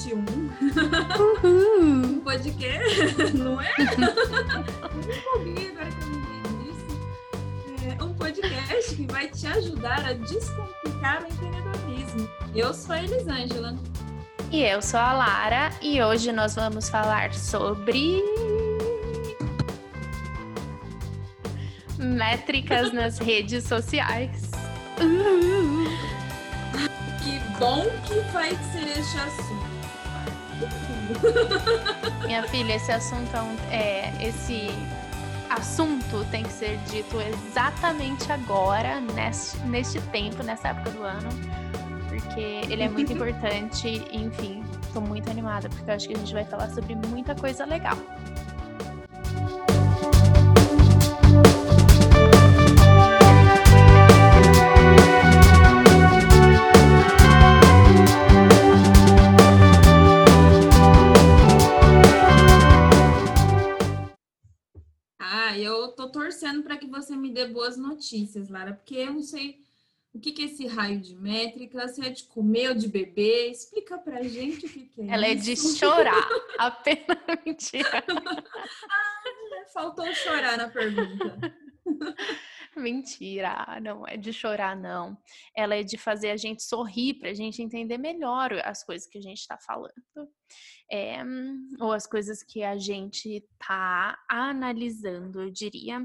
2021. 0.00 0.24
um 1.44 2.20
podcast, 2.20 3.32
não 3.36 3.60
é? 3.60 3.70
Agora 3.70 3.98
que 5.90 6.02
eu 6.02 6.16
me 6.16 6.64
disse. 6.64 6.86
É 7.86 8.02
um 8.02 8.14
podcast 8.14 8.96
que 8.96 9.06
vai 9.06 9.28
te 9.28 9.46
ajudar 9.46 10.06
a 10.06 10.14
descomplicar 10.14 11.22
o 11.22 11.26
empreendedorismo. 11.26 12.28
Eu 12.54 12.72
sou 12.72 12.94
a 12.94 13.02
Elisângela. 13.02 13.76
E 14.50 14.62
eu 14.62 14.80
sou 14.82 14.98
a 14.98 15.12
Lara, 15.12 15.70
e 15.80 16.02
hoje 16.02 16.32
nós 16.32 16.54
vamos 16.54 16.88
falar 16.88 17.34
sobre. 17.34 18.22
métricas 21.98 22.92
nas 22.94 23.18
redes 23.18 23.64
sociais. 23.64 24.50
Que 27.22 27.38
bom 27.58 27.84
que 28.06 28.18
vai 28.32 28.50
ser 28.50 28.98
este 28.98 29.18
assunto. 29.18 29.59
Minha 32.26 32.42
filha, 32.44 32.74
esse 32.74 32.92
assunto 32.92 33.36
é, 33.70 34.12
é 34.18 34.28
esse 34.28 34.70
assunto 35.50 36.24
tem 36.30 36.44
que 36.44 36.52
ser 36.52 36.78
dito 36.88 37.20
exatamente 37.20 38.30
agora, 38.30 39.00
neste, 39.00 39.58
neste 39.66 40.00
tempo, 40.02 40.42
nessa 40.42 40.68
época 40.68 40.90
do 40.90 41.02
ano, 41.02 41.28
porque 42.08 42.40
ele 42.40 42.82
é 42.82 42.88
muito 42.90 43.12
importante. 43.12 44.06
Enfim, 44.12 44.62
estou 44.82 45.02
muito 45.02 45.28
animada 45.30 45.68
porque 45.68 45.90
eu 45.90 45.94
acho 45.94 46.08
que 46.08 46.14
a 46.14 46.18
gente 46.18 46.32
vai 46.32 46.44
falar 46.44 46.70
sobre 46.70 46.94
muita 46.94 47.34
coisa 47.34 47.64
legal. 47.64 47.96
Torcendo 65.90 66.62
para 66.62 66.76
que 66.76 66.86
você 66.86 67.14
me 67.16 67.30
dê 67.30 67.46
boas 67.46 67.76
notícias, 67.76 68.48
Lara, 68.48 68.74
porque 68.74 68.96
eu 68.96 69.12
não 69.14 69.22
sei 69.22 69.60
o 70.12 70.18
que, 70.18 70.32
que 70.32 70.42
é 70.42 70.46
esse 70.46 70.66
raio 70.66 71.00
de 71.00 71.14
métrica, 71.14 71.86
se 71.88 72.04
é 72.04 72.10
de 72.10 72.24
comer 72.24 72.70
ou 72.70 72.74
de 72.74 72.88
beber. 72.88 73.50
Explica 73.50 73.96
pra 73.98 74.22
gente 74.22 74.66
o 74.66 74.68
que, 74.68 74.86
que 74.86 75.02
é 75.02 75.06
Ela 75.08 75.28
isso. 75.28 75.50
é 75.50 75.54
de 75.54 75.56
chorar, 75.78 76.28
apenas 76.58 77.18
mentira. 77.46 78.04
ah, 78.90 79.22
faltou 79.72 80.12
chorar 80.14 80.56
na 80.56 80.68
pergunta. 80.68 81.38
Mentira, 82.80 83.78
não 83.82 84.06
é 84.06 84.16
de 84.16 84.32
chorar, 84.32 84.76
não. 84.76 85.16
Ela 85.56 85.76
é 85.76 85.82
de 85.82 85.98
fazer 85.98 86.30
a 86.30 86.36
gente 86.36 86.62
sorrir 86.62 87.14
para 87.14 87.30
a 87.30 87.34
gente 87.34 87.62
entender 87.62 87.98
melhor 87.98 88.52
as 88.64 88.82
coisas 88.82 89.06
que 89.08 89.18
a 89.18 89.20
gente 89.20 89.38
está 89.38 89.58
falando. 89.58 89.92
É, 90.90 91.22
ou 91.78 91.92
as 91.92 92.06
coisas 92.06 92.42
que 92.42 92.64
a 92.64 92.76
gente 92.76 93.28
está 93.28 94.18
analisando, 94.28 95.42
eu 95.42 95.50
diria. 95.50 96.04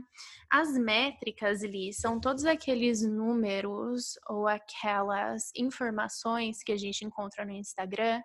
As 0.52 0.78
métricas 0.78 1.64
ali 1.64 1.92
são 1.92 2.20
todos 2.20 2.46
aqueles 2.46 3.02
números 3.02 4.14
ou 4.30 4.48
aquelas 4.48 5.52
informações 5.56 6.62
que 6.62 6.72
a 6.72 6.78
gente 6.78 7.04
encontra 7.04 7.44
no 7.44 7.52
Instagram 7.52 8.22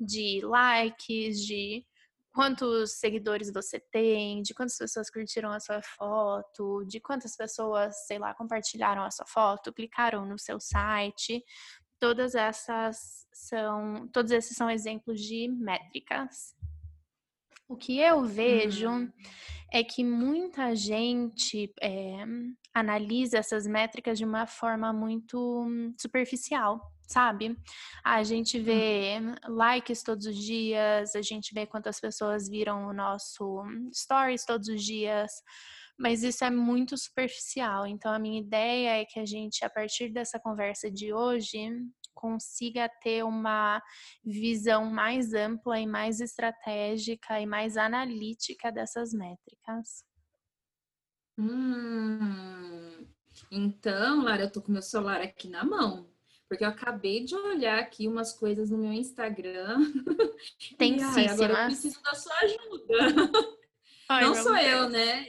de 0.00 0.40
likes, 0.42 1.46
de 1.46 1.86
quantos 2.32 2.92
seguidores 2.92 3.52
você 3.52 3.80
tem, 3.80 4.42
de 4.42 4.54
quantas 4.54 4.78
pessoas 4.78 5.10
curtiram 5.10 5.50
a 5.50 5.60
sua 5.60 5.82
foto, 5.82 6.84
de 6.86 7.00
quantas 7.00 7.36
pessoas, 7.36 8.06
sei 8.06 8.18
lá, 8.18 8.34
compartilharam 8.34 9.02
a 9.02 9.10
sua 9.10 9.26
foto, 9.26 9.72
clicaram 9.72 10.24
no 10.24 10.38
seu 10.38 10.60
site. 10.60 11.44
Todas 11.98 12.34
essas 12.34 13.26
são, 13.32 14.08
todos 14.12 14.30
esses 14.32 14.56
são 14.56 14.70
exemplos 14.70 15.20
de 15.20 15.48
métricas. 15.48 16.54
O 17.68 17.76
que 17.76 17.98
eu 17.98 18.24
vejo 18.24 18.88
uhum. 18.88 19.12
é 19.72 19.84
que 19.84 20.02
muita 20.02 20.74
gente 20.74 21.72
é, 21.80 22.24
analisa 22.74 23.38
essas 23.38 23.66
métricas 23.66 24.18
de 24.18 24.24
uma 24.24 24.46
forma 24.46 24.92
muito 24.92 25.66
superficial 26.00 26.80
sabe? 27.10 27.56
A 28.04 28.22
gente 28.22 28.58
vê 28.58 29.18
likes 29.48 30.02
todos 30.02 30.26
os 30.26 30.36
dias, 30.36 31.14
a 31.16 31.22
gente 31.22 31.52
vê 31.52 31.66
quantas 31.66 32.00
pessoas 32.00 32.48
viram 32.48 32.86
o 32.86 32.92
nosso 32.92 33.64
stories 33.92 34.44
todos 34.44 34.68
os 34.68 34.82
dias, 34.82 35.30
mas 35.98 36.22
isso 36.22 36.44
é 36.44 36.50
muito 36.50 36.96
superficial. 36.96 37.86
Então, 37.86 38.12
a 38.12 38.18
minha 38.18 38.40
ideia 38.40 39.00
é 39.00 39.04
que 39.04 39.18
a 39.18 39.26
gente, 39.26 39.64
a 39.64 39.70
partir 39.70 40.10
dessa 40.10 40.38
conversa 40.38 40.90
de 40.90 41.12
hoje, 41.12 41.68
consiga 42.14 42.88
ter 43.02 43.24
uma 43.24 43.82
visão 44.24 44.84
mais 44.84 45.34
ampla 45.34 45.80
e 45.80 45.86
mais 45.86 46.20
estratégica 46.20 47.40
e 47.40 47.46
mais 47.46 47.76
analítica 47.76 48.70
dessas 48.70 49.12
métricas. 49.12 50.04
Hum, 51.38 53.06
então, 53.50 54.22
Lara, 54.22 54.42
eu 54.42 54.52
tô 54.52 54.60
com 54.60 54.70
meu 54.70 54.82
celular 54.82 55.22
aqui 55.22 55.48
na 55.48 55.64
mão 55.64 56.09
porque 56.50 56.64
eu 56.64 56.68
acabei 56.68 57.24
de 57.24 57.32
olhar 57.36 57.78
aqui 57.78 58.08
umas 58.08 58.32
coisas 58.32 58.70
no 58.70 58.78
meu 58.78 58.92
Instagram. 58.92 59.78
Tem 60.76 60.96
e, 60.98 61.00
ai, 61.00 61.28
agora 61.28 61.52
eu 61.52 61.66
preciso 61.66 62.02
da 62.02 62.12
sua 62.12 62.34
ajuda. 62.38 63.30
Ai, 64.08 64.24
Não 64.24 64.34
sou 64.34 64.56
eu, 64.56 64.90
né? 64.90 65.28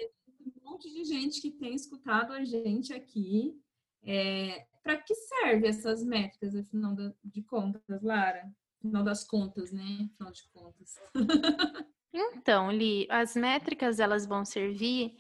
Um 0.65 0.71
monte 0.71 0.91
de 0.91 1.03
gente 1.03 1.39
que 1.39 1.51
tem 1.51 1.75
escutado 1.75 2.33
a 2.33 2.43
gente 2.43 2.91
aqui. 2.91 3.55
É, 4.03 4.65
Para 4.81 4.97
que 4.97 5.13
serve 5.13 5.67
essas 5.67 6.03
métricas, 6.03 6.55
afinal 6.55 6.95
de 7.23 7.43
contas, 7.43 8.01
Lara? 8.01 8.51
Afinal 8.79 9.03
das 9.03 9.23
contas, 9.23 9.71
né? 9.71 10.09
Afinal 10.15 10.33
de 10.33 10.43
contas. 10.51 10.95
então, 12.11 12.71
Li, 12.71 13.05
as 13.11 13.35
métricas 13.35 13.99
elas 13.99 14.25
vão 14.25 14.43
servir 14.43 15.15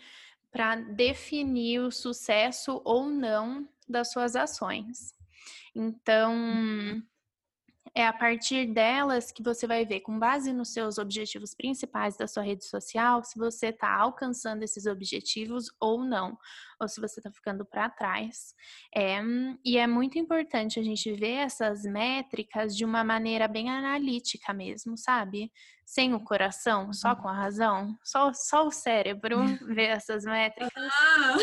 para 0.49 0.77
definir 0.77 1.79
o 1.79 1.91
sucesso 1.91 2.81
ou 2.83 3.07
não 3.07 3.69
das 3.87 4.11
suas 4.11 4.35
ações. 4.35 5.20
Então. 5.75 7.03
É 7.93 8.07
a 8.07 8.13
partir 8.13 8.67
delas 8.67 9.31
que 9.31 9.43
você 9.43 9.67
vai 9.67 9.85
ver, 9.85 9.99
com 9.99 10.17
base 10.17 10.53
nos 10.53 10.71
seus 10.71 10.97
objetivos 10.97 11.53
principais 11.53 12.15
da 12.15 12.25
sua 12.25 12.41
rede 12.41 12.65
social, 12.65 13.21
se 13.23 13.37
você 13.37 13.67
está 13.67 13.93
alcançando 13.93 14.63
esses 14.63 14.85
objetivos 14.85 15.65
ou 15.79 16.03
não, 16.03 16.37
ou 16.79 16.87
se 16.87 17.01
você 17.01 17.19
está 17.19 17.29
ficando 17.29 17.65
para 17.65 17.89
trás. 17.89 18.55
É, 18.95 19.21
e 19.65 19.77
é 19.77 19.85
muito 19.87 20.17
importante 20.17 20.79
a 20.79 20.83
gente 20.83 21.11
ver 21.11 21.33
essas 21.33 21.83
métricas 21.83 22.75
de 22.77 22.85
uma 22.85 23.03
maneira 23.03 23.47
bem 23.47 23.69
analítica 23.69 24.53
mesmo, 24.53 24.97
sabe? 24.97 25.51
Sem 25.85 26.13
o 26.13 26.23
coração, 26.23 26.93
só 26.93 27.09
uhum. 27.09 27.15
com 27.17 27.27
a 27.27 27.33
razão, 27.33 27.97
só, 28.01 28.31
só 28.33 28.67
o 28.67 28.71
cérebro 28.71 29.37
ver 29.67 29.89
essas 29.89 30.23
métricas. 30.23 30.71
Ah! 30.77 31.35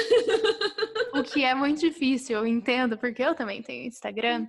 o 1.15 1.22
que 1.22 1.44
é 1.44 1.54
muito 1.54 1.80
difícil, 1.80 2.38
eu 2.38 2.47
entendo, 2.47 2.97
porque 2.97 3.22
eu 3.22 3.34
também 3.34 3.62
tenho 3.62 3.86
Instagram. 3.86 4.48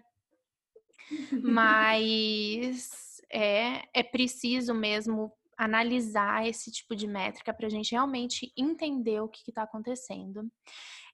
Mas 1.44 3.22
é, 3.32 3.84
é 3.94 4.04
preciso 4.04 4.74
mesmo 4.74 5.32
analisar 5.58 6.48
esse 6.48 6.72
tipo 6.72 6.96
de 6.96 7.06
métrica 7.06 7.54
para 7.54 7.68
a 7.68 7.70
gente 7.70 7.92
realmente 7.92 8.52
entender 8.56 9.20
o 9.20 9.28
que 9.28 9.50
está 9.50 9.64
acontecendo. 9.64 10.50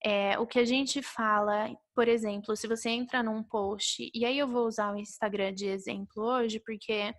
É, 0.03 0.37
o 0.37 0.45
que 0.45 0.59
a 0.59 0.65
gente 0.65 1.01
fala, 1.01 1.75
por 1.95 2.07
exemplo, 2.07 2.55
se 2.55 2.67
você 2.67 2.91
entra 2.91 3.23
num 3.23 3.41
post, 3.41 4.11
e 4.13 4.23
aí 4.23 4.37
eu 4.37 4.47
vou 4.47 4.67
usar 4.67 4.93
o 4.93 4.99
Instagram 4.99 5.51
de 5.51 5.65
exemplo 5.65 6.23
hoje, 6.23 6.59
porque 6.59 7.11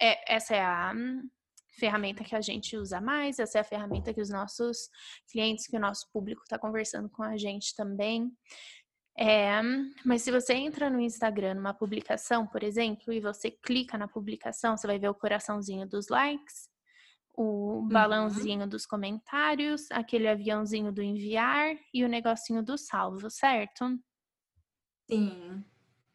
é, 0.00 0.34
essa 0.34 0.56
é 0.56 0.62
a 0.62 0.94
ferramenta 1.78 2.24
que 2.24 2.34
a 2.34 2.40
gente 2.40 2.76
usa 2.76 2.98
mais, 2.98 3.38
essa 3.38 3.58
é 3.58 3.60
a 3.60 3.64
ferramenta 3.64 4.14
que 4.14 4.20
os 4.20 4.30
nossos 4.30 4.88
clientes, 5.30 5.66
que 5.66 5.76
o 5.76 5.80
nosso 5.80 6.10
público 6.10 6.42
está 6.42 6.58
conversando 6.58 7.10
com 7.10 7.22
a 7.22 7.36
gente 7.36 7.74
também. 7.76 8.32
É, 9.20 9.60
mas 10.02 10.22
se 10.22 10.30
você 10.30 10.54
entra 10.54 10.88
no 10.88 10.98
Instagram 10.98 11.54
numa 11.54 11.74
publicação, 11.74 12.46
por 12.46 12.62
exemplo, 12.62 13.12
e 13.12 13.20
você 13.20 13.50
clica 13.50 13.98
na 13.98 14.08
publicação, 14.08 14.74
você 14.74 14.86
vai 14.86 14.98
ver 14.98 15.10
o 15.10 15.14
coraçãozinho 15.14 15.86
dos 15.86 16.08
likes, 16.08 16.70
o 17.36 17.42
uhum. 17.42 17.88
balãozinho 17.88 18.62
uhum. 18.62 18.68
dos 18.68 18.86
comentários, 18.86 19.90
aquele 19.90 20.26
aviãozinho 20.26 20.90
do 20.90 21.02
enviar 21.02 21.76
e 21.92 22.02
o 22.02 22.08
negocinho 22.08 22.62
do 22.62 22.78
salvo, 22.78 23.30
certo? 23.30 23.94
Sim. 25.10 25.62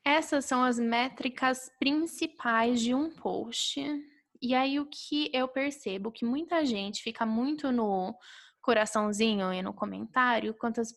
Essas 0.04 0.46
são 0.46 0.64
as 0.64 0.80
métricas 0.80 1.70
principais 1.78 2.82
de 2.82 2.96
um 2.96 3.12
post. 3.12 3.82
E 4.42 4.56
aí 4.56 4.80
o 4.80 4.88
que 4.88 5.30
eu 5.32 5.48
percebo 5.48 6.12
que 6.12 6.26
muita 6.26 6.66
gente 6.66 7.04
fica 7.04 7.24
muito 7.24 7.72
no 7.72 8.16
coraçãozinho 8.62 9.54
e 9.54 9.62
no 9.62 9.74
comentário, 9.74 10.56
quantas, 10.56 10.92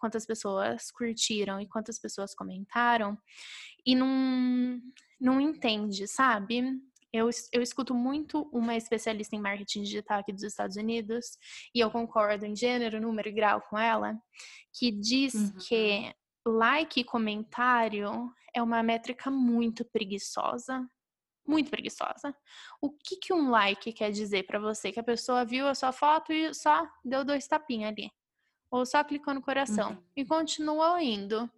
quantas 0.00 0.26
pessoas 0.26 0.90
curtiram 0.90 1.60
e 1.60 1.68
quantas 1.68 1.98
pessoas 1.98 2.34
comentaram, 2.34 3.16
e 3.86 3.94
não, 3.94 4.80
não 5.20 5.40
entende, 5.40 6.08
sabe? 6.08 6.80
Eu, 7.12 7.28
eu 7.52 7.60
escuto 7.60 7.92
muito 7.92 8.48
uma 8.52 8.76
especialista 8.76 9.34
em 9.34 9.40
marketing 9.40 9.82
digital 9.82 10.20
aqui 10.20 10.32
dos 10.32 10.42
Estados 10.42 10.76
Unidos, 10.76 11.36
e 11.74 11.80
eu 11.80 11.90
concordo 11.90 12.46
em 12.46 12.56
gênero, 12.56 13.00
número 13.00 13.28
e 13.28 13.32
grau 13.32 13.60
com 13.62 13.78
ela, 13.78 14.16
que 14.72 14.90
diz 14.90 15.34
uhum. 15.34 15.52
que 15.58 16.14
like 16.46 17.00
e 17.00 17.04
comentário 17.04 18.32
é 18.54 18.62
uma 18.62 18.82
métrica 18.82 19.30
muito 19.30 19.84
preguiçosa. 19.84 20.88
Muito 21.46 21.70
preguiçosa. 21.70 22.34
O 22.80 22.90
que, 22.90 23.16
que 23.16 23.32
um 23.32 23.50
like 23.50 23.92
quer 23.92 24.12
dizer 24.12 24.44
para 24.44 24.60
você? 24.60 24.92
Que 24.92 25.00
a 25.00 25.04
pessoa 25.04 25.44
viu 25.44 25.66
a 25.66 25.74
sua 25.74 25.90
foto 25.90 26.32
e 26.32 26.54
só 26.54 26.86
deu 27.04 27.24
dois 27.24 27.46
tapinhas 27.46 27.90
ali. 27.90 28.10
Ou 28.70 28.86
só 28.86 29.02
clicou 29.02 29.34
no 29.34 29.42
coração 29.42 29.90
uhum. 29.90 30.02
e 30.16 30.24
continuou 30.24 30.98
indo. 30.98 31.50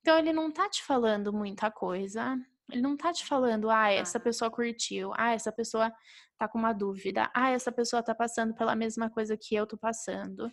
Então 0.00 0.18
ele 0.18 0.32
não 0.32 0.50
tá 0.50 0.68
te 0.68 0.82
falando 0.82 1.32
muita 1.32 1.70
coisa. 1.70 2.38
Ele 2.70 2.80
não 2.80 2.96
tá 2.96 3.12
te 3.12 3.26
falando, 3.26 3.68
ah, 3.68 3.90
essa 3.90 4.20
pessoa 4.20 4.48
curtiu, 4.48 5.12
ah, 5.16 5.32
essa 5.32 5.50
pessoa 5.50 5.92
tá 6.38 6.46
com 6.46 6.56
uma 6.56 6.72
dúvida, 6.72 7.28
ah, 7.34 7.50
essa 7.50 7.72
pessoa 7.72 8.00
tá 8.00 8.14
passando 8.14 8.54
pela 8.54 8.76
mesma 8.76 9.10
coisa 9.10 9.36
que 9.36 9.56
eu 9.56 9.66
tô 9.66 9.76
passando, 9.76 10.48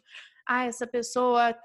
ah, 0.48 0.66
essa 0.66 0.88
pessoa 0.88 1.56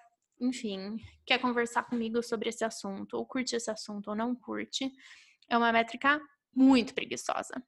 enfim, 0.43 0.97
quer 1.25 1.39
conversar 1.39 1.85
comigo 1.85 2.23
sobre 2.23 2.49
esse 2.49 2.65
assunto, 2.65 3.17
ou 3.17 3.25
curte 3.25 3.55
esse 3.55 3.71
assunto 3.71 4.09
ou 4.09 4.17
não 4.17 4.35
curte, 4.35 4.93
é 5.49 5.57
uma 5.57 5.73
métrica 5.73 6.21
muito 6.55 6.93
preguiçosa. 6.93 7.63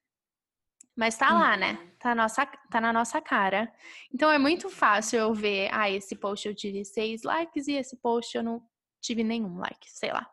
Mas 0.95 1.17
tá 1.17 1.33
lá, 1.33 1.57
né? 1.57 1.73
Uhum. 1.73 1.89
Tá, 1.99 2.15
nossa, 2.15 2.45
tá 2.45 2.79
na 2.79 2.93
nossa 2.93 3.19
cara. 3.19 3.71
Então 4.13 4.31
é 4.31 4.37
muito 4.37 4.69
fácil 4.69 5.19
eu 5.19 5.33
ver, 5.33 5.69
ah, 5.71 5.89
esse 5.89 6.15
post 6.15 6.47
eu 6.47 6.55
tive 6.55 6.85
seis 6.85 7.23
likes 7.23 7.67
e 7.67 7.73
esse 7.73 7.97
post 7.97 8.35
eu 8.37 8.43
não 8.43 8.61
tive 9.01 9.23
nenhum 9.23 9.57
like, 9.57 9.89
sei 9.89 10.11
lá. 10.11 10.29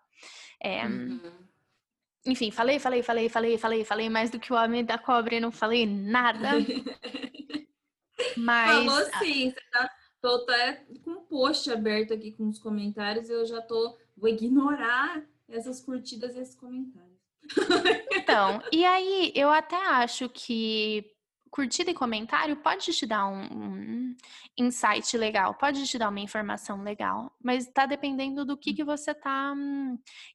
É, 0.62 0.86
uhum. 0.86 1.20
Enfim, 2.24 2.52
falei, 2.52 2.78
falei, 2.78 3.02
falei, 3.02 3.28
falei, 3.28 3.58
falei, 3.58 3.84
falei 3.84 4.08
mais 4.08 4.30
do 4.30 4.38
que 4.38 4.52
o 4.52 4.56
homem 4.56 4.84
da 4.84 4.96
cobra 4.96 5.34
e 5.34 5.40
não 5.40 5.50
falei 5.50 5.84
nada. 5.84 6.50
Mas. 8.36 8.84
Falou 8.84 9.04
sim, 9.18 9.50
você 9.50 9.60
tá 9.72 9.90
Tô 10.22 10.36
até 10.36 10.84
com 11.02 11.10
um 11.10 11.24
post 11.24 11.68
aberto 11.68 12.14
aqui 12.14 12.30
com 12.30 12.48
os 12.48 12.60
comentários, 12.60 13.28
eu 13.28 13.44
já 13.44 13.60
tô. 13.60 13.98
Vou 14.16 14.30
ignorar 14.30 15.20
essas 15.48 15.80
curtidas 15.80 16.36
e 16.36 16.38
esses 16.38 16.54
comentários. 16.54 17.11
Então, 18.14 18.62
e 18.70 18.84
aí 18.84 19.32
eu 19.34 19.50
até 19.50 19.76
acho 19.76 20.28
que 20.28 21.04
curtida 21.50 21.90
e 21.90 21.94
comentário 21.94 22.56
pode 22.56 22.92
te 22.92 23.04
dar 23.04 23.26
um, 23.26 23.42
um, 23.42 24.16
insight 24.56 25.16
legal, 25.18 25.54
pode 25.54 25.86
te 25.86 25.98
dar 25.98 26.08
uma 26.08 26.20
informação 26.20 26.82
legal, 26.82 27.30
mas 27.42 27.66
tá 27.68 27.84
dependendo 27.84 28.44
do 28.44 28.56
que, 28.56 28.72
que 28.72 28.82
você 28.82 29.14
tá. 29.14 29.54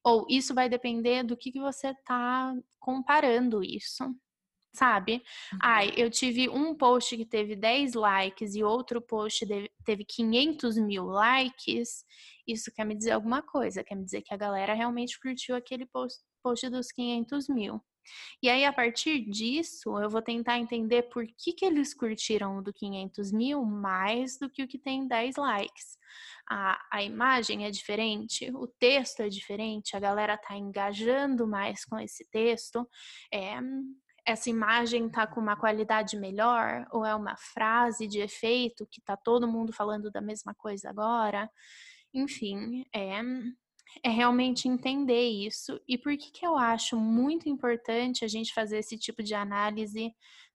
Ou 0.03 0.27
isso 0.29 0.53
vai 0.53 0.69
depender 0.69 1.23
do 1.23 1.35
que, 1.35 1.51
que 1.51 1.59
você 1.59 1.93
tá 2.05 2.53
comparando 2.79 3.63
isso 3.63 4.15
sabe? 4.77 5.23
Ai, 5.59 5.91
eu 5.97 6.09
tive 6.11 6.47
um 6.47 6.75
post 6.75 7.17
que 7.17 7.25
teve 7.25 7.55
10 7.55 7.93
likes 7.93 8.53
e 8.53 8.63
outro 8.63 9.01
post 9.01 9.43
teve 9.83 10.05
500 10.05 10.77
mil 10.77 11.05
likes. 11.05 12.05
Isso 12.47 12.71
quer 12.71 12.85
me 12.85 12.95
dizer 12.95 13.11
alguma 13.11 13.41
coisa, 13.41 13.83
quer 13.83 13.95
me 13.95 14.05
dizer 14.05 14.21
que 14.21 14.33
a 14.33 14.37
galera 14.37 14.75
realmente 14.75 15.19
curtiu 15.19 15.55
aquele 15.55 15.85
post, 15.87 16.19
post 16.47 16.69
dos 16.69 16.91
500 16.91 17.49
mil. 17.49 17.81
E 18.41 18.49
aí, 18.49 18.63
a 18.63 18.71
partir 18.71 19.29
disso, 19.29 19.99
eu 19.99 20.09
vou 20.09 20.21
tentar 20.21 20.57
entender 20.57 21.03
por 21.03 21.27
que, 21.37 21.51
que 21.51 21.65
eles 21.65 21.93
curtiram 21.93 22.57
o 22.57 22.61
do 22.61 22.71
500 22.71 23.33
mil 23.33 23.65
mais 23.65 24.37
do 24.39 24.49
que 24.49 24.63
o 24.63 24.67
que 24.67 24.79
tem 24.79 25.05
10 25.05 25.35
likes. 25.35 25.97
A, 26.49 26.81
a 26.89 27.03
imagem 27.03 27.65
é 27.65 27.69
diferente, 27.69 28.49
o 28.55 28.65
texto 28.65 29.19
é 29.19 29.27
diferente, 29.27 29.97
a 29.97 29.99
galera 29.99 30.37
tá 30.37 30.55
engajando 30.55 31.45
mais 31.45 31.83
com 31.83 31.99
esse 31.99 32.25
texto. 32.31 32.87
É, 33.33 33.59
essa 34.25 34.49
imagem 34.49 35.09
tá 35.09 35.27
com 35.27 35.41
uma 35.41 35.57
qualidade 35.57 36.15
melhor 36.15 36.87
ou 36.91 37.05
é 37.05 37.13
uma 37.13 37.35
frase 37.35 38.07
de 38.07 38.19
efeito 38.19 38.87
que 38.89 39.01
tá 39.01 39.17
todo 39.17 39.47
mundo 39.49 39.73
falando 39.73 40.09
da 40.09 40.21
mesma 40.21 40.55
coisa 40.55 40.89
agora. 40.89 41.49
Enfim, 42.13 42.85
é 42.93 43.21
é 44.03 44.09
realmente 44.09 44.67
entender 44.67 45.29
isso. 45.29 45.79
E 45.87 45.97
por 45.97 46.15
que 46.17 46.31
que 46.31 46.45
eu 46.45 46.57
acho 46.57 46.97
muito 46.97 47.49
importante 47.49 48.23
a 48.23 48.27
gente 48.27 48.53
fazer 48.53 48.77
esse 48.79 48.97
tipo 48.97 49.23
de 49.23 49.33
análise 49.33 50.13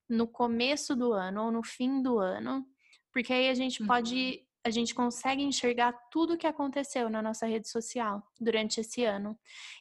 no 0.09 0.27
começo 0.27 0.95
do 0.95 1.13
ano 1.13 1.45
ou 1.45 1.51
no 1.51 1.63
fim 1.63 2.01
do 2.01 2.19
ano? 2.19 2.65
Porque 3.11 3.33
aí 3.33 3.49
a 3.49 3.53
gente 3.53 3.81
uhum. 3.81 3.87
pode 3.87 4.45
a 4.65 4.69
gente 4.69 4.95
consegue 4.95 5.43
enxergar 5.43 5.91
tudo 6.09 6.33
o 6.33 6.37
que 6.37 6.47
aconteceu 6.47 7.09
na 7.09 7.21
nossa 7.21 7.45
rede 7.45 7.67
social 7.67 8.23
durante 8.39 8.79
esse 8.79 9.03
ano. 9.03 9.37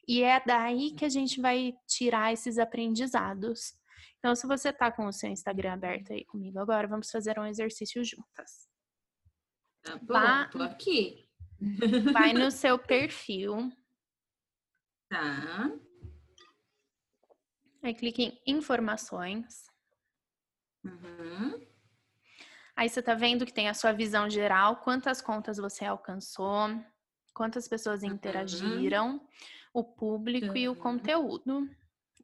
E 0.09 0.25
é 0.25 0.43
daí 0.45 0.91
que 0.91 1.05
a 1.05 1.09
gente 1.09 1.41
vai 1.41 1.73
tirar 1.87 2.33
esses 2.33 2.59
aprendizados. 2.59 3.75
Então, 4.19 4.35
se 4.35 4.45
você 4.45 4.73
tá 4.73 4.91
com 4.91 5.07
o 5.07 5.13
seu 5.13 5.31
Instagram 5.31 5.75
aberto 5.75 6.13
aí 6.13 6.25
comigo 6.25 6.59
agora, 6.59 6.89
vamos 6.89 7.11
fazer 7.11 7.39
um 7.39 7.47
exercício 7.47 8.05
juntas. 8.05 8.69
Tá 9.83 9.97
bom, 9.99 10.15
Vá, 10.15 10.49
tô 10.49 10.63
aqui. 10.63 11.22
Vai 12.13 12.33
no 12.33 12.51
seu 12.51 12.79
perfil. 12.79 13.73
Tá. 15.09 15.71
Aí 17.83 17.95
clique 17.95 18.23
em 18.23 18.57
informações. 18.57 19.67
Uhum. 20.85 21.61
Aí 22.75 22.89
você 22.89 23.03
tá 23.03 23.15
vendo 23.15 23.45
que 23.45 23.53
tem 23.53 23.69
a 23.69 23.75
sua 23.75 23.93
visão 23.93 24.29
geral, 24.31 24.77
quantas 24.77 25.21
contas 25.21 25.59
você 25.59 25.85
alcançou, 25.85 26.69
quantas 27.35 27.69
pessoas 27.69 28.03
interagiram, 28.03 29.13
uhum. 29.13 29.21
o 29.75 29.85
público 29.85 30.49
uhum. 30.49 30.57
e 30.57 30.69
o 30.69 30.77
conteúdo. 30.77 31.69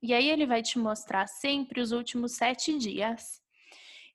E 0.02 0.14
aí 0.14 0.30
ele 0.30 0.46
vai 0.46 0.62
te 0.62 0.78
mostrar 0.78 1.26
sempre 1.26 1.80
os 1.80 1.92
últimos 1.92 2.32
sete 2.32 2.76
dias. 2.78 3.42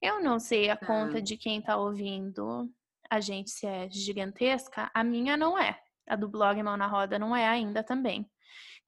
Eu 0.01 0.21
não 0.21 0.39
sei 0.39 0.69
a 0.69 0.77
conta 0.77 1.21
de 1.21 1.37
quem 1.37 1.61
tá 1.61 1.77
ouvindo 1.77 2.69
a 3.13 3.19
gente 3.19 3.51
se 3.51 3.67
é 3.67 3.87
gigantesca, 3.89 4.89
a 4.93 5.03
minha 5.03 5.37
não 5.37 5.57
é. 5.57 5.79
A 6.07 6.15
do 6.15 6.27
blog 6.27 6.61
Mão 6.63 6.75
na 6.75 6.87
Roda 6.87 7.19
não 7.19 7.35
é 7.35 7.47
ainda 7.47 7.83
também. 7.83 8.29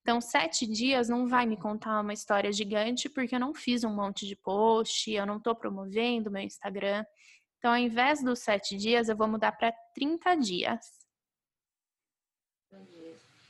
Então, 0.00 0.20
sete 0.20 0.66
dias 0.66 1.08
não 1.08 1.26
vai 1.26 1.46
me 1.46 1.56
contar 1.56 2.00
uma 2.00 2.12
história 2.12 2.52
gigante, 2.52 3.08
porque 3.08 3.36
eu 3.36 3.40
não 3.40 3.54
fiz 3.54 3.84
um 3.84 3.94
monte 3.94 4.26
de 4.26 4.36
post, 4.36 5.10
eu 5.10 5.24
não 5.24 5.40
tô 5.40 5.54
promovendo 5.54 6.30
meu 6.30 6.42
Instagram. 6.42 7.04
Então, 7.58 7.70
ao 7.70 7.76
invés 7.76 8.22
dos 8.22 8.40
sete 8.40 8.76
dias, 8.76 9.08
eu 9.08 9.16
vou 9.16 9.28
mudar 9.28 9.52
para 9.52 9.72
30 9.94 10.34
dias. 10.36 10.80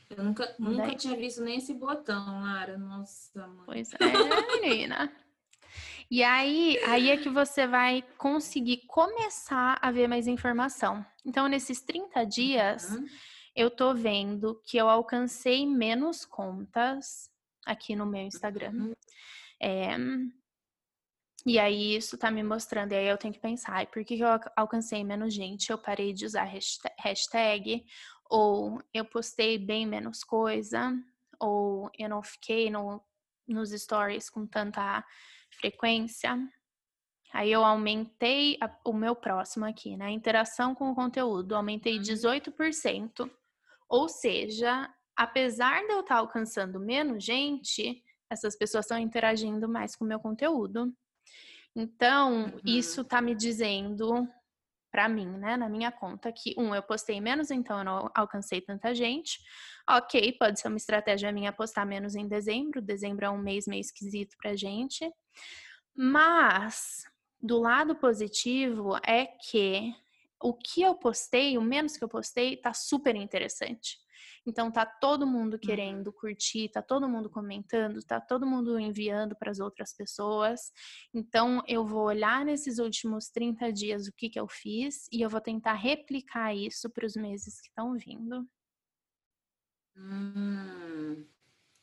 Eu 0.09 0.23
nunca, 0.23 0.55
nunca 0.57 0.95
tinha 0.95 1.17
visto 1.17 1.43
nem 1.43 1.57
esse 1.57 1.73
botão, 1.73 2.41
Lara. 2.41 2.77
Nossa, 2.77 3.47
mãe. 3.47 3.65
Pois 3.65 3.93
é, 3.93 4.59
menina. 4.61 5.11
E 6.09 6.23
aí, 6.23 6.79
aí 6.85 7.09
é 7.09 7.17
que 7.17 7.29
você 7.29 7.67
vai 7.67 8.01
conseguir 8.17 8.85
começar 8.87 9.77
a 9.81 9.91
ver 9.91 10.07
mais 10.07 10.25
informação. 10.25 11.05
Então, 11.25 11.47
nesses 11.47 11.81
30 11.81 12.25
dias, 12.25 12.91
uhum. 12.91 13.05
eu 13.53 13.69
tô 13.69 13.93
vendo 13.93 14.61
que 14.65 14.77
eu 14.77 14.87
alcancei 14.87 15.65
menos 15.65 16.23
contas 16.23 17.29
aqui 17.65 17.93
no 17.93 18.05
meu 18.05 18.21
Instagram. 18.21 18.71
Uhum. 18.71 18.93
É, 19.61 19.97
e 21.45 21.59
aí, 21.59 21.95
isso 21.95 22.17
tá 22.17 22.31
me 22.31 22.43
mostrando, 22.43 22.93
e 22.93 22.95
aí 22.95 23.07
eu 23.07 23.17
tenho 23.17 23.33
que 23.33 23.39
pensar, 23.39 23.85
por 23.87 24.03
que 24.03 24.19
eu 24.19 24.27
alcancei 24.55 25.03
menos 25.03 25.33
gente? 25.33 25.69
Eu 25.69 25.77
parei 25.77 26.13
de 26.13 26.25
usar 26.25 26.49
hashtag, 26.99 27.85
ou 28.29 28.81
eu 28.93 29.03
postei 29.05 29.57
bem 29.57 29.85
menos 29.85 30.23
coisa, 30.23 30.93
ou 31.39 31.89
eu 31.97 32.09
não 32.09 32.21
fiquei 32.21 32.69
no, 32.69 33.01
nos 33.47 33.71
stories 33.71 34.29
com 34.29 34.45
tanta 34.45 35.03
frequência. 35.51 36.37
Aí 37.33 37.51
eu 37.51 37.63
aumentei 37.63 38.57
a, 38.61 38.69
o 38.85 38.93
meu 38.93 39.15
próximo 39.15 39.65
aqui, 39.65 39.97
né? 39.97 40.09
Interação 40.11 40.73
com 40.73 40.91
o 40.91 40.95
conteúdo, 40.95 41.55
aumentei 41.55 41.99
18%. 41.99 43.19
Uhum. 43.19 43.29
Ou 43.89 44.09
seja, 44.09 44.89
apesar 45.15 45.85
de 45.85 45.93
eu 45.93 46.01
estar 46.01 46.17
alcançando 46.17 46.79
menos 46.79 47.23
gente, 47.23 48.03
essas 48.29 48.57
pessoas 48.57 48.85
estão 48.85 48.97
interagindo 48.97 49.67
mais 49.67 49.95
com 49.95 50.05
o 50.05 50.07
meu 50.07 50.19
conteúdo. 50.19 50.93
Então, 51.75 52.45
uhum. 52.45 52.61
isso 52.65 53.03
tá 53.03 53.21
me 53.21 53.35
dizendo 53.35 54.27
para 54.91 55.07
mim, 55.09 55.27
né, 55.37 55.57
na 55.57 55.69
minha 55.69 55.91
conta, 55.91 56.31
que 56.31 56.53
um, 56.57 56.73
eu 56.73 56.81
postei 56.81 57.19
menos, 57.21 57.51
então 57.51 57.79
eu 57.79 57.83
não 57.83 58.11
alcancei 58.15 58.61
tanta 58.61 58.93
gente. 58.93 59.39
Ok, 59.89 60.33
pode 60.39 60.59
ser 60.59 60.67
uma 60.67 60.77
estratégia 60.77 61.31
minha 61.31 61.51
postar 61.51 61.85
menos 61.85 62.15
em 62.15 62.27
dezembro. 62.27 62.81
Dezembro 62.81 63.25
é 63.25 63.29
um 63.29 63.37
mês 63.37 63.67
meio 63.67 63.81
esquisito 63.81 64.35
pra 64.41 64.55
gente. 64.55 65.09
Mas 65.95 67.05
do 67.41 67.59
lado 67.59 67.95
positivo 67.95 68.97
é 69.05 69.25
que 69.25 69.93
o 70.41 70.53
que 70.53 70.81
eu 70.81 70.95
postei, 70.95 71.57
o 71.57 71.61
menos 71.61 71.97
que 71.97 72.03
eu 72.03 72.09
postei, 72.09 72.57
tá 72.57 72.73
super 72.73 73.15
interessante. 73.15 73.97
Então 74.47 74.71
tá 74.71 74.85
todo 74.85 75.27
mundo 75.27 75.55
uhum. 75.55 75.59
querendo 75.59 76.13
curtir, 76.13 76.69
tá 76.69 76.81
todo 76.81 77.09
mundo 77.09 77.29
comentando, 77.29 78.01
tá 78.01 78.21
todo 78.21 78.47
mundo 78.47 78.79
enviando 78.79 79.35
para 79.35 79.51
as 79.51 79.59
outras 79.59 79.93
pessoas. 79.93 80.71
Então 81.13 81.61
eu 81.67 81.85
vou 81.85 82.05
olhar 82.05 82.45
nesses 82.45 82.79
últimos 82.79 83.27
30 83.27 83.73
dias 83.73 84.07
o 84.07 84.13
que 84.13 84.29
que 84.29 84.39
eu 84.39 84.47
fiz 84.47 85.05
e 85.11 85.21
eu 85.21 85.29
vou 85.29 85.41
tentar 85.41 85.73
replicar 85.73 86.55
isso 86.55 86.89
para 86.89 87.05
os 87.05 87.17
meses 87.17 87.59
que 87.59 87.67
estão 87.67 87.97
vindo. 87.97 88.47
Hum, 89.97 91.25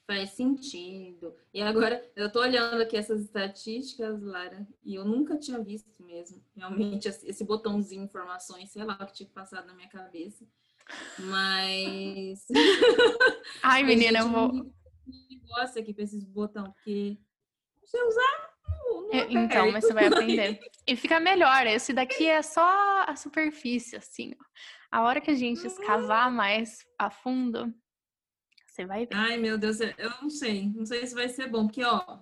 faz 0.07 0.31
sentido. 0.31 1.35
E 1.53 1.61
agora 1.61 2.11
eu 2.17 2.33
tô 2.33 2.41
olhando 2.41 2.81
aqui 2.81 2.97
essas 2.97 3.21
estatísticas, 3.21 4.23
Lara, 4.23 4.67
e 4.83 4.95
eu 4.95 5.05
nunca 5.05 5.37
tinha 5.37 5.63
visto 5.63 6.03
mesmo. 6.03 6.43
Realmente 6.57 7.09
esse 7.09 7.45
botãozinho 7.45 8.05
informações, 8.05 8.71
sei 8.71 8.85
lá 8.85 8.95
o 8.95 9.07
que 9.07 9.13
tinha 9.13 9.29
passado 9.29 9.67
na 9.67 9.75
minha 9.75 9.89
cabeça. 9.89 10.47
Mas. 11.19 12.47
Ai, 13.63 13.83
menina, 13.83 14.21
eu 14.21 14.29
vou. 14.29 14.73
gosta 15.47 15.81
aqui 15.81 15.95
pra 15.95 16.05
esses 16.05 16.25
botões, 16.25 16.69
porque 16.75 17.19
você 17.83 18.03
usar. 18.03 18.55
Não, 18.87 19.13
é, 19.13 19.27
então, 19.31 19.71
mas 19.71 19.85
você 19.85 19.93
vai 19.93 20.07
aprender. 20.09 20.59
E 20.87 20.97
fica 20.97 21.21
melhor. 21.21 21.67
Esse 21.67 21.93
daqui 21.93 22.27
é 22.27 22.43
só 22.43 23.05
a 23.07 23.17
superfície, 23.17 23.97
assim. 23.97 24.35
A 24.91 25.03
hora 25.03 25.21
que 25.21 25.31
a 25.31 25.35
gente 25.35 25.67
escavar 25.67 26.31
mais 26.31 26.87
a 26.99 27.11
fundo, 27.11 27.75
você 28.67 28.85
vai 28.87 29.07
ver. 29.07 29.15
Ai, 29.15 29.37
meu 29.37 29.57
Deus, 29.57 29.81
eu 29.81 30.11
não 30.21 30.31
sei. 30.31 30.69
Não 30.69 30.85
sei 30.85 31.07
se 31.07 31.15
vai 31.15 31.29
ser 31.29 31.49
bom, 31.49 31.67
porque, 31.67 31.85
ó, 31.85 32.19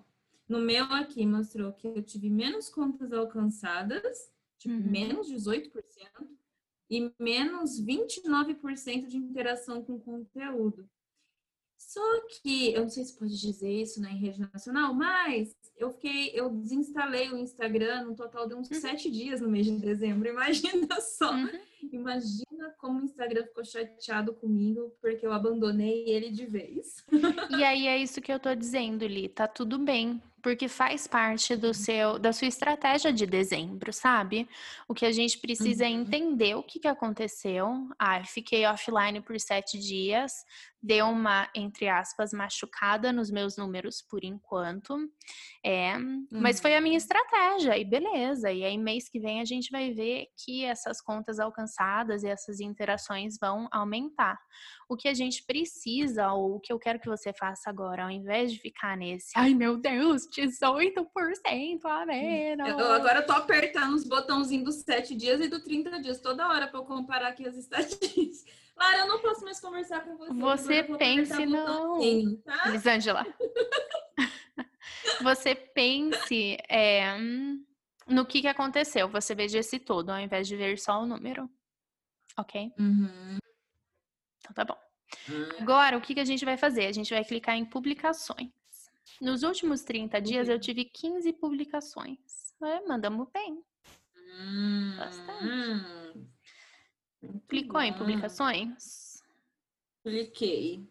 no 0.49 0.61
meu 0.61 0.85
aqui 0.93 1.27
mostrou 1.27 1.73
que 1.73 1.87
eu 1.87 2.03
tive 2.03 2.29
menos 2.29 2.69
contas 2.69 3.13
alcançadas, 3.13 4.31
tipo, 4.59 4.75
uhum. 4.75 4.91
menos 4.91 5.31
18%, 5.31 5.71
e 6.93 7.11
menos 7.19 7.81
29% 7.81 9.07
de 9.07 9.17
interação 9.17 9.83
com 9.83 9.99
conteúdo. 9.99 10.87
Só 11.79 12.01
que, 12.29 12.75
eu 12.75 12.83
não 12.83 12.89
sei 12.91 13.03
se 13.03 13.19
pode 13.19 13.41
dizer 13.41 13.71
isso 13.71 13.99
né, 13.99 14.11
em 14.11 14.19
rede 14.19 14.41
nacional, 14.53 14.93
mas 14.93 15.57
eu 15.79 15.91
fiquei, 15.91 16.31
eu 16.35 16.51
desinstalei 16.51 17.31
o 17.33 17.39
Instagram 17.39 18.05
no 18.05 18.15
total 18.15 18.47
de 18.47 18.55
uns 18.55 18.71
uhum. 18.71 18.79
sete 18.79 19.11
dias 19.11 19.41
no 19.41 19.49
mês 19.49 19.65
de 19.65 19.79
dezembro. 19.79 20.29
Imagina 20.31 21.01
só. 21.01 21.33
Uhum. 21.33 21.49
Imagina 21.91 22.71
como 22.79 23.01
o 23.01 23.05
Instagram 23.05 23.45
ficou 23.45 23.65
chateado 23.65 24.35
comigo 24.35 24.95
porque 25.01 25.27
eu 25.27 25.33
abandonei 25.33 26.05
ele 26.07 26.31
de 26.31 26.47
vez. 26.47 27.05
E 27.51 27.65
aí 27.65 27.87
é 27.87 27.99
isso 27.99 28.21
que 28.21 28.33
eu 28.33 28.39
tô 28.39 28.55
dizendo, 28.55 29.07
Li. 29.07 29.29
Tá 29.29 29.47
tudo 29.49 29.79
bem 29.79 30.21
porque 30.43 30.67
faz 30.67 31.07
parte 31.07 31.55
do 31.55 31.73
seu 31.73 32.19
da 32.19 32.33
sua 32.33 32.49
estratégia 32.49 33.13
de 33.13 33.25
dezembro, 33.25 33.93
sabe? 33.93 34.49
O 34.89 34.95
que 34.95 35.07
a 35.07 35.13
gente 35.13 35.39
precisa 35.39 35.85
é 35.87 35.89
uhum. 35.89 36.01
entender 36.01 36.57
o 36.57 36.63
que, 36.63 36.81
que 36.81 36.89
aconteceu. 36.89 37.89
Ah, 37.99 38.23
fiquei 38.25 38.67
offline 38.67 39.21
por 39.21 39.39
sete 39.39 39.79
dias, 39.79 40.33
deu 40.83 41.07
uma, 41.07 41.49
entre 41.55 41.89
aspas, 41.89 42.33
machucada 42.33 43.13
nos 43.13 43.31
meus 43.31 43.57
números 43.57 44.03
por 44.03 44.25
enquanto. 44.25 44.97
É, 45.65 45.97
uhum. 45.97 46.27
Mas 46.33 46.59
foi 46.59 46.75
a 46.75 46.81
minha 46.81 46.95
uhum. 46.95 46.99
estratégia, 46.99 47.79
e 47.79 47.85
beleza. 47.85 48.51
E 48.51 48.65
aí, 48.65 48.77
mês 48.77 49.09
que 49.09 49.21
vem, 49.21 49.41
a 49.41 49.45
gente 49.45 49.71
vai 49.71 49.93
ver 49.93 50.27
que 50.45 50.65
essas 50.65 51.01
contas 51.01 51.39
alcançadas 51.73 52.23
e 52.23 52.29
essas 52.29 52.61
interações 52.61 53.39
vão 53.41 53.69
aumentar. 53.71 54.39
O 54.89 54.97
que 54.97 55.09
a 55.09 55.15
gente 55.15 55.45
precisa, 55.45 56.33
ou 56.33 56.57
o 56.57 56.61
que 56.61 56.73
eu 56.73 56.79
quero 56.79 57.01
que 57.01 57.09
você 57.09 57.33
faça 57.33 57.71
agora, 57.71 58.05
ao 58.05 58.11
invés 58.11 58.53
de 58.53 58.59
ficar 58.59 58.97
nesse, 58.97 59.33
ai 59.37 59.55
meu 59.55 59.77
Deus, 59.77 60.29
18% 60.29 61.85
a 61.85 62.07
menos. 62.07 62.69
Eu, 62.69 62.93
agora 62.93 63.21
eu 63.21 63.27
tô 63.27 63.33
apertando 63.33 63.95
os 63.95 64.05
botãozinhos 64.05 64.65
dos 64.65 64.85
7 64.85 65.15
dias 65.15 65.41
e 65.41 65.49
do 65.49 65.63
30 65.63 66.01
dias 66.01 66.21
toda 66.21 66.49
hora 66.49 66.69
para 66.69 66.79
eu 66.79 66.85
comparar 66.85 67.29
aqui 67.29 67.47
as 67.47 67.57
estatísticas. 67.57 68.45
Lara, 68.77 68.99
eu 68.99 69.07
não 69.07 69.21
posso 69.21 69.45
mais 69.45 69.61
conversar 69.61 70.01
com 70.01 70.17
você. 70.17 70.33
Você 70.33 70.83
pense 70.97 71.47
não. 71.47 71.99
tá? 72.45 72.69
Lisângela. 72.71 73.27
você 75.23 75.55
pense 75.55 76.57
é, 76.69 77.15
no 78.07 78.27
que, 78.27 78.41
que 78.41 78.49
aconteceu. 78.49 79.09
Você 79.09 79.35
veja 79.35 79.59
esse 79.59 79.79
todo, 79.79 80.11
ao 80.11 80.19
invés 80.19 80.49
de 80.49 80.57
ver 80.57 80.79
só 80.79 81.03
o 81.03 81.07
número. 81.07 81.49
Ok? 82.39 82.73
Uhum. 82.79 83.39
Então 84.39 84.53
tá 84.55 84.65
bom. 84.65 84.79
Uhum. 85.29 85.61
Agora, 85.61 85.97
o 85.97 86.01
que, 86.01 86.15
que 86.15 86.21
a 86.21 86.25
gente 86.25 86.45
vai 86.45 86.57
fazer? 86.57 86.87
A 86.87 86.93
gente 86.93 87.13
vai 87.13 87.25
clicar 87.25 87.57
em 87.57 87.65
publicações. 87.65 88.51
Nos 89.21 89.43
últimos 89.43 89.83
30 89.83 90.21
dias, 90.21 90.49
eu 90.49 90.59
tive 90.59 90.85
15 90.85 91.33
publicações. 91.35 92.19
É, 92.63 92.81
mandamos 92.87 93.29
bem. 93.33 93.63
Hum, 94.17 94.97
Bastante. 94.97 96.33
Clicou 97.49 97.81
bom. 97.81 97.83
em 97.83 97.93
publicações? 97.93 99.23
Cliquei. 100.03 100.89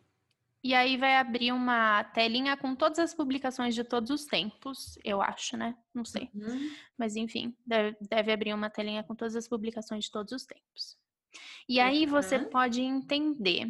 E 0.63 0.75
aí 0.75 0.95
vai 0.95 1.17
abrir 1.17 1.51
uma 1.51 2.03
telinha 2.03 2.55
com 2.55 2.75
todas 2.75 2.99
as 2.99 3.13
publicações 3.15 3.73
de 3.73 3.83
todos 3.83 4.11
os 4.11 4.25
tempos, 4.25 4.97
eu 5.03 5.19
acho, 5.19 5.57
né? 5.57 5.75
Não 5.93 6.05
sei. 6.05 6.29
Uhum. 6.35 6.71
Mas 6.95 7.15
enfim, 7.15 7.55
deve, 7.65 7.97
deve, 7.99 8.31
abrir 8.31 8.53
uma 8.53 8.69
telinha 8.69 9.03
com 9.03 9.15
todas 9.15 9.35
as 9.35 9.47
publicações 9.47 10.05
de 10.05 10.11
todos 10.11 10.31
os 10.31 10.45
tempos. 10.45 10.97
E 11.67 11.79
aí 11.79 12.05
uhum. 12.05 12.09
você 12.09 12.39
pode 12.39 12.81
entender 12.81 13.67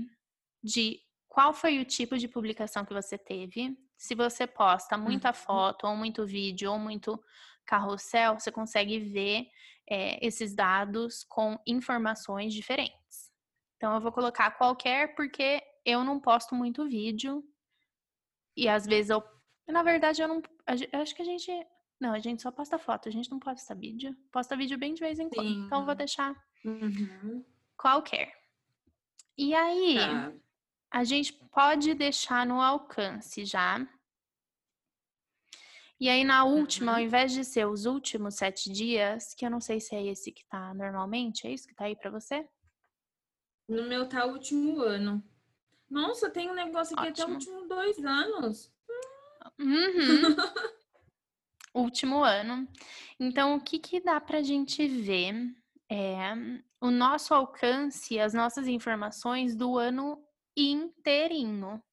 de 0.64 1.00
qual 1.28 1.54
foi 1.54 1.80
o 1.80 1.86
tipo 1.86 2.18
de 2.18 2.28
publicação 2.28 2.86
que 2.86 2.94
você 2.94 3.18
teve. 3.18 3.78
Se 3.98 4.16
você 4.16 4.46
posta 4.46 4.98
muita 4.98 5.30
uhum. 5.30 5.34
foto, 5.34 5.88
ou 5.88 5.96
muito 5.96 6.26
vídeo, 6.26 6.72
ou 6.72 6.80
muito 6.80 7.22
carrossel, 7.66 8.40
você 8.40 8.52
consegue 8.52 9.00
ver 9.00 9.48
é, 9.88 10.26
esses 10.26 10.54
dados 10.54 11.24
com 11.24 11.60
informações 11.66 12.54
diferentes. 12.54 13.32
Então, 13.78 13.96
eu 13.96 14.02
vou 14.02 14.12
colocar 14.12 14.52
qualquer, 14.52 15.16
porque 15.16 15.62
eu 15.86 16.04
não 16.04 16.20
posto 16.20 16.54
muito 16.56 16.88
vídeo. 16.88 17.44
E 18.56 18.68
às 18.68 18.86
vezes 18.86 19.10
eu. 19.10 19.24
Na 19.68 19.84
verdade, 19.84 20.22
eu 20.22 20.28
não. 20.28 20.42
Eu 20.92 21.02
acho 21.02 21.16
que 21.16 21.22
a 21.22 21.26
gente. 21.26 21.52
Não, 22.00 22.14
a 22.14 22.20
gente 22.20 22.42
só 22.42 22.52
posta 22.52 22.78
foto, 22.78 23.08
a 23.08 23.12
gente 23.12 23.30
não 23.30 23.40
posta 23.40 23.76
vídeo. 23.76 24.16
Posta 24.32 24.56
vídeo 24.56 24.78
bem 24.78 24.94
de 24.94 25.00
vez 25.00 25.20
em 25.20 25.30
quando. 25.30 25.48
Sim. 25.48 25.66
Então, 25.66 25.80
eu 25.80 25.86
vou 25.86 25.96
deixar 25.96 26.36
uhum. 26.66 27.44
Qualquer. 27.82 28.32
E 29.36 29.56
aí, 29.56 29.96
tá. 29.98 30.34
a 30.92 31.04
gente 31.04 31.34
pode 31.52 31.96
deixar 31.96 32.46
no 32.46 32.62
alcance 32.62 33.44
já. 33.44 33.80
E 36.00 36.08
aí, 36.08 36.24
na 36.24 36.46
última, 36.46 36.92
uhum. 36.92 36.98
ao 37.00 37.04
invés 37.04 37.32
de 37.32 37.44
ser 37.44 37.66
os 37.68 37.86
últimos 37.86 38.36
sete 38.36 38.72
dias, 38.72 39.34
que 39.34 39.46
eu 39.46 39.50
não 39.50 39.60
sei 39.60 39.80
se 39.80 39.96
é 39.96 40.06
esse 40.06 40.32
que 40.32 40.46
tá 40.46 40.74
normalmente, 40.76 41.48
é 41.48 41.52
isso 41.52 41.68
que 41.68 41.76
tá 41.76 41.86
aí 41.86 41.96
para 41.96 42.12
você? 42.12 42.48
No 43.68 43.88
meu 43.88 44.08
tá 44.08 44.26
o 44.26 44.34
último 44.34 44.80
ano. 44.82 45.24
Nossa, 45.90 46.30
tem 46.30 46.50
um 46.50 46.56
negócio 46.56 46.98
aqui 46.98 47.10
Ótimo. 47.10 47.26
até 47.26 47.38
os 47.38 47.48
últimos 47.48 47.68
dois 47.68 48.06
anos. 48.06 48.72
Uhum. 49.60 50.36
último 51.74 52.24
ano. 52.24 52.68
Então, 53.20 53.56
o 53.56 53.62
que, 53.62 53.80
que 53.80 54.00
dá 54.00 54.20
pra 54.20 54.42
gente 54.42 54.88
ver 54.88 55.56
é 55.92 56.34
o 56.80 56.90
nosso 56.90 57.34
alcance, 57.34 58.18
as 58.18 58.34
nossas 58.34 58.66
informações 58.68 59.56
do 59.56 59.78
ano 59.78 60.24
inteirinho. 60.56 61.84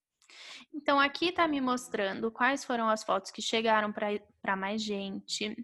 Então, 0.73 1.01
aqui 1.01 1.31
está 1.31 1.49
me 1.49 1.61
mostrando 1.61 2.31
quais 2.31 2.65
foram 2.65 2.89
as 2.89 3.03
fotos 3.03 3.33
que 3.33 3.43
chegaram 3.43 3.93
para 3.93 4.57
mais 4.57 4.83
gente. 4.83 5.57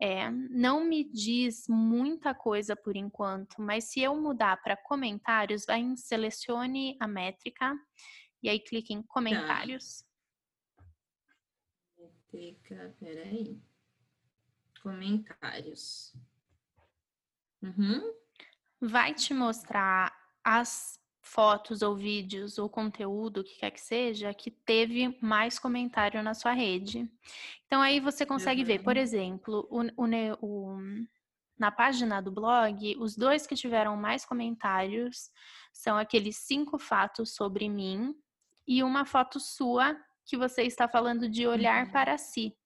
É, 0.00 0.30
não 0.30 0.84
me 0.84 1.02
diz 1.02 1.66
muita 1.68 2.32
coisa 2.32 2.76
por 2.76 2.96
enquanto, 2.96 3.60
mas 3.60 3.84
se 3.84 4.00
eu 4.00 4.14
mudar 4.16 4.62
para 4.62 4.76
comentários, 4.76 5.66
vai 5.66 5.80
em 5.80 5.96
selecione 5.96 6.96
a 7.00 7.08
métrica 7.08 7.76
e 8.42 8.48
aí 8.48 8.60
clique 8.60 8.94
em 8.94 9.02
comentários. 9.02 10.04
Tá. 10.76 10.84
Métrica, 11.98 12.94
peraí. 13.00 13.60
Comentários. 14.80 16.14
Uhum. 17.62 18.12
Vai 18.80 19.14
te 19.14 19.34
mostrar 19.34 20.12
as 20.42 20.98
fotos 21.22 21.82
ou 21.82 21.94
vídeos 21.94 22.58
ou 22.58 22.68
conteúdo, 22.68 23.40
o 23.40 23.44
que 23.44 23.58
quer 23.58 23.70
que 23.70 23.80
seja, 23.80 24.34
que 24.34 24.50
teve 24.50 25.16
mais 25.20 25.58
comentário 25.58 26.22
na 26.22 26.34
sua 26.34 26.52
rede. 26.52 27.08
Então 27.66 27.80
aí 27.80 28.00
você 28.00 28.26
consegue 28.26 28.62
uhum. 28.62 28.66
ver, 28.66 28.82
por 28.82 28.96
uhum. 28.96 29.02
exemplo, 29.02 29.68
o, 29.70 29.82
o, 29.82 30.06
o, 30.40 30.78
na 31.58 31.70
página 31.70 32.20
do 32.20 32.32
blog, 32.32 32.96
os 32.98 33.16
dois 33.16 33.46
que 33.46 33.54
tiveram 33.54 33.96
mais 33.96 34.24
comentários 34.24 35.30
são 35.72 35.96
aqueles 35.96 36.36
cinco 36.36 36.78
fatos 36.78 37.34
sobre 37.34 37.68
mim 37.68 38.14
e 38.66 38.82
uma 38.82 39.04
foto 39.04 39.38
sua 39.38 39.96
que 40.24 40.36
você 40.36 40.62
está 40.62 40.88
falando 40.88 41.28
de 41.28 41.46
olhar 41.46 41.86
uhum. 41.86 41.92
para 41.92 42.16
si. 42.16 42.56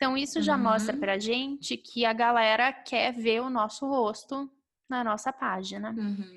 Então 0.00 0.16
isso 0.16 0.40
já 0.40 0.56
uhum. 0.56 0.62
mostra 0.62 0.96
pra 0.96 1.18
gente 1.18 1.76
que 1.76 2.06
a 2.06 2.12
galera 2.14 2.72
quer 2.72 3.12
ver 3.12 3.42
o 3.42 3.50
nosso 3.50 3.86
rosto 3.86 4.50
na 4.88 5.04
nossa 5.04 5.30
página. 5.30 5.90
Uhum. 5.90 6.34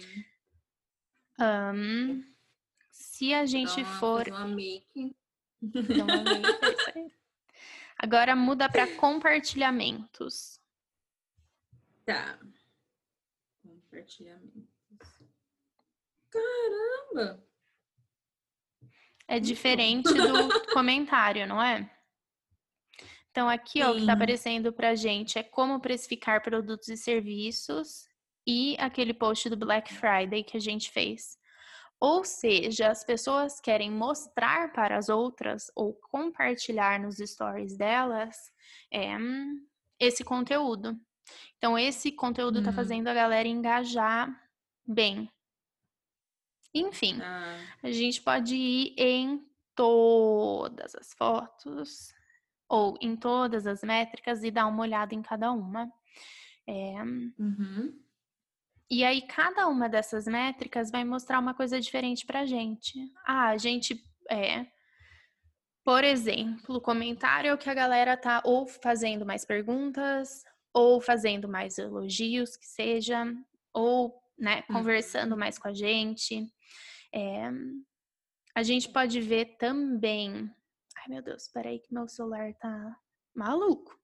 Um, 1.40 2.26
se 2.92 3.34
a 3.34 3.46
gente 3.46 3.86
for. 3.86 4.28
Uma 4.28 4.46
make. 4.46 5.16
Então, 5.62 6.06
uma 6.06 6.24
make 6.24 7.14
Agora 7.98 8.36
muda 8.36 8.68
para 8.70 8.86
compartilhamentos. 8.98 10.60
Tá. 12.06 12.38
Compartilhamentos. 13.66 14.68
Caramba! 16.30 17.42
É 19.26 19.40
diferente 19.40 20.14
do 20.14 20.74
comentário, 20.74 21.48
não 21.48 21.64
é? 21.64 21.90
Então, 23.34 23.50
aqui, 23.50 23.82
ó, 23.82 23.90
o 23.90 23.94
que 23.96 24.02
está 24.02 24.14
aparecendo 24.14 24.72
pra 24.72 24.94
gente 24.94 25.40
é 25.40 25.44
como 25.44 25.80
precificar 25.80 26.44
produtos 26.44 26.88
e 26.88 26.96
serviços 26.96 28.08
e 28.46 28.76
aquele 28.78 29.12
post 29.12 29.50
do 29.50 29.58
Black 29.58 29.92
Friday 29.92 30.44
que 30.44 30.56
a 30.56 30.60
gente 30.60 30.92
fez. 30.92 31.36
Ou 32.00 32.24
seja, 32.24 32.92
as 32.92 33.04
pessoas 33.04 33.60
querem 33.60 33.90
mostrar 33.90 34.72
para 34.72 34.96
as 35.00 35.10
outras 35.10 35.72
ou 35.76 35.96
compartilhar 36.12 37.00
nos 37.00 37.18
stories 37.18 37.76
delas 37.76 38.38
é, 38.94 39.18
esse 40.00 40.24
conteúdo. 40.24 40.96
Então, 41.58 41.76
esse 41.76 42.12
conteúdo 42.12 42.60
está 42.60 42.70
hum. 42.70 42.76
fazendo 42.76 43.08
a 43.08 43.16
galera 43.16 43.48
engajar 43.48 44.30
bem. 44.86 45.28
Enfim, 46.72 47.20
ah. 47.20 47.58
a 47.82 47.92
gente 47.92 48.22
pode 48.22 48.56
ir 48.56 48.94
em 48.96 49.44
todas 49.74 50.94
as 50.94 51.16
fotos 51.16 52.14
ou 52.74 52.98
em 53.00 53.16
todas 53.16 53.68
as 53.68 53.84
métricas 53.84 54.44
e 54.44 54.50
dar 54.50 54.66
uma 54.66 54.82
olhada 54.82 55.14
em 55.14 55.22
cada 55.22 55.52
uma. 55.52 55.92
É... 56.68 56.96
Uhum. 57.38 57.94
E 58.90 59.04
aí, 59.04 59.22
cada 59.22 59.68
uma 59.68 59.88
dessas 59.88 60.26
métricas 60.26 60.90
vai 60.90 61.04
mostrar 61.04 61.40
uma 61.40 61.54
coisa 61.54 61.80
diferente 61.80 62.26
pra 62.26 62.46
gente. 62.46 63.00
Ah, 63.26 63.50
a 63.50 63.58
gente 63.58 64.04
é. 64.30 64.66
Por 65.84 66.04
exemplo, 66.04 66.82
comentário 66.82 67.50
é 67.50 67.54
o 67.54 67.58
que 67.58 67.70
a 67.70 67.74
galera 67.74 68.18
tá 68.18 68.42
ou 68.44 68.66
fazendo 68.66 69.26
mais 69.26 69.46
perguntas, 69.46 70.44
ou 70.74 71.00
fazendo 71.00 71.48
mais 71.48 71.78
elogios, 71.78 72.58
que 72.58 72.66
seja, 72.66 73.26
ou 73.72 74.16
né, 74.38 74.64
conversando 74.64 75.38
mais 75.38 75.60
com 75.60 75.68
a 75.68 75.74
gente. 75.74 76.48
É, 77.14 77.52
a 78.56 78.64
gente 78.64 78.90
pode 78.90 79.22
ver 79.22 79.58
também. 79.58 80.50
Ai, 81.04 81.10
meu 81.10 81.22
Deus, 81.22 81.50
peraí 81.50 81.80
que 81.80 81.94
meu 81.94 82.08
celular 82.08 82.54
tá 82.54 82.98
maluco. 83.36 84.00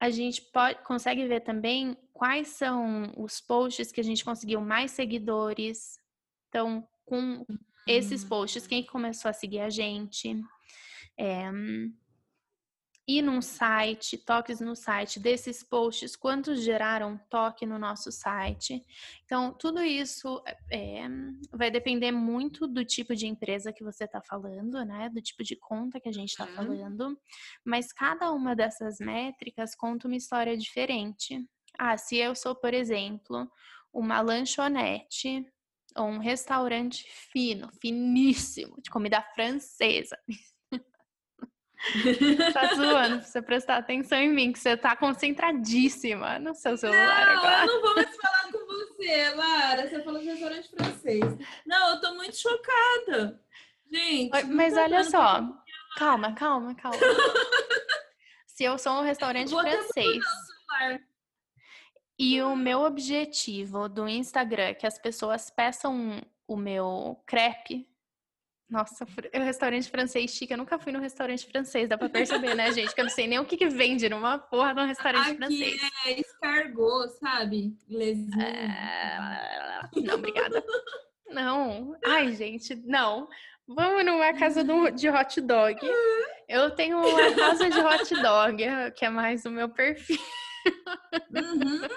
A 0.00 0.08
gente 0.08 0.40
pode, 0.40 0.82
consegue 0.82 1.26
ver 1.26 1.40
também 1.40 1.94
quais 2.14 2.48
são 2.48 3.12
os 3.18 3.38
posts 3.38 3.92
que 3.92 4.00
a 4.00 4.04
gente 4.04 4.24
conseguiu 4.24 4.62
mais 4.62 4.92
seguidores. 4.92 5.98
Então, 6.48 6.88
com 7.04 7.44
esses 7.86 8.24
posts, 8.24 8.66
quem 8.66 8.84
começou 8.86 9.28
a 9.28 9.34
seguir 9.34 9.60
a 9.60 9.68
gente. 9.68 10.42
É, 11.18 11.50
e 13.10 13.20
num 13.20 13.42
site, 13.42 14.16
toques 14.16 14.60
no 14.60 14.76
site 14.76 15.18
desses 15.18 15.64
posts, 15.64 16.14
quantos 16.14 16.62
geraram 16.62 17.18
toque 17.28 17.66
no 17.66 17.76
nosso 17.76 18.12
site. 18.12 18.84
Então, 19.24 19.52
tudo 19.52 19.82
isso 19.82 20.40
é, 20.70 21.08
vai 21.50 21.72
depender 21.72 22.12
muito 22.12 22.68
do 22.68 22.84
tipo 22.84 23.16
de 23.16 23.26
empresa 23.26 23.72
que 23.72 23.82
você 23.82 24.04
está 24.04 24.22
falando, 24.22 24.84
né? 24.84 25.10
Do 25.12 25.20
tipo 25.20 25.42
de 25.42 25.56
conta 25.56 25.98
que 25.98 26.08
a 26.08 26.12
gente 26.12 26.28
está 26.28 26.44
uhum. 26.44 26.54
falando. 26.54 27.20
Mas 27.64 27.92
cada 27.92 28.30
uma 28.30 28.54
dessas 28.54 29.00
métricas 29.00 29.74
conta 29.74 30.06
uma 30.06 30.16
história 30.16 30.56
diferente. 30.56 31.44
Ah, 31.76 31.96
se 31.96 32.16
eu 32.16 32.36
sou, 32.36 32.54
por 32.54 32.72
exemplo, 32.72 33.50
uma 33.92 34.20
lanchonete 34.20 35.44
ou 35.96 36.06
um 36.06 36.18
restaurante 36.18 37.04
fino, 37.32 37.72
finíssimo, 37.82 38.80
de 38.80 38.88
comida 38.88 39.20
francesa. 39.34 40.16
tá 42.52 42.74
zoando 42.74 43.22
você 43.22 43.40
prestar 43.40 43.78
atenção 43.78 44.18
em 44.18 44.28
mim, 44.28 44.52
que 44.52 44.58
você 44.58 44.76
tá 44.76 44.94
concentradíssima 44.94 46.38
no 46.38 46.54
seu 46.54 46.76
celular 46.76 47.26
não, 47.26 47.38
agora. 47.38 47.66
Eu 47.66 47.66
não 47.66 47.80
vou 47.80 47.94
mais 47.94 48.16
falar 48.16 48.52
com 48.52 48.66
você, 48.66 49.28
Lara. 49.30 49.88
Você 49.88 50.02
falou 50.02 50.20
de 50.20 50.26
restaurante 50.26 50.68
francês. 50.68 51.24
Não, 51.66 51.94
eu 51.94 52.00
tô 52.00 52.14
muito 52.14 52.36
chocada. 52.36 53.40
Gente. 53.90 54.46
Mas 54.46 54.76
olha 54.76 55.04
só. 55.04 55.40
Calma, 55.96 56.34
calma, 56.34 56.74
calma. 56.74 56.98
Se 58.46 58.64
eu 58.64 58.78
sou 58.78 58.92
um 59.00 59.02
restaurante 59.02 59.50
vou 59.50 59.60
francês. 59.60 60.22
E 62.18 62.42
o 62.42 62.54
meu 62.54 62.80
objetivo 62.80 63.88
do 63.88 64.06
Instagram 64.06 64.64
é 64.64 64.74
que 64.74 64.86
as 64.86 64.98
pessoas 64.98 65.50
peçam 65.50 66.20
o 66.46 66.56
meu 66.56 67.22
crepe 67.26 67.89
nossa, 68.70 69.04
o 69.04 69.38
restaurante 69.40 69.90
francês 69.90 70.30
chique. 70.30 70.52
Eu 70.52 70.58
nunca 70.58 70.78
fui 70.78 70.92
no 70.92 71.00
restaurante 71.00 71.44
francês, 71.46 71.88
dá 71.88 71.98
pra 71.98 72.08
perceber, 72.08 72.54
né, 72.54 72.72
gente? 72.72 72.94
Que 72.94 73.00
eu 73.00 73.04
não 73.04 73.10
sei 73.10 73.26
nem 73.26 73.38
o 73.38 73.44
que, 73.44 73.56
que 73.56 73.68
vende 73.68 74.08
numa 74.08 74.38
porra 74.38 74.72
de 74.74 74.80
um 74.80 74.86
restaurante 74.86 75.28
Aqui 75.28 75.36
francês. 75.36 75.80
É 76.06 76.20
escargot, 76.20 77.08
sabe? 77.18 77.76
Lesinho. 77.88 78.40
É... 78.40 79.88
Não, 79.96 80.14
obrigada. 80.14 80.62
não. 81.28 81.96
Ai, 82.04 82.32
gente, 82.34 82.76
não. 82.86 83.28
Vamos 83.66 84.04
numa 84.04 84.32
casa 84.34 84.64
de 84.94 85.08
hot 85.08 85.40
dog. 85.40 85.80
Eu 86.48 86.70
tenho 86.70 86.98
uma 86.98 87.34
casa 87.34 87.68
de 87.68 87.80
hot 87.80 88.22
dog, 88.22 88.64
que 88.96 89.04
é 89.04 89.10
mais 89.10 89.44
o 89.44 89.50
meu 89.50 89.68
perfil. 89.68 90.18
Uhum. 91.34 91.88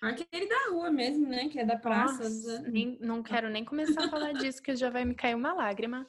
Aquele 0.00 0.48
da 0.48 0.70
rua 0.70 0.90
mesmo, 0.90 1.28
né? 1.28 1.48
Que 1.48 1.58
é 1.58 1.64
da 1.64 1.76
praça. 1.76 2.24
Nossa, 2.24 2.62
nem, 2.62 2.96
não 3.00 3.22
quero 3.22 3.50
nem 3.50 3.64
começar 3.64 4.04
a 4.04 4.08
falar 4.08 4.32
disso, 4.34 4.62
que 4.62 4.76
já 4.76 4.90
vai 4.90 5.04
me 5.04 5.14
cair 5.14 5.34
uma 5.34 5.52
lágrima. 5.52 6.06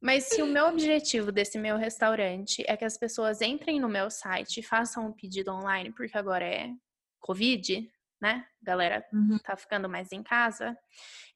Mas 0.00 0.24
se 0.24 0.42
o 0.42 0.46
meu 0.46 0.66
objetivo 0.66 1.32
desse 1.32 1.58
meu 1.58 1.76
restaurante 1.76 2.62
é 2.66 2.76
que 2.76 2.84
as 2.84 2.96
pessoas 2.96 3.40
entrem 3.40 3.80
no 3.80 3.88
meu 3.88 4.10
site 4.10 4.60
e 4.60 4.62
façam 4.62 5.06
um 5.06 5.12
pedido 5.12 5.50
online, 5.50 5.92
porque 5.92 6.16
agora 6.16 6.44
é 6.44 6.70
Covid, 7.18 7.90
né? 8.20 8.46
Galera 8.62 9.04
uhum. 9.12 9.38
tá 9.38 9.56
ficando 9.56 9.88
mais 9.88 10.12
em 10.12 10.22
casa. 10.22 10.76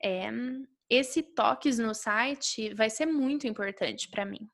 É, 0.03 0.31
esse 0.88 1.23
toques 1.23 1.79
no 1.79 1.94
site 1.94 2.75
vai 2.75 2.90
ser 2.90 3.07
muito 3.07 3.46
importante 3.46 4.09
para 4.09 4.25
mim. 4.25 4.51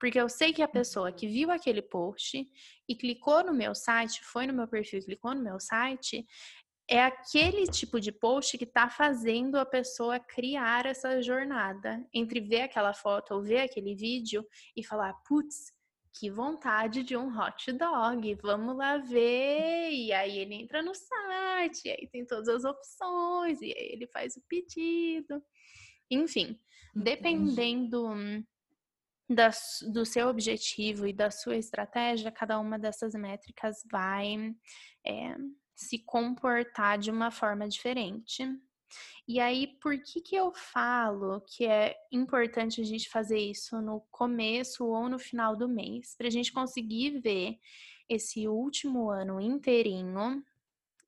Porque 0.00 0.18
eu 0.18 0.30
sei 0.30 0.52
que 0.52 0.62
a 0.62 0.68
pessoa 0.68 1.12
que 1.12 1.28
viu 1.28 1.50
aquele 1.50 1.82
post 1.82 2.50
e 2.88 2.96
clicou 2.96 3.44
no 3.44 3.52
meu 3.52 3.74
site, 3.74 4.24
foi 4.24 4.46
no 4.46 4.54
meu 4.54 4.66
perfil, 4.66 5.04
clicou 5.04 5.34
no 5.34 5.42
meu 5.42 5.60
site, 5.60 6.26
é 6.88 7.04
aquele 7.04 7.66
tipo 7.66 8.00
de 8.00 8.10
post 8.10 8.56
que 8.56 8.64
está 8.64 8.88
fazendo 8.88 9.56
a 9.56 9.66
pessoa 9.66 10.18
criar 10.18 10.86
essa 10.86 11.20
jornada 11.22 12.04
entre 12.12 12.40
ver 12.40 12.62
aquela 12.62 12.94
foto 12.94 13.34
ou 13.34 13.42
ver 13.42 13.60
aquele 13.60 13.94
vídeo 13.94 14.44
e 14.74 14.82
falar, 14.82 15.12
putz, 15.28 15.72
que 16.18 16.30
vontade 16.30 17.02
de 17.02 17.16
um 17.16 17.28
hot 17.38 17.70
dog, 17.72 18.34
vamos 18.42 18.76
lá 18.76 18.96
ver. 18.96 19.90
E 19.92 20.12
aí 20.12 20.38
ele 20.38 20.54
entra 20.54 20.82
no 20.82 20.94
site, 20.94 21.86
e 21.86 21.90
aí 21.90 22.08
tem 22.10 22.26
todas 22.26 22.48
as 22.48 22.64
opções, 22.64 23.60
e 23.60 23.66
aí 23.66 23.92
ele 23.92 24.06
faz 24.08 24.36
o 24.36 24.42
pedido. 24.48 25.42
Enfim, 26.10 26.58
dependendo 26.94 28.08
da, 29.30 29.50
do 29.92 30.04
seu 30.04 30.28
objetivo 30.28 31.06
e 31.06 31.12
da 31.12 31.30
sua 31.30 31.56
estratégia, 31.56 32.32
cada 32.32 32.58
uma 32.58 32.76
dessas 32.78 33.14
métricas 33.14 33.76
vai 33.88 34.54
é, 35.06 35.36
se 35.74 36.00
comportar 36.00 36.98
de 36.98 37.12
uma 37.12 37.30
forma 37.30 37.68
diferente. 37.68 38.44
E 39.28 39.38
aí, 39.38 39.68
por 39.80 39.96
que, 40.02 40.20
que 40.20 40.34
eu 40.34 40.52
falo 40.52 41.40
que 41.42 41.64
é 41.64 41.94
importante 42.10 42.80
a 42.80 42.84
gente 42.84 43.08
fazer 43.08 43.38
isso 43.38 43.80
no 43.80 44.00
começo 44.10 44.84
ou 44.84 45.08
no 45.08 45.18
final 45.18 45.54
do 45.54 45.68
mês? 45.68 46.16
Para 46.16 46.26
a 46.26 46.30
gente 46.30 46.52
conseguir 46.52 47.20
ver 47.20 47.56
esse 48.08 48.48
último 48.48 49.08
ano 49.08 49.40
inteirinho 49.40 50.44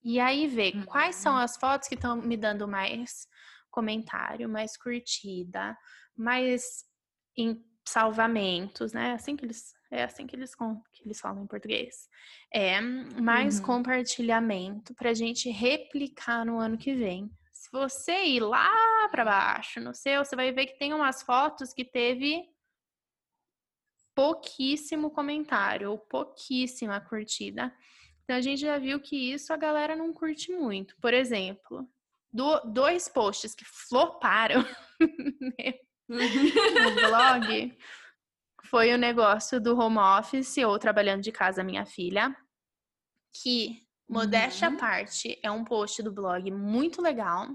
e 0.04 0.20
aí 0.20 0.46
ver 0.46 0.76
uhum. 0.76 0.84
quais 0.84 1.16
são 1.16 1.36
as 1.36 1.56
fotos 1.56 1.88
que 1.88 1.96
estão 1.96 2.14
me 2.16 2.36
dando 2.36 2.68
mais 2.68 3.26
comentário, 3.68 4.48
mais 4.48 4.76
curtida, 4.76 5.76
mais 6.16 6.84
salvamentos, 7.84 8.92
né? 8.92 9.12
Assim 9.12 9.36
que 9.36 9.44
eles 9.44 9.74
é 9.92 10.04
assim 10.04 10.26
que 10.26 10.34
eles, 10.34 10.54
que 10.54 11.04
eles 11.04 11.20
falam 11.20 11.44
em 11.44 11.46
português. 11.46 12.08
É 12.52 12.80
mais 12.80 13.58
uhum. 13.58 13.66
compartilhamento 13.66 14.94
para 14.94 15.10
a 15.10 15.14
gente 15.14 15.50
replicar 15.50 16.46
no 16.46 16.58
ano 16.58 16.78
que 16.78 16.94
vem. 16.94 17.30
Se 17.52 17.70
você 17.70 18.24
ir 18.24 18.40
lá 18.40 19.06
para 19.10 19.24
baixo 19.24 19.80
no 19.80 19.94
seu, 19.94 20.24
você 20.24 20.34
vai 20.34 20.50
ver 20.50 20.66
que 20.66 20.78
tem 20.78 20.94
umas 20.94 21.22
fotos 21.22 21.74
que 21.74 21.84
teve 21.84 22.42
pouquíssimo 24.14 25.10
comentário 25.10 25.90
ou 25.90 25.98
pouquíssima 25.98 26.98
curtida. 26.98 27.74
Então 28.24 28.36
a 28.36 28.40
gente 28.40 28.60
já 28.60 28.78
viu 28.78 28.98
que 28.98 29.16
isso 29.16 29.52
a 29.52 29.58
galera 29.58 29.94
não 29.94 30.12
curte 30.12 30.50
muito. 30.52 30.96
Por 31.02 31.12
exemplo, 31.12 31.86
do, 32.32 32.60
dois 32.60 33.08
posts 33.08 33.54
que 33.54 33.64
floparam 33.64 34.64
no 36.08 36.94
blog 37.08 37.76
foi 38.64 38.94
o 38.94 38.98
negócio 38.98 39.60
do 39.60 39.78
home 39.78 39.98
office 39.98 40.56
ou 40.58 40.78
trabalhando 40.78 41.22
de 41.22 41.30
casa 41.30 41.62
minha 41.62 41.84
filha, 41.84 42.34
que 43.42 43.82
modéstia 44.08 44.68
uhum. 44.68 44.76
à 44.76 44.78
parte 44.78 45.38
é 45.42 45.50
um 45.50 45.64
post 45.64 46.02
do 46.02 46.12
blog 46.12 46.50
muito 46.50 47.02
legal, 47.02 47.48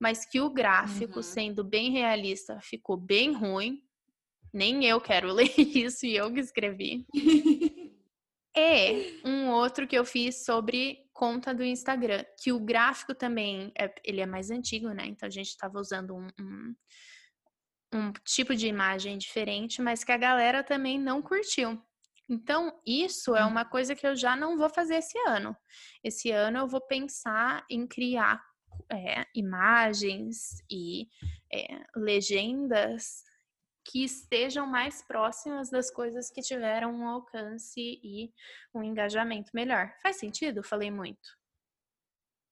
mas 0.00 0.24
que 0.24 0.40
o 0.40 0.50
gráfico, 0.50 1.16
uhum. 1.16 1.22
sendo 1.22 1.64
bem 1.64 1.90
realista, 1.90 2.58
ficou 2.62 2.96
bem 2.96 3.32
ruim. 3.32 3.82
Nem 4.52 4.84
eu 4.84 5.00
quero 5.00 5.32
ler 5.34 5.52
isso 5.58 6.06
e 6.06 6.16
eu 6.16 6.32
que 6.32 6.40
escrevi. 6.40 7.06
e 8.56 9.20
um 9.24 9.50
outro 9.50 9.86
que 9.86 9.98
eu 9.98 10.04
fiz 10.04 10.44
sobre 10.44 10.98
conta 11.12 11.52
do 11.52 11.64
Instagram, 11.64 12.24
que 12.42 12.52
o 12.52 12.60
gráfico 12.60 13.14
também 13.14 13.72
é, 13.78 13.92
ele 14.04 14.20
é 14.20 14.26
mais 14.26 14.50
antigo, 14.50 14.88
né? 14.90 15.04
Então 15.06 15.26
a 15.26 15.30
gente 15.30 15.48
estava 15.48 15.78
usando 15.78 16.14
um, 16.14 16.28
um 16.40 16.74
um 17.92 18.12
tipo 18.24 18.54
de 18.54 18.66
imagem 18.66 19.16
diferente, 19.16 19.80
mas 19.80 20.04
que 20.04 20.12
a 20.12 20.16
galera 20.16 20.62
também 20.62 20.98
não 20.98 21.22
curtiu. 21.22 21.80
Então, 22.28 22.78
isso 22.86 23.34
é 23.34 23.44
hum. 23.44 23.48
uma 23.48 23.64
coisa 23.64 23.94
que 23.94 24.06
eu 24.06 24.14
já 24.14 24.36
não 24.36 24.58
vou 24.58 24.68
fazer 24.68 24.96
esse 24.96 25.18
ano. 25.26 25.56
Esse 26.04 26.30
ano 26.30 26.58
eu 26.58 26.68
vou 26.68 26.80
pensar 26.80 27.64
em 27.70 27.86
criar 27.86 28.42
é, 28.92 29.24
imagens 29.34 30.62
e 30.70 31.08
é, 31.52 31.82
legendas 31.96 33.24
que 33.90 34.04
estejam 34.04 34.66
mais 34.66 35.02
próximas 35.02 35.70
das 35.70 35.90
coisas 35.90 36.30
que 36.30 36.42
tiveram 36.42 36.92
um 36.92 37.08
alcance 37.08 37.80
e 37.80 38.30
um 38.74 38.82
engajamento 38.82 39.50
melhor. 39.54 39.94
Faz 40.02 40.16
sentido? 40.16 40.62
Falei 40.62 40.90
muito. 40.90 41.38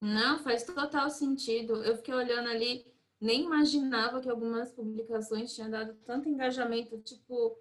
Não, 0.01 0.39
faz 0.39 0.65
total 0.65 1.11
sentido. 1.11 1.85
Eu 1.85 1.97
fiquei 1.97 2.15
olhando 2.15 2.49
ali 2.49 2.87
nem 3.21 3.45
imaginava 3.45 4.21
que 4.21 4.29
algumas 4.29 4.73
publicações 4.73 5.55
tinham 5.55 5.71
dado 5.71 5.95
tanto 6.05 6.29
engajamento, 6.29 6.99
tipo, 7.01 7.57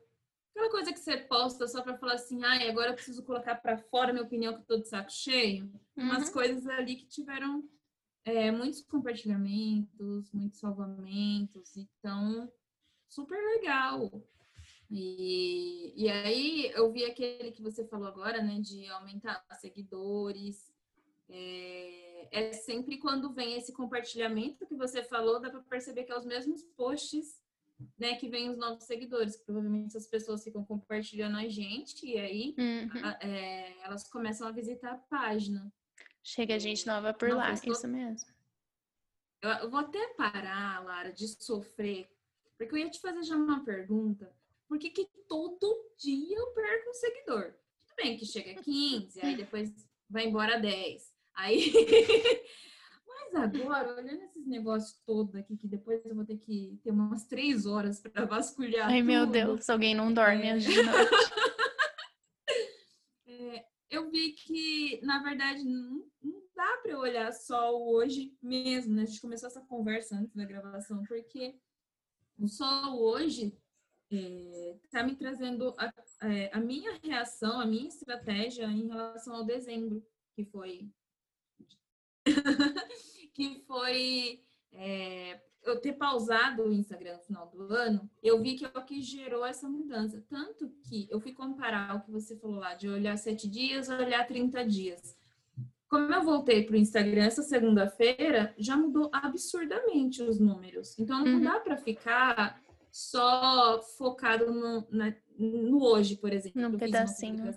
aquela 0.51 0.69
coisa 0.69 0.91
que 0.91 0.99
você 0.99 1.17
posta 1.17 1.67
só 1.67 1.81
para 1.81 1.97
falar 1.97 2.13
assim, 2.13 2.43
ai, 2.43 2.69
agora 2.69 2.91
eu 2.91 2.95
preciso 2.95 3.23
colocar 3.23 3.55
para 3.55 3.77
fora 3.77 4.11
minha 4.11 4.25
opinião 4.25 4.53
que 4.53 4.59
eu 4.61 4.65
tô 4.65 4.77
de 4.77 4.87
saco 4.87 5.11
cheio. 5.11 5.65
Uhum. 5.95 6.03
Umas 6.03 6.29
coisas 6.29 6.67
ali 6.67 6.95
que 6.95 7.07
tiveram 7.07 7.63
é, 8.25 8.51
muitos 8.51 8.81
compartilhamentos, 8.81 10.31
muitos 10.31 10.59
salvamentos, 10.59 11.77
então, 11.77 12.51
super 13.07 13.37
legal. 13.55 14.11
E, 14.89 15.93
e 15.95 16.09
aí 16.09 16.71
eu 16.73 16.91
vi 16.91 17.05
aquele 17.05 17.51
que 17.51 17.61
você 17.61 17.85
falou 17.87 18.07
agora, 18.07 18.41
né, 18.41 18.59
de 18.59 18.87
aumentar 18.87 19.43
seguidores. 19.59 20.73
É, 21.29 22.04
é 22.31 22.53
sempre 22.53 22.97
quando 22.97 23.33
vem 23.33 23.57
esse 23.57 23.71
compartilhamento 23.73 24.65
que 24.65 24.75
você 24.75 25.03
falou, 25.03 25.39
dá 25.39 25.49
para 25.49 25.61
perceber 25.61 26.03
que 26.03 26.11
é 26.11 26.17
os 26.17 26.25
mesmos 26.25 26.63
posts 26.75 27.41
né, 27.97 28.15
que 28.15 28.29
vem 28.29 28.49
os 28.49 28.57
novos 28.57 28.83
seguidores. 28.85 29.37
Provavelmente 29.37 29.97
as 29.97 30.07
pessoas 30.07 30.43
ficam 30.43 30.63
compartilhando 30.63 31.37
a 31.37 31.47
gente 31.47 32.05
e 32.05 32.17
aí 32.17 32.55
uhum. 32.57 32.89
a, 33.03 33.25
é, 33.25 33.83
elas 33.83 34.07
começam 34.09 34.47
a 34.47 34.51
visitar 34.51 34.93
a 34.93 34.97
página. 34.97 35.71
Chega 36.23 36.59
gente 36.59 36.87
nova 36.87 37.13
por 37.13 37.29
Não, 37.29 37.37
lá, 37.37 37.51
pessoa... 37.51 37.73
isso 37.73 37.87
mesmo. 37.87 38.29
Eu, 39.41 39.49
eu 39.49 39.69
vou 39.69 39.79
até 39.79 40.07
parar, 40.15 40.83
Lara, 40.83 41.11
de 41.11 41.27
sofrer, 41.27 42.09
porque 42.57 42.73
eu 42.73 42.79
ia 42.79 42.89
te 42.89 42.99
fazer 42.99 43.23
já 43.23 43.35
uma 43.35 43.63
pergunta 43.63 44.33
por 44.67 44.79
que, 44.79 44.89
que 44.89 45.07
todo 45.27 45.91
dia 45.97 46.37
eu 46.37 46.47
perco 46.47 46.89
um 46.89 46.93
seguidor? 46.93 47.53
Tudo 47.87 47.95
bem 47.97 48.17
que 48.17 48.25
chega 48.25 48.61
15, 48.61 49.21
aí 49.21 49.37
depois 49.37 49.71
vai 50.09 50.25
embora 50.27 50.59
10. 50.59 51.14
Aí. 51.35 51.71
Mas 53.07 53.35
agora, 53.35 53.95
olhando 53.95 54.23
esses 54.23 54.47
negócios 54.47 54.99
todos 55.05 55.35
aqui, 55.35 55.57
que 55.57 55.67
depois 55.67 56.05
eu 56.05 56.15
vou 56.15 56.25
ter 56.25 56.37
que 56.37 56.79
ter 56.83 56.91
umas 56.91 57.25
três 57.25 57.65
horas 57.65 57.99
para 57.99 58.25
vasculhar. 58.25 58.87
Ai, 58.87 58.99
tudo. 58.99 59.07
meu 59.07 59.25
Deus, 59.25 59.69
alguém 59.69 59.93
não 59.93 60.13
dorme 60.13 60.47
é... 60.47 60.51
noite. 60.51 60.67
é, 63.27 63.65
eu 63.89 64.09
vi 64.09 64.31
que, 64.31 65.01
na 65.03 65.21
verdade, 65.21 65.63
não, 65.63 66.05
não 66.23 66.41
dá 66.55 66.77
para 66.81 66.91
eu 66.91 66.99
olhar 66.99 67.31
só 67.33 67.77
o 67.77 67.95
hoje 67.95 68.35
mesmo, 68.41 68.95
né? 68.95 69.03
A 69.03 69.05
gente 69.05 69.21
começou 69.21 69.47
essa 69.47 69.61
conversa 69.61 70.15
antes 70.15 70.35
da 70.35 70.45
gravação, 70.45 71.03
porque 71.03 71.55
o 72.37 72.47
só 72.47 72.95
hoje 72.97 73.57
está 74.09 74.99
é, 74.99 75.03
me 75.03 75.15
trazendo 75.15 75.73
a, 75.77 75.93
é, 76.27 76.49
a, 76.53 76.59
minha 76.59 76.99
reação, 77.03 77.59
a 77.59 77.65
minha 77.65 77.87
estratégia 77.87 78.65
em 78.65 78.87
relação 78.87 79.35
ao 79.35 79.45
dezembro, 79.45 80.05
que 80.35 80.45
foi 80.45 80.89
que 83.33 83.63
foi 83.67 84.43
é, 84.71 85.39
eu 85.63 85.79
ter 85.79 85.93
pausado 85.93 86.63
o 86.63 86.71
Instagram 86.71 87.17
no 87.17 87.23
final 87.23 87.47
do 87.47 87.73
ano, 87.73 88.09
eu 88.21 88.41
vi 88.41 88.55
que 88.55 88.65
é 88.65 88.71
o 88.73 88.85
que 88.85 89.01
gerou 89.01 89.45
essa 89.45 89.67
mudança. 89.67 90.23
Tanto 90.29 90.69
que 90.87 91.07
eu 91.09 91.19
fui 91.19 91.33
comparar 91.33 91.95
o 91.95 92.01
que 92.01 92.11
você 92.11 92.35
falou 92.37 92.57
lá, 92.57 92.75
de 92.75 92.87
olhar 92.87 93.17
sete 93.17 93.47
dias, 93.47 93.89
olhar 93.89 94.25
30 94.27 94.65
dias. 94.65 95.17
Como 95.87 96.11
eu 96.13 96.23
voltei 96.23 96.63
para 96.63 96.73
o 96.73 96.77
Instagram 96.77 97.25
essa 97.25 97.43
segunda-feira, 97.43 98.53
já 98.57 98.75
mudou 98.75 99.09
absurdamente 99.13 100.21
os 100.21 100.39
números. 100.39 100.97
Então 100.97 101.23
não 101.23 101.35
uhum. 101.35 101.43
dá 101.43 101.59
para 101.59 101.77
ficar 101.77 102.61
só 102.91 103.81
focado 103.97 104.51
no, 104.51 104.87
na, 104.89 105.13
no 105.37 105.83
hoje, 105.83 106.15
por 106.15 106.31
exemplo. 106.31 106.61
Num 106.61 106.77
pedacinho. 106.77 107.53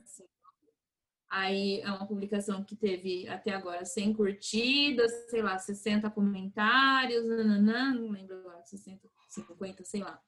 Aí 1.31 1.81
é 1.83 1.91
uma 1.91 2.07
publicação 2.07 2.65
que 2.65 2.75
teve 2.75 3.29
até 3.29 3.53
agora 3.53 3.85
100 3.85 4.15
curtidas, 4.15 5.13
sei 5.29 5.43
lá, 5.43 5.59
60 5.59 6.11
comentários, 6.11 7.27
nananã, 7.27 7.95
não 7.95 8.11
lembro 8.11 8.37
agora, 8.39 8.65
60, 8.65 9.07
50, 9.29 9.85
sei 9.85 10.01
lá. 10.01 10.23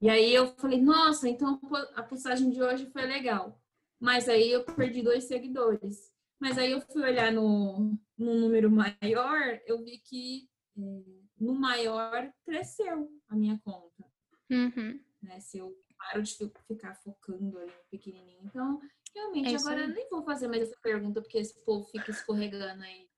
E 0.00 0.08
aí 0.10 0.32
eu 0.32 0.54
falei, 0.56 0.80
nossa, 0.80 1.28
então 1.28 1.58
a 1.94 2.02
postagem 2.02 2.50
de 2.50 2.62
hoje 2.62 2.86
foi 2.90 3.02
legal. 3.02 3.60
Mas 3.98 4.28
aí 4.28 4.50
eu 4.50 4.64
perdi 4.64 5.02
dois 5.02 5.24
seguidores. 5.24 6.12
Mas 6.38 6.56
aí 6.56 6.70
eu 6.70 6.80
fui 6.80 7.02
olhar 7.02 7.32
no, 7.32 7.98
no 8.16 8.34
número 8.34 8.70
maior, 8.70 9.60
eu 9.66 9.82
vi 9.82 9.98
que 9.98 10.48
é, 10.76 11.04
no 11.40 11.54
maior 11.54 12.32
cresceu 12.44 13.10
a 13.28 13.34
minha 13.34 13.58
conta. 13.64 14.04
Uhum. 14.50 15.00
Né? 15.20 15.40
Se 15.40 15.58
eu 15.58 15.74
paro 15.98 16.22
de 16.22 16.34
ficar 16.68 16.94
focando 16.94 17.58
ali 17.58 17.66
no 17.66 17.90
pequenininho. 17.90 18.40
Então, 18.44 18.80
realmente, 19.14 19.54
é 19.54 19.56
agora 19.56 19.80
eu 19.80 19.88
nem 19.88 20.08
vou 20.08 20.22
fazer 20.22 20.48
mais 20.48 20.62
essa 20.62 20.76
pergunta, 20.82 21.20
porque 21.20 21.38
esse 21.38 21.58
povo 21.64 21.84
fica 21.86 22.10
escorregando 22.10 22.82
aí. 22.82 23.08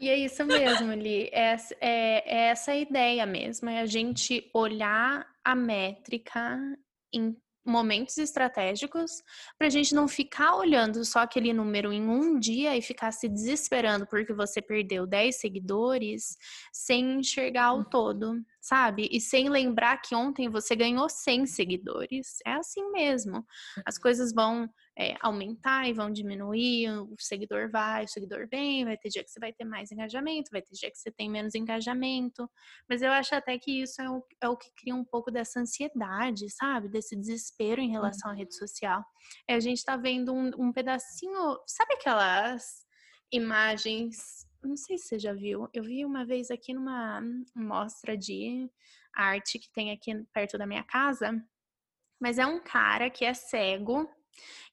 E 0.00 0.08
é 0.08 0.16
isso 0.16 0.42
mesmo, 0.46 0.92
Li. 0.94 1.28
É, 1.30 1.56
é, 1.78 2.36
é 2.36 2.38
essa 2.48 2.74
ideia 2.74 3.26
mesmo, 3.26 3.68
é 3.68 3.80
a 3.80 3.86
gente 3.86 4.50
olhar 4.54 5.30
a 5.44 5.54
métrica 5.54 6.58
em 7.12 7.36
momentos 7.64 8.16
estratégicos 8.18 9.22
para 9.58 9.66
a 9.66 9.70
gente 9.70 9.94
não 9.94 10.08
ficar 10.08 10.56
olhando 10.56 11.04
só 11.04 11.20
aquele 11.20 11.52
número 11.52 11.92
em 11.92 12.02
um 12.08 12.38
dia 12.38 12.76
e 12.76 12.82
ficar 12.82 13.12
se 13.12 13.28
desesperando 13.28 14.06
porque 14.06 14.32
você 14.32 14.62
perdeu 14.62 15.06
10 15.06 15.36
seguidores 15.36 16.36
sem 16.72 17.18
enxergar 17.18 17.72
o 17.72 17.78
uhum. 17.78 17.84
todo, 17.84 18.42
sabe? 18.60 19.08
E 19.10 19.20
sem 19.20 19.48
lembrar 19.48 19.98
que 19.98 20.14
ontem 20.14 20.48
você 20.48 20.74
ganhou 20.74 21.08
100 21.08 21.46
seguidores. 21.46 22.38
É 22.46 22.52
assim 22.52 22.90
mesmo. 22.90 23.44
As 23.84 23.96
uhum. 23.96 24.02
coisas 24.02 24.32
vão 24.32 24.68
é, 25.00 25.16
aumentar 25.22 25.88
e 25.88 25.94
vão 25.94 26.12
diminuir, 26.12 26.90
o 26.90 27.16
seguidor 27.18 27.70
vai, 27.70 28.04
o 28.04 28.08
seguidor 28.08 28.46
vem, 28.50 28.84
vai 28.84 28.98
ter 28.98 29.08
dia 29.08 29.24
que 29.24 29.30
você 29.30 29.40
vai 29.40 29.50
ter 29.50 29.64
mais 29.64 29.90
engajamento, 29.90 30.50
vai 30.50 30.60
ter 30.60 30.74
dia 30.74 30.90
que 30.90 30.98
você 30.98 31.10
tem 31.10 31.30
menos 31.30 31.54
engajamento, 31.54 32.46
mas 32.86 33.00
eu 33.00 33.10
acho 33.10 33.34
até 33.34 33.58
que 33.58 33.80
isso 33.80 34.02
é 34.02 34.10
o, 34.10 34.22
é 34.42 34.48
o 34.50 34.58
que 34.58 34.70
cria 34.76 34.94
um 34.94 35.02
pouco 35.02 35.30
dessa 35.30 35.58
ansiedade, 35.58 36.50
sabe? 36.50 36.86
Desse 36.86 37.16
desespero 37.16 37.80
em 37.80 37.90
relação 37.90 38.30
à 38.30 38.34
rede 38.34 38.54
social. 38.54 39.02
É, 39.48 39.54
a 39.54 39.60
gente 39.60 39.82
tá 39.82 39.96
vendo 39.96 40.34
um, 40.34 40.50
um 40.58 40.70
pedacinho, 40.70 41.58
sabe 41.66 41.94
aquelas 41.94 42.84
imagens 43.32 44.46
não 44.62 44.76
sei 44.76 44.98
se 44.98 45.06
você 45.06 45.18
já 45.18 45.32
viu. 45.32 45.66
Eu 45.72 45.82
vi 45.82 46.04
uma 46.04 46.22
vez 46.22 46.50
aqui 46.50 46.74
numa 46.74 47.22
mostra 47.56 48.14
de 48.14 48.70
arte 49.14 49.58
que 49.58 49.72
tem 49.72 49.90
aqui 49.90 50.12
perto 50.34 50.58
da 50.58 50.66
minha 50.66 50.84
casa. 50.84 51.32
Mas 52.20 52.38
é 52.38 52.44
um 52.44 52.60
cara 52.60 53.08
que 53.08 53.24
é 53.24 53.32
cego 53.32 54.06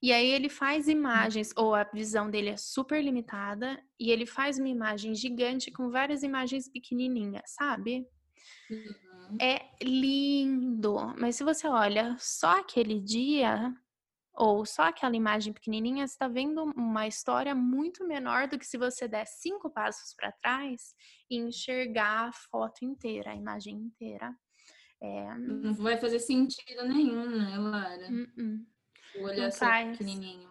e 0.02 0.14
aí 0.14 0.30
ele 0.30 0.50
faz 0.50 0.88
imagens, 0.88 1.52
ou 1.56 1.74
a 1.74 1.84
visão 1.84 2.30
dele 2.30 2.50
é 2.50 2.58
super 2.58 3.04
limitada, 3.04 3.82
e 4.00 4.12
ele 4.12 4.26
faz 4.26 4.60
uma 4.60 4.70
imagem 4.70 5.16
gigante 5.16 5.72
com 5.72 5.90
várias 5.90 6.24
imagens 6.24 6.70
pequenininhas, 6.70 7.44
sabe? 7.48 8.08
Uhum. 8.70 9.38
É 9.42 9.70
lindo, 9.82 10.96
mas 11.18 11.36
se 11.36 11.44
você 11.44 11.68
olha 11.68 12.16
só 12.20 12.60
aquele 12.60 13.00
dia, 13.00 13.74
ou 14.38 14.66
só 14.66 14.84
aquela 14.84 15.16
imagem 15.16 15.52
pequenininha, 15.52 16.06
você 16.06 16.14
está 16.14 16.28
vendo 16.28 16.64
uma 16.76 17.08
história 17.08 17.56
muito 17.56 18.06
menor 18.08 18.48
do 18.48 18.60
que 18.60 18.66
se 18.66 18.78
você 18.78 19.08
der 19.08 19.26
cinco 19.26 19.70
passos 19.70 20.14
para 20.14 20.32
trás 20.32 20.94
e 21.30 21.38
enxergar 21.38 22.30
a 22.30 22.32
foto 22.32 22.86
inteira, 22.86 23.32
a 23.32 23.36
imagem 23.36 23.76
inteira. 23.76 24.34
É... 25.02 25.38
Não 25.38 25.74
vai 25.74 25.98
fazer 25.98 26.20
sentido 26.20 26.88
nenhum, 26.88 27.30
né, 27.30 27.58
Lara? 27.58 28.08
Uh 28.10 28.28
-uh. 28.38 28.77
O 29.16 29.24
olho 29.24 29.44
é 29.44 29.92
pequenininho. 29.92 30.48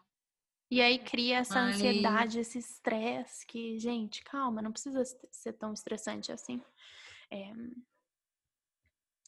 E 0.70 0.80
aí 0.80 0.98
cria 0.98 1.38
essa 1.38 1.54
Mas... 1.54 1.76
ansiedade, 1.76 2.40
esse 2.40 2.58
estresse 2.58 3.46
que, 3.46 3.78
gente, 3.78 4.22
calma, 4.24 4.60
não 4.60 4.72
precisa 4.72 5.04
ser 5.30 5.52
tão 5.52 5.72
estressante 5.72 6.32
assim. 6.32 6.60
É... 7.30 7.52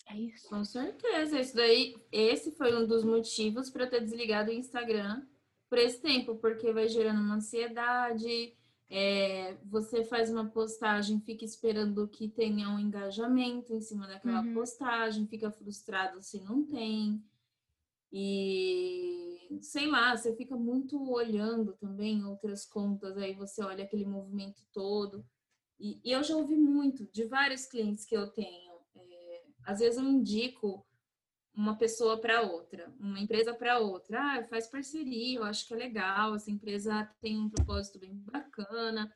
é 0.08 0.16
isso. 0.16 0.48
Com 0.48 0.64
certeza. 0.64 1.40
Isso 1.40 1.54
daí, 1.54 1.96
esse 2.10 2.52
foi 2.52 2.74
um 2.74 2.86
dos 2.86 3.04
motivos 3.04 3.70
para 3.70 3.86
ter 3.86 4.00
desligado 4.00 4.50
o 4.50 4.54
Instagram 4.54 5.24
por 5.68 5.78
esse 5.78 6.00
tempo, 6.00 6.34
porque 6.36 6.72
vai 6.72 6.88
gerando 6.88 7.20
uma 7.20 7.36
ansiedade. 7.36 8.54
É, 8.90 9.54
você 9.66 10.02
faz 10.02 10.30
uma 10.30 10.48
postagem, 10.48 11.20
fica 11.20 11.44
esperando 11.44 12.08
que 12.08 12.26
tenha 12.26 12.70
um 12.70 12.78
engajamento 12.78 13.74
em 13.74 13.80
cima 13.80 14.06
daquela 14.06 14.40
uhum. 14.40 14.54
postagem, 14.54 15.26
fica 15.26 15.50
frustrado 15.50 16.22
se 16.22 16.40
não 16.40 16.64
tem. 16.64 17.22
E 18.12 19.58
sei 19.62 19.86
lá, 19.86 20.16
você 20.16 20.34
fica 20.34 20.56
muito 20.56 21.10
olhando 21.10 21.74
também 21.74 22.24
outras 22.24 22.64
contas, 22.64 23.16
aí 23.16 23.34
você 23.34 23.62
olha 23.62 23.84
aquele 23.84 24.06
movimento 24.06 24.62
todo. 24.72 25.24
E, 25.78 26.00
e 26.04 26.12
eu 26.12 26.22
já 26.22 26.36
ouvi 26.36 26.56
muito 26.56 27.06
de 27.12 27.24
vários 27.24 27.66
clientes 27.66 28.04
que 28.04 28.16
eu 28.16 28.28
tenho. 28.28 28.78
É, 28.96 29.44
às 29.64 29.78
vezes 29.80 29.98
eu 29.98 30.04
indico 30.04 30.86
uma 31.54 31.76
pessoa 31.76 32.20
para 32.20 32.42
outra, 32.42 32.92
uma 32.98 33.18
empresa 33.18 33.54
para 33.54 33.78
outra. 33.78 34.20
Ah, 34.20 34.44
faz 34.44 34.68
parceria, 34.68 35.38
eu 35.38 35.44
acho 35.44 35.66
que 35.66 35.74
é 35.74 35.76
legal, 35.76 36.34
essa 36.34 36.50
empresa 36.50 37.10
tem 37.20 37.38
um 37.38 37.50
propósito 37.50 37.98
bem 37.98 38.14
bacana. 38.14 39.12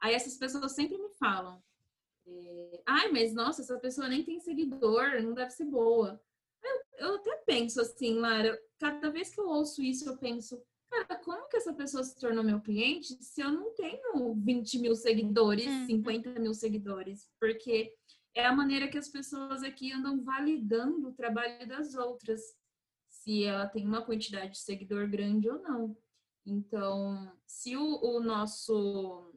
Aí 0.00 0.14
essas 0.14 0.36
pessoas 0.36 0.72
sempre 0.72 0.98
me 0.98 1.10
falam: 1.10 1.62
é, 2.26 2.82
ai, 2.86 3.10
mas 3.10 3.34
nossa, 3.34 3.62
essa 3.62 3.78
pessoa 3.78 4.08
nem 4.08 4.24
tem 4.24 4.40
seguidor, 4.40 5.22
não 5.22 5.34
deve 5.34 5.50
ser 5.50 5.66
boa. 5.66 6.20
Eu, 6.98 7.16
até 7.16 7.36
penso 7.46 7.80
assim, 7.80 8.14
Lara, 8.18 8.58
cada 8.78 9.10
vez 9.10 9.34
que 9.34 9.40
eu 9.40 9.48
ouço 9.48 9.82
isso, 9.82 10.08
eu 10.08 10.16
penso, 10.16 10.62
cara, 10.90 11.16
como 11.16 11.48
que 11.48 11.56
essa 11.56 11.72
pessoa 11.72 12.02
se 12.04 12.18
tornou 12.18 12.44
meu 12.44 12.60
cliente 12.60 13.16
se 13.22 13.40
eu 13.40 13.50
não 13.50 13.74
tenho 13.74 14.34
20 14.34 14.78
mil 14.78 14.94
seguidores, 14.94 15.66
uhum. 15.66 15.86
50 15.86 16.38
mil 16.38 16.54
seguidores? 16.54 17.28
Porque 17.40 17.92
é 18.34 18.44
a 18.46 18.54
maneira 18.54 18.88
que 18.88 18.98
as 18.98 19.08
pessoas 19.08 19.62
aqui 19.62 19.92
andam 19.92 20.22
validando 20.22 21.08
o 21.08 21.14
trabalho 21.14 21.66
das 21.68 21.94
outras, 21.94 22.40
se 23.08 23.44
ela 23.44 23.66
tem 23.66 23.86
uma 23.86 24.04
quantidade 24.04 24.52
de 24.52 24.58
seguidor 24.58 25.08
grande 25.08 25.48
ou 25.48 25.60
não. 25.60 25.96
Então, 26.46 27.32
se 27.46 27.76
o, 27.76 28.00
o 28.02 28.20
nosso 28.20 29.33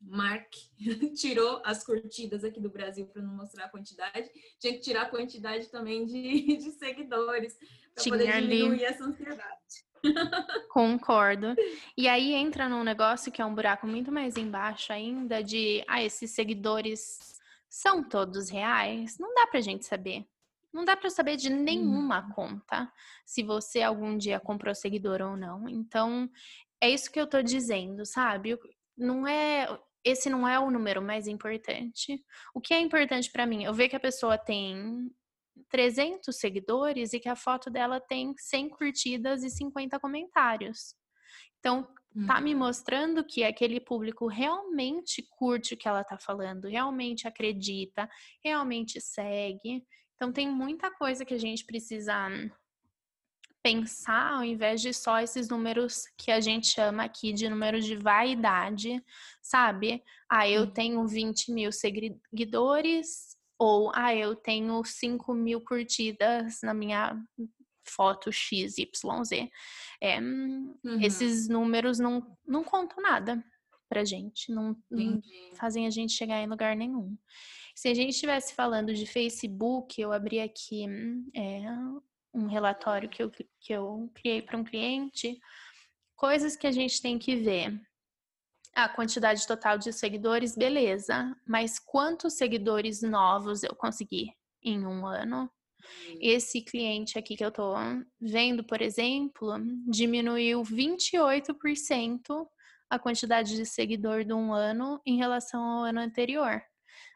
Mark 0.00 0.50
tirou 1.14 1.60
as 1.64 1.84
curtidas 1.84 2.42
aqui 2.44 2.60
do 2.60 2.70
Brasil 2.70 3.06
para 3.06 3.22
não 3.22 3.34
mostrar 3.34 3.66
a 3.66 3.68
quantidade, 3.68 4.30
tinha 4.58 4.72
que 4.72 4.80
tirar 4.80 5.02
a 5.02 5.10
quantidade 5.10 5.68
também 5.68 6.06
de, 6.06 6.56
de 6.56 6.70
seguidores 6.72 7.56
para 7.94 8.04
poder 8.04 8.40
diminuir 8.40 8.74
ali... 8.74 8.84
essa 8.84 9.04
ansiedade. 9.04 9.90
Concordo. 10.70 11.54
E 11.96 12.08
aí 12.08 12.32
entra 12.32 12.68
num 12.68 12.82
negócio 12.82 13.30
que 13.30 13.42
é 13.42 13.44
um 13.44 13.54
buraco 13.54 13.86
muito 13.86 14.10
mais 14.10 14.36
embaixo 14.36 14.92
ainda 14.92 15.42
de, 15.42 15.84
ah, 15.86 16.02
esses 16.02 16.30
seguidores 16.30 17.38
são 17.68 18.02
todos 18.02 18.48
reais? 18.48 19.18
Não 19.18 19.34
dá 19.34 19.46
pra 19.46 19.60
gente 19.60 19.84
saber. 19.84 20.24
Não 20.72 20.84
dá 20.84 20.96
para 20.96 21.10
saber 21.10 21.36
de 21.36 21.50
nenhuma 21.50 22.20
hum. 22.20 22.32
conta 22.32 22.90
se 23.26 23.42
você 23.42 23.82
algum 23.82 24.16
dia 24.16 24.40
comprou 24.40 24.74
seguidor 24.74 25.20
ou 25.20 25.36
não. 25.36 25.68
Então, 25.68 26.30
é 26.80 26.88
isso 26.88 27.10
que 27.10 27.20
eu 27.20 27.26
tô 27.26 27.42
dizendo, 27.42 28.06
sabe? 28.06 28.58
Não 28.96 29.26
é 29.26 29.68
esse 30.04 30.30
não 30.30 30.48
é 30.48 30.58
o 30.58 30.70
número 30.70 31.02
mais 31.02 31.26
importante. 31.26 32.24
O 32.54 32.60
que 32.60 32.74
é 32.74 32.80
importante 32.80 33.30
para 33.30 33.46
mim? 33.46 33.64
Eu 33.64 33.74
ver 33.74 33.88
que 33.88 33.96
a 33.96 34.00
pessoa 34.00 34.38
tem 34.38 35.10
300 35.68 36.34
seguidores 36.36 37.12
e 37.12 37.20
que 37.20 37.28
a 37.28 37.36
foto 37.36 37.70
dela 37.70 38.00
tem 38.00 38.34
100 38.36 38.68
curtidas 38.70 39.42
e 39.42 39.50
50 39.50 39.98
comentários. 40.00 40.94
Então, 41.58 41.86
tá 42.26 42.40
me 42.40 42.54
uhum. 42.54 42.60
mostrando 42.60 43.24
que 43.24 43.44
aquele 43.44 43.78
público 43.78 44.26
realmente 44.26 45.22
curte 45.30 45.74
o 45.74 45.76
que 45.76 45.86
ela 45.86 46.02
tá 46.02 46.18
falando, 46.18 46.66
realmente 46.66 47.28
acredita, 47.28 48.08
realmente 48.42 49.00
segue. 49.00 49.84
Então, 50.16 50.32
tem 50.32 50.48
muita 50.48 50.90
coisa 50.90 51.24
que 51.24 51.34
a 51.34 51.38
gente 51.38 51.64
precisa 51.64 52.28
pensar 53.62 54.34
ao 54.34 54.44
invés 54.44 54.80
de 54.80 54.92
só 54.92 55.20
esses 55.20 55.48
números 55.48 56.04
que 56.16 56.30
a 56.30 56.40
gente 56.40 56.68
chama 56.68 57.04
aqui 57.04 57.32
de 57.32 57.48
números 57.48 57.84
de 57.84 57.96
vaidade, 57.96 59.02
sabe? 59.42 60.02
Ah, 60.30 60.48
eu 60.48 60.66
tenho 60.66 61.06
20 61.06 61.52
mil 61.52 61.70
seguidores, 61.72 63.36
ou 63.58 63.92
ah, 63.94 64.14
eu 64.14 64.34
tenho 64.34 64.82
5 64.82 65.34
mil 65.34 65.60
curtidas 65.62 66.60
na 66.62 66.72
minha 66.72 67.14
foto 67.86 68.30
XYZ. 68.32 68.88
É, 70.00 70.20
uhum. 70.20 71.00
Esses 71.02 71.48
números 71.48 71.98
não, 71.98 72.24
não 72.46 72.64
contam 72.64 73.02
nada 73.02 73.44
pra 73.88 74.04
gente, 74.04 74.52
não, 74.52 74.76
não, 74.88 75.20
fazem 75.56 75.86
a 75.86 75.90
gente 75.90 76.12
chegar 76.12 76.40
em 76.40 76.46
lugar 76.46 76.76
nenhum. 76.76 77.16
Se 77.74 77.88
a 77.88 77.94
gente 77.94 78.10
estivesse 78.10 78.54
falando 78.54 78.94
de 78.94 79.04
Facebook, 79.04 80.00
eu 80.00 80.12
abri 80.12 80.38
aqui 80.38 80.86
é, 81.34 81.62
um 82.32 82.46
relatório 82.46 83.08
que 83.08 83.22
eu, 83.22 83.30
que 83.30 83.72
eu 83.72 84.10
criei 84.14 84.42
para 84.42 84.56
um 84.56 84.64
cliente, 84.64 85.38
coisas 86.16 86.56
que 86.56 86.66
a 86.66 86.72
gente 86.72 87.00
tem 87.00 87.18
que 87.18 87.36
ver. 87.36 87.80
A 88.74 88.88
quantidade 88.88 89.46
total 89.46 89.78
de 89.78 89.92
seguidores, 89.92 90.56
beleza, 90.56 91.36
mas 91.46 91.78
quantos 91.78 92.34
seguidores 92.34 93.02
novos 93.02 93.62
eu 93.62 93.74
consegui 93.74 94.32
em 94.62 94.86
um 94.86 95.06
ano? 95.06 95.50
Esse 96.20 96.62
cliente 96.62 97.18
aqui 97.18 97.36
que 97.36 97.44
eu 97.44 97.50
tô 97.50 97.74
vendo, 98.20 98.62
por 98.62 98.80
exemplo, 98.80 99.54
diminuiu 99.88 100.62
28% 100.62 102.46
a 102.88 102.98
quantidade 102.98 103.56
de 103.56 103.64
seguidor 103.64 104.24
de 104.24 104.32
um 104.32 104.52
ano 104.52 105.00
em 105.06 105.16
relação 105.16 105.62
ao 105.62 105.84
ano 105.84 106.00
anterior. 106.00 106.62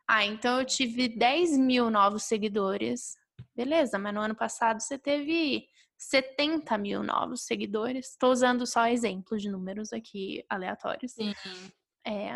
Ah, 0.09 0.25
então 0.25 0.61
eu 0.61 0.67
tive 0.67 1.09
10 1.09 1.59
mil 1.59 1.91
novos 1.91 2.25
seguidores 2.25 3.17
Beleza, 3.55 3.99
mas 3.99 4.15
no 4.15 4.21
ano 4.21 4.35
passado 4.35 4.81
você 4.81 4.99
teve 4.99 5.67
70 5.97 6.77
mil 6.79 7.03
novos 7.03 7.43
seguidores. 7.43 8.11
Estou 8.11 8.33
usando 8.33 8.67
só 8.67 8.87
exemplos 8.87 9.43
de 9.43 9.49
números 9.49 9.93
aqui 9.93 10.45
aleatórios. 10.49 11.13
Sim. 11.13 11.33
É, 12.07 12.33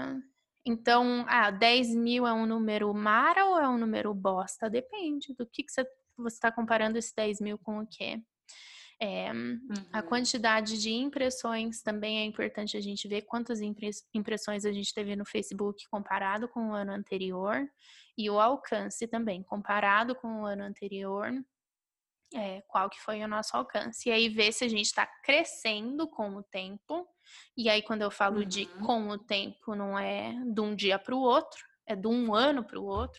então, 0.64 1.24
ah, 1.28 1.50
10 1.50 1.94
mil 1.94 2.26
é 2.26 2.32
um 2.32 2.46
número 2.46 2.92
mara 2.94 3.46
ou 3.46 3.58
é 3.58 3.68
um 3.68 3.78
número 3.78 4.12
bosta? 4.14 4.68
Depende 4.68 5.34
do 5.34 5.46
que, 5.46 5.62
que 5.62 5.72
você 5.72 5.86
está 6.26 6.52
comparando 6.52 6.98
esse 6.98 7.14
10 7.14 7.40
mil 7.40 7.58
com 7.58 7.80
o 7.80 7.86
quê. 7.86 8.22
É, 9.00 9.32
uhum. 9.32 9.60
A 9.92 10.02
quantidade 10.02 10.80
de 10.80 10.90
impressões 10.90 11.82
também 11.82 12.18
é 12.18 12.24
importante 12.24 12.76
a 12.76 12.80
gente 12.80 13.06
ver 13.06 13.22
quantas 13.22 13.60
impressões 14.12 14.64
a 14.64 14.72
gente 14.72 14.92
teve 14.92 15.14
no 15.14 15.24
Facebook 15.24 15.88
comparado 15.88 16.48
com 16.48 16.70
o 16.70 16.74
ano 16.74 16.92
anterior 16.92 17.64
e 18.18 18.28
o 18.28 18.40
alcance 18.40 19.06
também 19.06 19.44
comparado 19.44 20.12
com 20.16 20.42
o 20.42 20.44
ano 20.44 20.64
anterior. 20.64 21.30
É, 22.34 22.60
qual 22.68 22.90
que 22.90 23.00
foi 23.00 23.22
o 23.22 23.28
nosso 23.28 23.56
alcance. 23.56 24.06
E 24.06 24.12
aí 24.12 24.28
ver 24.28 24.52
se 24.52 24.62
a 24.62 24.68
gente 24.68 24.84
está 24.84 25.06
crescendo 25.24 26.06
com 26.06 26.36
o 26.36 26.42
tempo. 26.42 27.08
E 27.56 27.70
aí, 27.70 27.80
quando 27.80 28.02
eu 28.02 28.10
falo 28.10 28.40
uhum. 28.40 28.44
de 28.44 28.66
com 28.66 29.08
o 29.08 29.16
tempo, 29.16 29.74
não 29.74 29.98
é 29.98 30.34
de 30.44 30.60
um 30.60 30.74
dia 30.74 30.98
para 30.98 31.14
o 31.14 31.20
outro, 31.20 31.58
é 31.86 31.96
de 31.96 32.06
um 32.06 32.34
ano 32.34 32.62
para 32.62 32.78
o 32.78 32.84
outro. 32.84 33.18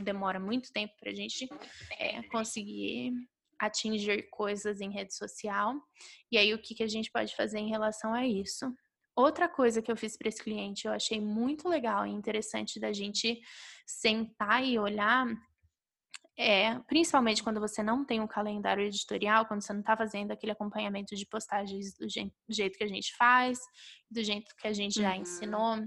Demora 0.00 0.40
muito 0.40 0.72
tempo 0.72 0.92
para 0.98 1.10
a 1.10 1.14
gente 1.14 1.48
é, 1.96 2.24
conseguir 2.24 3.12
atingir 3.56 4.28
coisas 4.30 4.80
em 4.80 4.90
rede 4.90 5.14
social. 5.14 5.74
E 6.32 6.36
aí, 6.36 6.52
o 6.52 6.60
que, 6.60 6.74
que 6.74 6.82
a 6.82 6.88
gente 6.88 7.08
pode 7.12 7.36
fazer 7.36 7.60
em 7.60 7.68
relação 7.68 8.12
a 8.12 8.26
isso? 8.26 8.66
Outra 9.14 9.48
coisa 9.48 9.82
que 9.82 9.90
eu 9.90 9.96
fiz 9.96 10.16
para 10.16 10.28
esse 10.28 10.42
cliente, 10.42 10.86
eu 10.86 10.92
achei 10.92 11.20
muito 11.20 11.68
legal 11.68 12.06
e 12.06 12.10
interessante 12.10 12.78
da 12.80 12.92
gente 12.92 13.40
sentar 13.86 14.64
e 14.64 14.78
olhar, 14.78 15.26
é, 16.38 16.78
principalmente 16.80 17.42
quando 17.42 17.60
você 17.60 17.82
não 17.82 18.04
tem 18.04 18.20
um 18.20 18.26
calendário 18.26 18.84
editorial, 18.84 19.46
quando 19.46 19.62
você 19.62 19.72
não 19.72 19.80
está 19.80 19.96
fazendo 19.96 20.30
aquele 20.30 20.52
acompanhamento 20.52 21.14
de 21.14 21.26
postagens 21.26 21.94
do 21.98 22.08
jeito 22.08 22.78
que 22.78 22.84
a 22.84 22.88
gente 22.88 23.14
faz, 23.16 23.58
do 24.10 24.22
jeito 24.22 24.54
que 24.56 24.66
a 24.66 24.72
gente 24.72 24.94
já 24.94 25.10
uhum. 25.10 25.20
ensinou, 25.20 25.86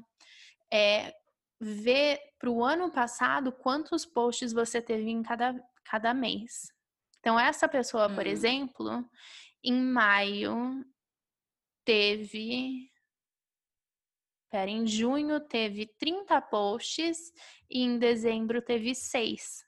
é 0.72 1.14
ver 1.60 2.20
para 2.38 2.50
o 2.50 2.64
ano 2.64 2.92
passado 2.92 3.52
quantos 3.52 4.06
posts 4.06 4.52
você 4.52 4.82
teve 4.82 5.10
em 5.10 5.24
cada, 5.24 5.56
cada 5.86 6.14
mês. 6.14 6.72
Então, 7.20 7.40
essa 7.40 7.70
pessoa, 7.70 8.10
por 8.10 8.26
hum. 8.26 8.30
exemplo, 8.30 9.10
em 9.64 9.82
maio 9.82 10.84
teve. 11.86 12.92
Pera, 14.54 14.70
em 14.70 14.86
junho 14.86 15.40
teve 15.40 15.88
30 15.98 16.40
posts 16.40 17.34
e 17.68 17.82
em 17.82 17.98
dezembro 17.98 18.62
teve 18.62 18.94
6. 18.94 19.66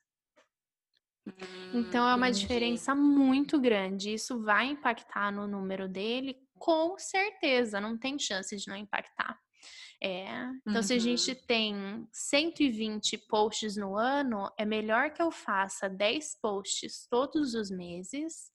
Hum, 1.25 1.31
então 1.73 2.07
é 2.07 2.13
uma 2.13 2.29
entendi. 2.29 2.41
diferença 2.41 2.93
muito 2.93 3.59
grande. 3.59 4.13
Isso 4.13 4.43
vai 4.43 4.67
impactar 4.67 5.31
no 5.31 5.47
número 5.47 5.89
dele, 5.89 6.37
com 6.59 6.99
certeza, 6.99 7.81
não 7.81 7.97
tem 7.97 8.19
chance 8.19 8.55
de 8.55 8.67
não 8.67 8.75
impactar. 8.75 9.35
É, 9.99 10.27
então, 10.61 10.75
uhum. 10.75 10.83
se 10.83 10.93
a 10.93 10.99
gente 10.99 11.31
uhum. 11.31 11.45
tem 11.47 12.07
120 12.11 13.17
posts 13.27 13.75
no 13.75 13.97
ano, 13.97 14.51
é 14.55 14.65
melhor 14.65 15.09
que 15.09 15.21
eu 15.23 15.31
faça 15.31 15.89
10 15.89 16.39
posts 16.39 17.07
todos 17.09 17.55
os 17.55 17.71
meses 17.71 18.53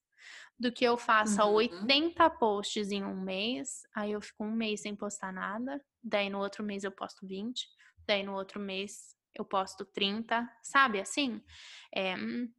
do 0.60 0.70
que 0.70 0.84
eu 0.84 0.98
faça 0.98 1.42
uhum. 1.46 1.54
80 1.54 2.28
posts 2.30 2.90
em 2.90 3.02
um 3.02 3.18
mês. 3.18 3.80
Aí 3.96 4.12
eu 4.12 4.20
fico 4.20 4.44
um 4.44 4.52
mês 4.52 4.82
sem 4.82 4.94
postar 4.94 5.32
nada. 5.32 5.82
Daí 6.04 6.28
no 6.28 6.38
outro 6.38 6.62
mês 6.62 6.84
eu 6.84 6.92
posto 6.92 7.26
20. 7.26 7.66
Daí 8.06 8.22
no 8.22 8.34
outro 8.34 8.60
mês 8.60 9.16
eu 9.34 9.42
posto 9.42 9.86
30. 9.86 10.46
Sabe 10.62 11.00
assim? 11.00 11.42
É, 11.94 12.14
uhum. 12.14 12.52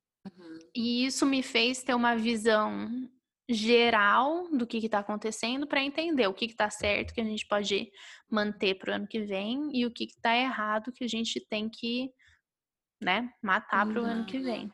E 0.76 1.06
isso 1.06 1.28
me 1.28 1.44
fez 1.44 1.84
ter 1.84 1.94
uma 1.94 2.16
visão 2.16 2.90
geral 3.48 4.50
do 4.50 4.66
que 4.66 4.78
está 4.78 5.00
acontecendo 5.00 5.68
para 5.68 5.84
entender 5.84 6.26
o 6.26 6.34
que 6.34 6.46
está 6.46 6.70
certo 6.70 7.14
que 7.14 7.22
a 7.22 7.26
gente 7.26 7.46
pode 7.46 7.92
manter 8.30 8.76
para 8.76 8.92
o 8.92 8.96
ano 8.96 9.08
que 9.08 9.22
vem 9.26 9.70
e 9.78 9.86
o 9.86 9.92
que 9.92 10.06
está 10.06 10.36
errado 10.36 10.92
que 10.92 11.04
a 11.04 11.08
gente 11.08 11.40
tem 11.48 11.70
que 11.70 12.12
né, 13.00 13.30
matar 13.44 13.86
para 13.86 14.02
o 14.02 14.06
ano 14.06 14.26
que 14.26 14.40
vem. 14.40 14.72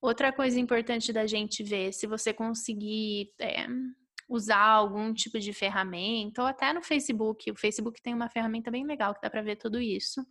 Outra 0.00 0.32
coisa 0.32 0.58
importante 0.58 1.12
da 1.12 1.26
gente 1.26 1.62
ver, 1.62 1.92
se 1.92 2.06
você 2.06 2.32
conseguir 2.32 3.32
é, 3.40 3.66
usar 4.28 4.66
algum 4.66 5.12
tipo 5.12 5.38
de 5.38 5.52
ferramenta, 5.52 6.42
ou 6.42 6.48
até 6.48 6.72
no 6.72 6.82
Facebook, 6.82 7.50
o 7.50 7.56
Facebook 7.56 8.00
tem 8.02 8.14
uma 8.14 8.28
ferramenta 8.28 8.70
bem 8.70 8.84
legal 8.84 9.14
que 9.14 9.20
dá 9.20 9.30
para 9.30 9.42
ver 9.42 9.56
tudo 9.56 9.80
isso. 9.80 10.24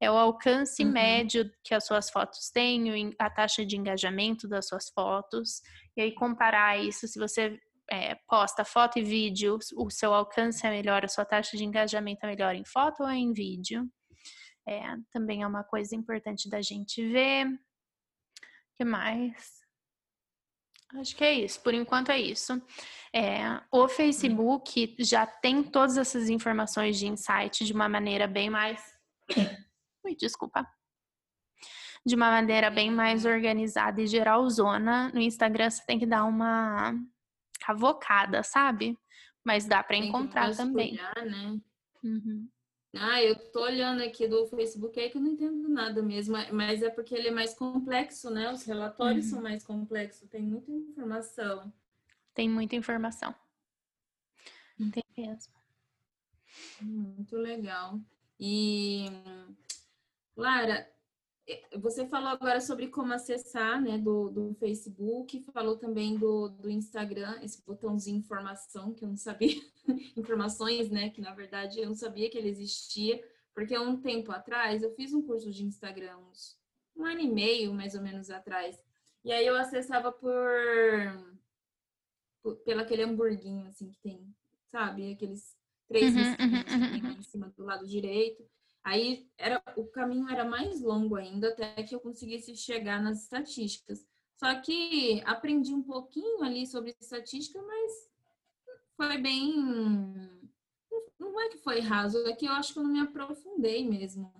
É 0.00 0.10
o 0.10 0.16
alcance 0.16 0.84
uhum. 0.84 0.92
médio 0.92 1.50
que 1.64 1.74
as 1.74 1.84
suas 1.86 2.10
fotos 2.10 2.50
têm, 2.50 3.14
a 3.18 3.30
taxa 3.30 3.64
de 3.64 3.76
engajamento 3.76 4.48
das 4.48 4.68
suas 4.68 4.88
fotos, 4.90 5.60
e 5.96 6.02
aí 6.02 6.14
comparar 6.14 6.78
isso, 6.78 7.06
se 7.06 7.18
você 7.18 7.58
é, 7.90 8.14
posta 8.28 8.64
foto 8.64 8.98
e 8.98 9.02
vídeo, 9.02 9.58
o 9.76 9.90
seu 9.90 10.14
alcance 10.14 10.64
é 10.66 10.70
melhor, 10.70 11.04
a 11.04 11.08
sua 11.08 11.24
taxa 11.24 11.56
de 11.56 11.64
engajamento 11.64 12.24
é 12.24 12.28
melhor 12.28 12.54
em 12.54 12.64
foto 12.64 13.02
ou 13.02 13.10
em 13.10 13.32
vídeo. 13.32 13.84
É, 14.68 14.80
também 15.10 15.42
é 15.42 15.46
uma 15.46 15.64
coisa 15.64 15.96
importante 15.96 16.48
da 16.48 16.62
gente 16.62 17.04
ver. 17.10 17.46
Que 18.80 18.84
mais? 18.86 19.60
Acho 20.94 21.14
que 21.14 21.22
é 21.22 21.34
isso. 21.34 21.62
Por 21.62 21.74
enquanto 21.74 22.08
é 22.08 22.18
isso. 22.18 22.54
É, 23.14 23.60
o 23.70 23.86
Facebook 23.88 24.96
já 24.98 25.26
tem 25.26 25.62
todas 25.62 25.98
essas 25.98 26.30
informações 26.30 26.98
de 26.98 27.06
insight 27.06 27.66
de 27.66 27.74
uma 27.74 27.90
maneira 27.90 28.26
bem 28.26 28.48
mais. 28.48 28.82
Ui, 30.02 30.16
desculpa. 30.16 30.66
De 32.06 32.14
uma 32.14 32.30
maneira 32.30 32.70
bem 32.70 32.90
mais 32.90 33.26
organizada 33.26 34.00
e 34.00 34.06
geralzona. 34.06 35.10
No 35.12 35.20
Instagram 35.20 35.68
você 35.68 35.84
tem 35.84 35.98
que 35.98 36.06
dar 36.06 36.24
uma 36.24 36.94
cavocada, 37.60 38.42
sabe? 38.42 38.96
Mas 39.44 39.66
dá 39.66 39.82
para 39.82 39.98
encontrar 39.98 40.56
também. 40.56 40.94
né? 40.94 41.60
Uhum. 42.02 42.48
Ah, 42.94 43.22
eu 43.22 43.36
tô 43.52 43.62
olhando 43.62 44.02
aqui 44.02 44.26
do 44.26 44.46
Facebook 44.48 44.98
aí 44.98 45.10
que 45.10 45.16
eu 45.16 45.22
não 45.22 45.30
entendo 45.30 45.68
nada 45.68 46.02
mesmo, 46.02 46.36
mas 46.52 46.82
é 46.82 46.90
porque 46.90 47.14
ele 47.14 47.28
é 47.28 47.30
mais 47.30 47.54
complexo, 47.54 48.30
né? 48.30 48.52
Os 48.52 48.64
relatórios 48.64 49.26
uhum. 49.26 49.30
são 49.30 49.42
mais 49.42 49.62
complexos, 49.62 50.28
tem 50.28 50.42
muita 50.42 50.72
informação. 50.72 51.72
Tem 52.34 52.48
muita 52.48 52.74
informação. 52.74 53.34
Tem 54.92 55.04
mesmo. 55.16 55.52
Muito 56.80 57.36
legal. 57.36 58.00
E, 58.38 59.06
Lara, 60.36 60.90
você 61.78 62.06
falou 62.06 62.28
agora 62.28 62.60
sobre 62.60 62.88
como 62.88 63.12
acessar, 63.12 63.80
né, 63.80 63.98
do, 63.98 64.30
do 64.30 64.54
Facebook, 64.54 65.42
falou 65.52 65.76
também 65.76 66.16
do, 66.16 66.48
do 66.48 66.70
Instagram, 66.70 67.38
esse 67.42 67.64
botãozinho 67.64 68.18
informação, 68.18 68.92
que 68.94 69.04
eu 69.04 69.08
não 69.08 69.16
sabia, 69.16 69.60
informações, 70.16 70.90
né, 70.90 71.10
que 71.10 71.20
na 71.20 71.34
verdade 71.34 71.80
eu 71.80 71.86
não 71.86 71.94
sabia 71.94 72.30
que 72.30 72.38
ele 72.38 72.48
existia, 72.48 73.22
porque 73.54 73.76
um 73.78 74.00
tempo 74.00 74.30
atrás 74.30 74.82
eu 74.82 74.94
fiz 74.94 75.12
um 75.12 75.22
curso 75.22 75.50
de 75.50 75.64
Instagram, 75.64 76.18
uns, 76.18 76.58
um 76.96 77.04
ano 77.04 77.20
e 77.20 77.28
meio, 77.28 77.74
mais 77.74 77.94
ou 77.94 78.02
menos, 78.02 78.30
atrás, 78.30 78.80
e 79.24 79.32
aí 79.32 79.46
eu 79.46 79.56
acessava 79.56 80.12
por, 80.12 80.30
por 82.42 82.56
pelo 82.58 82.80
aquele 82.80 83.02
hamburguinho, 83.02 83.66
assim, 83.66 83.90
que 83.90 83.98
tem, 83.98 84.34
sabe, 84.68 85.12
aqueles 85.12 85.56
três 85.88 86.14
uhum, 86.14 86.22
uhum, 86.22 86.84
uhum, 86.84 86.92
que 86.92 87.00
tem 87.00 87.18
em 87.18 87.22
cima 87.22 87.52
do 87.56 87.64
lado 87.64 87.86
direito, 87.86 88.44
Aí 88.82 89.28
era, 89.36 89.62
o 89.76 89.84
caminho 89.84 90.28
era 90.28 90.44
mais 90.44 90.80
longo 90.80 91.16
ainda 91.16 91.48
até 91.48 91.82
que 91.82 91.94
eu 91.94 92.00
conseguisse 92.00 92.56
chegar 92.56 93.02
nas 93.02 93.22
estatísticas. 93.22 94.06
Só 94.36 94.54
que 94.60 95.22
aprendi 95.26 95.74
um 95.74 95.82
pouquinho 95.82 96.42
ali 96.42 96.66
sobre 96.66 96.96
estatística, 96.98 97.60
mas 97.60 98.10
foi 98.96 99.18
bem. 99.18 99.54
Não 101.18 101.38
é 101.40 101.50
que 101.50 101.58
foi 101.58 101.80
raso, 101.80 102.26
é 102.26 102.34
que 102.34 102.46
eu 102.46 102.52
acho 102.52 102.72
que 102.72 102.78
eu 102.78 102.82
não 102.82 102.90
me 102.90 103.00
aprofundei 103.00 103.86
mesmo. 103.86 104.32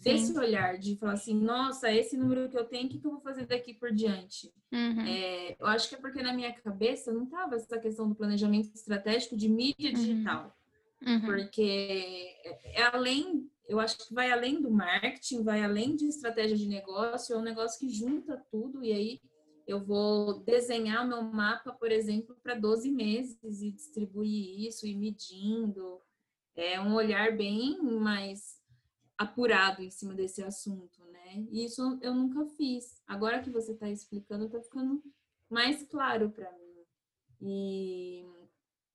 Desse 0.00 0.36
olhar, 0.36 0.78
de 0.78 0.96
falar 0.96 1.12
assim, 1.12 1.34
nossa, 1.34 1.92
esse 1.92 2.16
número 2.16 2.48
que 2.48 2.58
eu 2.58 2.64
tenho, 2.64 2.86
o 2.86 2.88
que, 2.88 2.98
que 2.98 3.06
eu 3.06 3.10
vou 3.10 3.20
fazer 3.20 3.46
daqui 3.46 3.74
por 3.74 3.92
diante? 3.92 4.52
Uhum. 4.72 5.00
É, 5.06 5.56
eu 5.58 5.66
acho 5.66 5.88
que 5.88 5.94
é 5.94 5.98
porque 5.98 6.22
na 6.22 6.32
minha 6.32 6.52
cabeça 6.52 7.12
não 7.12 7.24
estava 7.24 7.56
essa 7.56 7.78
questão 7.78 8.08
do 8.08 8.14
planejamento 8.14 8.74
estratégico 8.74 9.36
de 9.36 9.48
mídia 9.48 9.90
uhum. 9.90 9.94
digital. 9.94 10.56
Uhum. 11.06 11.20
Porque 11.20 12.38
é, 12.42 12.80
é 12.80 12.82
além 12.84 13.50
eu 13.68 13.80
acho 13.80 13.98
que 13.98 14.14
vai 14.14 14.30
além 14.30 14.60
do 14.60 14.70
marketing, 14.70 15.42
vai 15.42 15.62
além 15.62 15.96
de 15.96 16.06
estratégia 16.06 16.56
de 16.56 16.68
negócio, 16.68 17.34
é 17.34 17.38
um 17.38 17.42
negócio 17.42 17.78
que 17.78 17.88
junta 17.88 18.44
tudo 18.50 18.84
e 18.84 18.92
aí 18.92 19.20
eu 19.66 19.84
vou 19.84 20.44
desenhar 20.44 21.04
o 21.04 21.08
meu 21.08 21.22
mapa, 21.22 21.72
por 21.72 21.90
exemplo, 21.90 22.36
para 22.40 22.54
12 22.54 22.90
meses 22.90 23.62
e 23.62 23.72
distribuir 23.72 24.64
isso 24.64 24.86
e 24.86 24.94
medindo. 24.94 26.00
É 26.54 26.80
um 26.80 26.94
olhar 26.94 27.36
bem 27.36 27.82
mais 27.82 28.60
apurado 29.18 29.82
em 29.82 29.90
cima 29.90 30.14
desse 30.14 30.42
assunto, 30.42 31.04
né? 31.06 31.44
E 31.50 31.64
isso 31.64 31.98
eu 32.00 32.14
nunca 32.14 32.46
fiz. 32.56 33.02
Agora 33.06 33.42
que 33.42 33.50
você 33.50 33.72
está 33.72 33.90
explicando, 33.90 34.46
está 34.46 34.60
ficando 34.60 35.02
mais 35.50 35.82
claro 35.88 36.30
para 36.30 36.50
mim. 36.52 36.84
E 37.40 38.24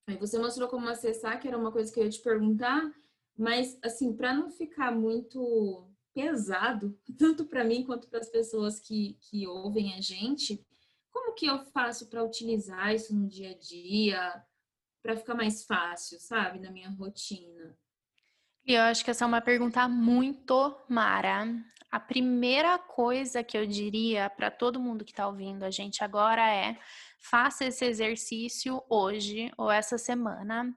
aí 0.08 0.18
você 0.18 0.40
mostrou 0.40 0.70
como 0.70 0.88
acessar, 0.88 1.40
que 1.40 1.48
era 1.48 1.58
uma 1.58 1.72
coisa 1.72 1.92
que 1.92 2.00
eu 2.00 2.06
ia 2.06 2.10
te 2.10 2.22
perguntar. 2.22 2.82
Mas, 3.42 3.76
assim, 3.82 4.16
para 4.16 4.36
não 4.36 4.52
ficar 4.52 4.92
muito 4.92 5.90
pesado, 6.14 6.96
tanto 7.18 7.44
para 7.46 7.64
mim 7.64 7.84
quanto 7.84 8.08
para 8.08 8.20
as 8.20 8.30
pessoas 8.30 8.80
que, 8.80 9.18
que 9.20 9.48
ouvem 9.48 9.96
a 9.96 10.00
gente, 10.00 10.64
como 11.10 11.34
que 11.34 11.48
eu 11.48 11.58
faço 11.66 12.08
para 12.08 12.24
utilizar 12.24 12.94
isso 12.94 13.16
no 13.16 13.28
dia 13.28 13.50
a 13.50 13.58
dia, 13.58 14.46
para 15.02 15.18
ficar 15.18 15.34
mais 15.34 15.66
fácil, 15.66 16.20
sabe, 16.20 16.60
na 16.60 16.70
minha 16.70 16.92
rotina? 16.92 17.76
Eu 18.64 18.82
acho 18.84 19.04
que 19.04 19.10
essa 19.10 19.26
é 19.26 19.28
uma 19.28 19.42
pergunta 19.42 19.88
muito 19.88 20.80
mara. 20.88 21.48
A 21.92 22.00
primeira 22.00 22.78
coisa 22.78 23.44
que 23.44 23.58
eu 23.58 23.66
diria 23.66 24.30
para 24.30 24.52
todo 24.52 24.80
mundo 24.80 25.04
que 25.04 25.12
está 25.12 25.28
ouvindo 25.28 25.64
a 25.64 25.72
gente 25.72 26.04
agora 26.04 26.48
é: 26.48 26.78
faça 27.22 27.66
esse 27.66 27.86
exercício 27.86 28.82
hoje 28.90 29.52
ou 29.58 29.72
essa 29.72 29.98
semana 29.98 30.76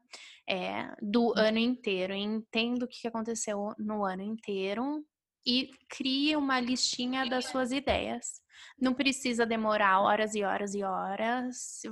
é, 0.48 0.94
do 1.00 1.28
hum. 1.28 1.34
ano 1.36 1.58
inteiro. 1.58 2.14
Entenda 2.14 2.84
o 2.84 2.88
que 2.88 3.08
aconteceu 3.08 3.74
no 3.78 4.04
ano 4.04 4.22
inteiro 4.22 5.04
e 5.46 5.70
crie 5.88 6.36
uma 6.36 6.60
listinha 6.60 7.28
das 7.28 7.46
suas 7.46 7.72
ideias. 7.72 8.42
Não 8.78 8.94
precisa 8.94 9.44
demorar 9.44 10.00
horas 10.00 10.34
e 10.34 10.42
horas 10.42 10.74
e 10.74 10.82
horas. 10.82 11.82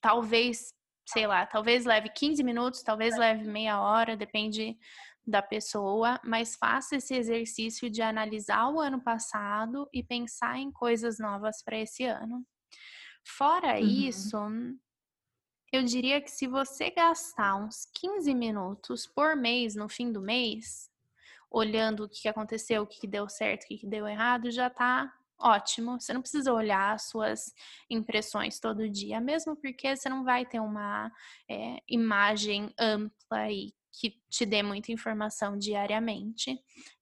Talvez, 0.00 0.72
sei 1.08 1.26
lá, 1.26 1.46
talvez 1.46 1.84
leve 1.84 2.08
15 2.10 2.42
minutos, 2.42 2.82
talvez 2.82 3.16
leve 3.16 3.44
meia 3.48 3.80
hora, 3.80 4.16
depende 4.16 4.76
da 5.26 5.42
pessoa, 5.42 6.18
mas 6.24 6.56
faça 6.56 6.96
esse 6.96 7.14
exercício 7.14 7.90
de 7.90 8.00
analisar 8.00 8.68
o 8.70 8.80
ano 8.80 9.02
passado 9.02 9.88
e 9.92 10.02
pensar 10.02 10.58
em 10.58 10.72
coisas 10.72 11.18
novas 11.18 11.62
para 11.62 11.78
esse 11.78 12.04
ano. 12.04 12.44
Fora 13.36 13.78
uhum. 13.78 13.86
isso, 13.86 14.36
eu 15.70 15.82
diria 15.82 16.20
que 16.20 16.30
se 16.30 16.46
você 16.46 16.90
gastar 16.90 17.56
uns 17.56 17.86
15 17.94 18.34
minutos 18.34 19.06
por 19.06 19.36
mês 19.36 19.76
no 19.76 19.88
fim 19.88 20.10
do 20.10 20.20
mês, 20.20 20.90
olhando 21.50 22.04
o 22.04 22.08
que 22.08 22.26
aconteceu, 22.26 22.82
o 22.82 22.86
que 22.86 23.06
deu 23.06 23.28
certo, 23.28 23.64
o 23.64 23.66
que 23.66 23.86
deu 23.86 24.08
errado, 24.08 24.50
já 24.50 24.70
tá 24.70 25.12
ótimo. 25.38 26.00
Você 26.00 26.12
não 26.12 26.22
precisa 26.22 26.52
olhar 26.52 26.94
as 26.94 27.02
suas 27.10 27.54
impressões 27.88 28.58
todo 28.58 28.88
dia, 28.88 29.20
mesmo 29.20 29.54
porque 29.54 29.94
você 29.94 30.08
não 30.08 30.24
vai 30.24 30.44
ter 30.46 30.60
uma 30.60 31.12
é, 31.48 31.78
imagem 31.86 32.72
ampla 32.78 33.50
e 33.50 33.72
que 33.92 34.20
te 34.28 34.46
dê 34.46 34.62
muita 34.62 34.92
informação 34.92 35.56
diariamente. 35.58 36.58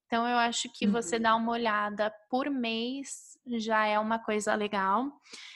Então, 0.06 0.26
eu 0.26 0.36
acho 0.36 0.68
que 0.72 0.86
uhum. 0.86 0.92
você 0.92 1.18
dá 1.18 1.34
uma 1.34 1.52
olhada 1.52 2.12
por 2.30 2.48
mês 2.48 3.36
já 3.46 3.86
é 3.86 3.98
uma 3.98 4.18
coisa 4.18 4.54
legal. 4.54 5.10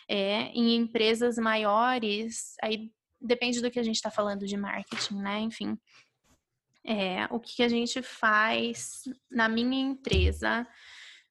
É, 0.09 0.47
em 0.53 0.77
empresas 0.77 1.37
maiores, 1.37 2.55
aí 2.63 2.91
depende 3.21 3.61
do 3.61 3.71
que 3.71 3.79
a 3.79 3.83
gente 3.83 3.97
está 3.97 4.11
falando 4.11 4.47
de 4.47 4.57
marketing, 4.57 5.17
né? 5.17 5.41
Enfim, 5.41 5.79
é, 6.85 7.27
o 7.31 7.39
que 7.39 7.63
a 7.63 7.69
gente 7.69 8.03
faz 8.03 9.03
na 9.31 9.49
minha 9.49 9.81
empresa, 9.81 10.67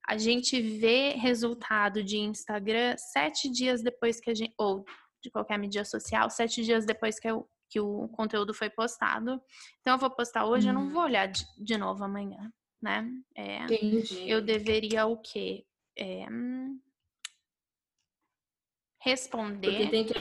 a 0.08 0.17
gente 0.17 0.62
vê 0.62 1.12
resultado 1.12 2.03
de 2.03 2.17
Instagram 2.17 2.95
sete 2.97 3.49
dias 3.49 3.82
depois 3.82 4.19
que 4.19 4.29
a 4.29 4.34
gente, 4.34 4.53
ou 4.58 4.86
de 5.23 5.29
qualquer 5.29 5.58
mídia 5.58 5.84
social, 5.84 6.29
sete 6.29 6.63
dias 6.63 6.86
depois 6.86 7.19
que, 7.19 7.29
eu, 7.29 7.49
que 7.69 7.79
o 7.79 8.08
conteúdo 8.10 8.53
foi 8.53 8.69
postado. 8.69 9.41
Então, 9.82 9.95
eu 9.95 9.99
vou 9.99 10.10
postar 10.10 10.45
hoje, 10.45 10.67
hum. 10.67 10.69
eu 10.69 10.73
não 10.73 10.89
vou 10.89 11.01
uhum. 11.01 11.08
olhar 11.08 11.27
de, 11.27 11.45
de 11.58 11.77
novo 11.77 12.03
amanhã, 12.03 12.51
né? 12.81 13.09
É, 13.35 13.63
Entendi. 13.63 14.29
Eu 14.29 14.41
deveria 14.41 15.05
o 15.05 15.17
quê? 15.17 15.65
É, 15.97 16.25
responder. 19.01 19.69
Porque 19.69 19.87
tem 19.87 20.05
que 20.05 20.13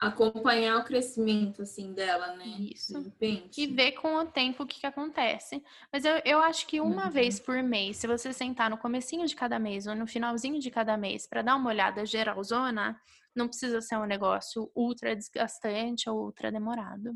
acompanhar 0.00 0.78
o 0.78 0.84
crescimento 0.84 1.62
assim 1.62 1.92
dela, 1.92 2.36
né? 2.36 2.46
Isso. 2.46 3.12
E 3.56 3.66
ver 3.66 3.92
com 3.92 4.14
o 4.14 4.26
tempo 4.26 4.62
o 4.62 4.66
que, 4.66 4.80
que 4.80 4.86
acontece. 4.86 5.62
Mas 5.92 6.04
eu, 6.04 6.20
eu 6.24 6.38
acho 6.40 6.66
que 6.66 6.80
uma 6.80 7.06
uhum. 7.06 7.10
vez 7.10 7.40
por 7.40 7.62
mês, 7.62 7.96
se 7.96 8.06
você 8.06 8.32
sentar 8.32 8.70
no 8.70 8.78
comecinho 8.78 9.26
de 9.26 9.34
cada 9.34 9.58
mês 9.58 9.86
ou 9.86 9.94
no 9.94 10.06
finalzinho 10.06 10.60
de 10.60 10.70
cada 10.70 10.96
mês 10.96 11.26
para 11.26 11.42
dar 11.42 11.56
uma 11.56 11.70
olhada 11.70 12.06
geralzona, 12.06 12.98
não 13.34 13.48
precisa 13.48 13.80
ser 13.80 13.96
um 13.96 14.06
negócio 14.06 14.70
ultra 14.74 15.14
desgastante 15.14 16.08
ou 16.08 16.18
ultra 16.18 16.50
demorado. 16.52 17.12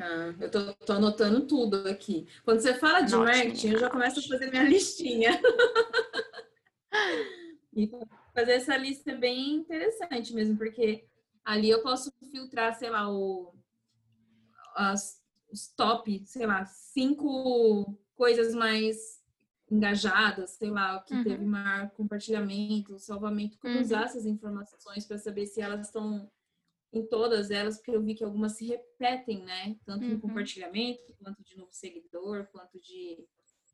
Ah, 0.00 0.34
eu 0.40 0.50
tô, 0.50 0.72
tô, 0.74 0.92
anotando 0.94 1.46
tudo 1.46 1.88
aqui. 1.88 2.26
Quando 2.44 2.60
você 2.60 2.74
fala 2.74 3.02
de 3.02 3.14
marketing, 3.14 3.72
eu 3.72 3.78
já 3.78 3.90
começo 3.90 4.20
a 4.20 4.22
fazer 4.22 4.50
minha 4.50 4.64
listinha. 4.68 5.40
e 7.74 7.90
fazer 8.34 8.52
essa 8.52 8.76
lista 8.76 9.12
é 9.12 9.16
bem 9.16 9.54
interessante 9.54 10.34
mesmo, 10.34 10.56
porque 10.56 11.06
Ali 11.44 11.70
eu 11.70 11.82
posso 11.82 12.12
filtrar, 12.30 12.74
sei 12.74 12.88
lá, 12.88 13.10
o, 13.12 13.52
as, 14.76 15.20
os 15.50 15.68
top, 15.68 16.22
sei 16.24 16.46
lá, 16.46 16.64
cinco 16.64 17.98
coisas 18.14 18.54
mais 18.54 19.20
engajadas, 19.70 20.50
sei 20.50 20.70
lá, 20.70 21.00
que 21.00 21.14
uhum. 21.14 21.24
teve 21.24 21.44
maior 21.44 21.90
compartilhamento, 21.90 22.98
salvamento, 22.98 23.58
como 23.58 23.74
uhum. 23.74 23.80
usar 23.80 24.04
essas 24.04 24.24
informações 24.24 25.04
para 25.06 25.18
saber 25.18 25.46
se 25.46 25.60
elas 25.60 25.86
estão 25.86 26.30
em 26.92 27.06
todas 27.06 27.50
elas, 27.50 27.76
porque 27.76 27.92
eu 27.92 28.02
vi 28.02 28.14
que 28.14 28.24
algumas 28.24 28.52
se 28.52 28.66
repetem, 28.66 29.42
né? 29.42 29.76
Tanto 29.84 30.04
uhum. 30.04 30.12
no 30.12 30.20
compartilhamento, 30.20 31.14
quanto 31.18 31.42
de 31.42 31.56
novo 31.56 31.72
seguidor, 31.72 32.46
quanto 32.52 32.78
de 32.80 33.24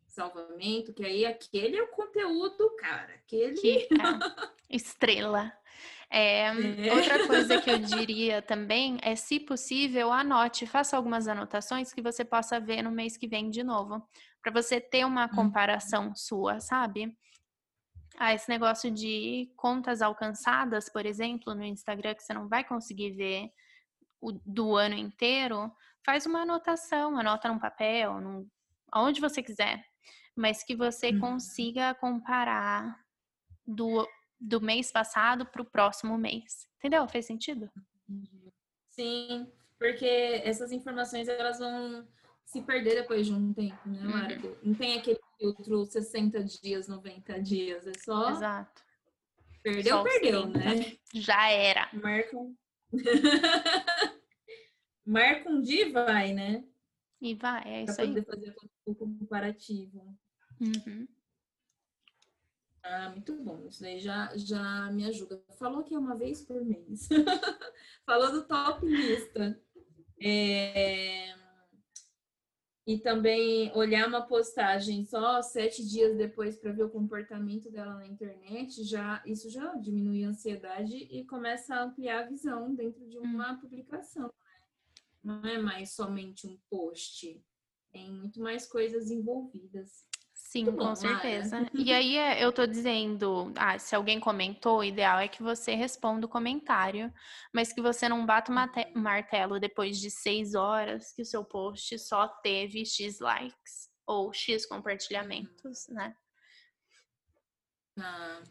salvamento, 0.06 0.94
que 0.94 1.04
aí 1.04 1.26
aquele 1.26 1.76
é 1.76 1.82
o 1.82 1.88
conteúdo, 1.88 2.74
cara, 2.76 3.14
aquele... 3.14 3.54
Que 3.54 3.88
é 4.70 4.76
estrela. 4.76 5.52
É, 6.10 6.46
é. 6.46 6.94
Outra 6.94 7.26
coisa 7.26 7.60
que 7.60 7.70
eu 7.70 7.78
diria 7.78 8.40
também 8.40 8.98
é, 9.02 9.14
se 9.14 9.38
possível, 9.38 10.10
anote, 10.10 10.66
faça 10.66 10.96
algumas 10.96 11.28
anotações 11.28 11.92
que 11.92 12.00
você 12.00 12.24
possa 12.24 12.58
ver 12.58 12.82
no 12.82 12.90
mês 12.90 13.16
que 13.16 13.28
vem 13.28 13.50
de 13.50 13.62
novo, 13.62 14.02
para 14.42 14.52
você 14.52 14.80
ter 14.80 15.04
uma 15.04 15.24
uhum. 15.24 15.34
comparação 15.34 16.14
sua, 16.14 16.60
sabe? 16.60 17.14
Ah, 18.18 18.34
esse 18.34 18.48
negócio 18.48 18.90
de 18.90 19.50
contas 19.56 20.02
alcançadas, 20.02 20.88
por 20.88 21.06
exemplo, 21.06 21.54
no 21.54 21.64
Instagram, 21.64 22.14
que 22.14 22.22
você 22.22 22.34
não 22.34 22.48
vai 22.48 22.64
conseguir 22.64 23.12
ver 23.12 23.50
o, 24.20 24.32
do 24.44 24.74
ano 24.74 24.96
inteiro, 24.96 25.70
faz 26.04 26.26
uma 26.26 26.40
anotação, 26.42 27.16
anota 27.16 27.48
num 27.48 27.58
papel, 27.58 28.20
num, 28.20 28.48
onde 28.94 29.20
você 29.20 29.40
quiser, 29.42 29.84
mas 30.34 30.64
que 30.64 30.74
você 30.74 31.10
uhum. 31.10 31.20
consiga 31.20 31.94
comparar 31.94 32.98
do 33.66 34.06
do 34.40 34.60
mês 34.60 34.92
passado 34.92 35.44
para 35.46 35.62
o 35.62 35.64
próximo 35.64 36.16
mês. 36.16 36.68
Entendeu? 36.78 37.06
Fez 37.08 37.26
sentido? 37.26 37.68
Sim, 38.90 39.50
porque 39.78 40.40
essas 40.44 40.70
informações 40.70 41.28
elas 41.28 41.58
vão 41.58 42.06
se 42.44 42.62
perder 42.62 42.94
depois 42.94 43.26
de 43.26 43.34
um 43.34 43.52
tempo, 43.52 43.88
né, 43.88 44.00
Lara? 44.04 44.38
Uhum. 44.38 44.56
Não 44.62 44.74
tem 44.74 44.98
aquele 44.98 45.18
filtro 45.38 45.84
60 45.86 46.44
dias, 46.44 46.88
90 46.88 47.40
dias, 47.40 47.86
é 47.86 47.92
só. 47.98 48.30
Exato. 48.30 48.82
Perdeu, 49.62 49.96
só 49.96 50.02
perdeu, 50.02 50.46
né? 50.46 50.98
Já 51.14 51.50
era. 51.50 51.88
Marca 51.92 52.36
um. 52.36 52.56
Marca 55.04 55.48
um 55.48 55.60
dia 55.60 55.86
e 55.86 55.92
vai, 55.92 56.32
né? 56.32 56.64
E 57.20 57.34
vai, 57.34 57.60
é 57.60 57.84
pra 57.84 57.92
isso 57.92 58.00
aí. 58.00 58.12
Pra 58.12 58.22
poder 58.22 58.54
fazer 58.54 58.54
o 58.86 58.94
comparativo. 58.94 60.16
Uhum. 60.60 61.08
Ah, 62.82 63.10
muito 63.10 63.34
bom. 63.42 63.66
Isso 63.68 63.82
daí 63.82 63.98
já, 63.98 64.30
já 64.36 64.90
me 64.92 65.04
ajuda. 65.04 65.42
Falou 65.58 65.82
que 65.82 65.94
é 65.94 65.98
uma 65.98 66.16
vez 66.16 66.42
por 66.42 66.64
mês. 66.64 67.08
Falou 68.06 68.32
do 68.32 68.46
top 68.46 68.86
lista. 68.86 69.60
É... 70.20 71.37
E 72.88 72.98
também 72.98 73.70
olhar 73.76 74.08
uma 74.08 74.22
postagem 74.22 75.04
só 75.04 75.42
sete 75.42 75.86
dias 75.86 76.16
depois 76.16 76.56
para 76.56 76.72
ver 76.72 76.84
o 76.84 76.88
comportamento 76.88 77.70
dela 77.70 77.96
na 77.96 78.06
internet, 78.06 78.82
já 78.82 79.22
isso 79.26 79.50
já 79.50 79.74
diminui 79.74 80.24
a 80.24 80.30
ansiedade 80.30 80.96
e 80.96 81.22
começa 81.26 81.74
a 81.74 81.82
ampliar 81.82 82.24
a 82.24 82.26
visão 82.26 82.74
dentro 82.74 83.06
de 83.06 83.18
uma 83.18 83.52
hum. 83.52 83.58
publicação. 83.58 84.32
Né? 84.42 84.62
Não 85.22 85.44
é 85.46 85.58
mais 85.58 85.92
somente 85.92 86.46
um 86.46 86.58
post, 86.70 87.44
tem 87.92 88.10
muito 88.10 88.40
mais 88.40 88.66
coisas 88.66 89.10
envolvidas. 89.10 90.07
Sim, 90.48 90.64
com 90.64 90.72
bom, 90.72 90.94
certeza. 90.94 91.60
Né? 91.60 91.68
E 91.76 91.92
aí 91.92 92.16
é, 92.16 92.42
eu 92.42 92.50
tô 92.50 92.66
dizendo, 92.66 93.52
ah, 93.54 93.78
se 93.78 93.94
alguém 93.94 94.18
comentou, 94.18 94.78
o 94.78 94.84
ideal 94.84 95.18
é 95.18 95.28
que 95.28 95.42
você 95.42 95.74
responda 95.74 96.24
o 96.24 96.28
comentário, 96.28 97.12
mas 97.52 97.70
que 97.70 97.82
você 97.82 98.08
não 98.08 98.24
bata 98.24 98.50
o 98.50 98.98
martelo 98.98 99.60
depois 99.60 100.00
de 100.00 100.10
seis 100.10 100.54
horas 100.54 101.12
que 101.12 101.20
o 101.20 101.26
seu 101.26 101.44
post 101.44 101.98
só 101.98 102.26
teve 102.26 102.86
X 102.86 103.20
likes 103.20 103.90
ou 104.06 104.32
X 104.32 104.64
compartilhamentos, 104.64 105.86
né? 105.88 106.16
Ah. 107.98 108.42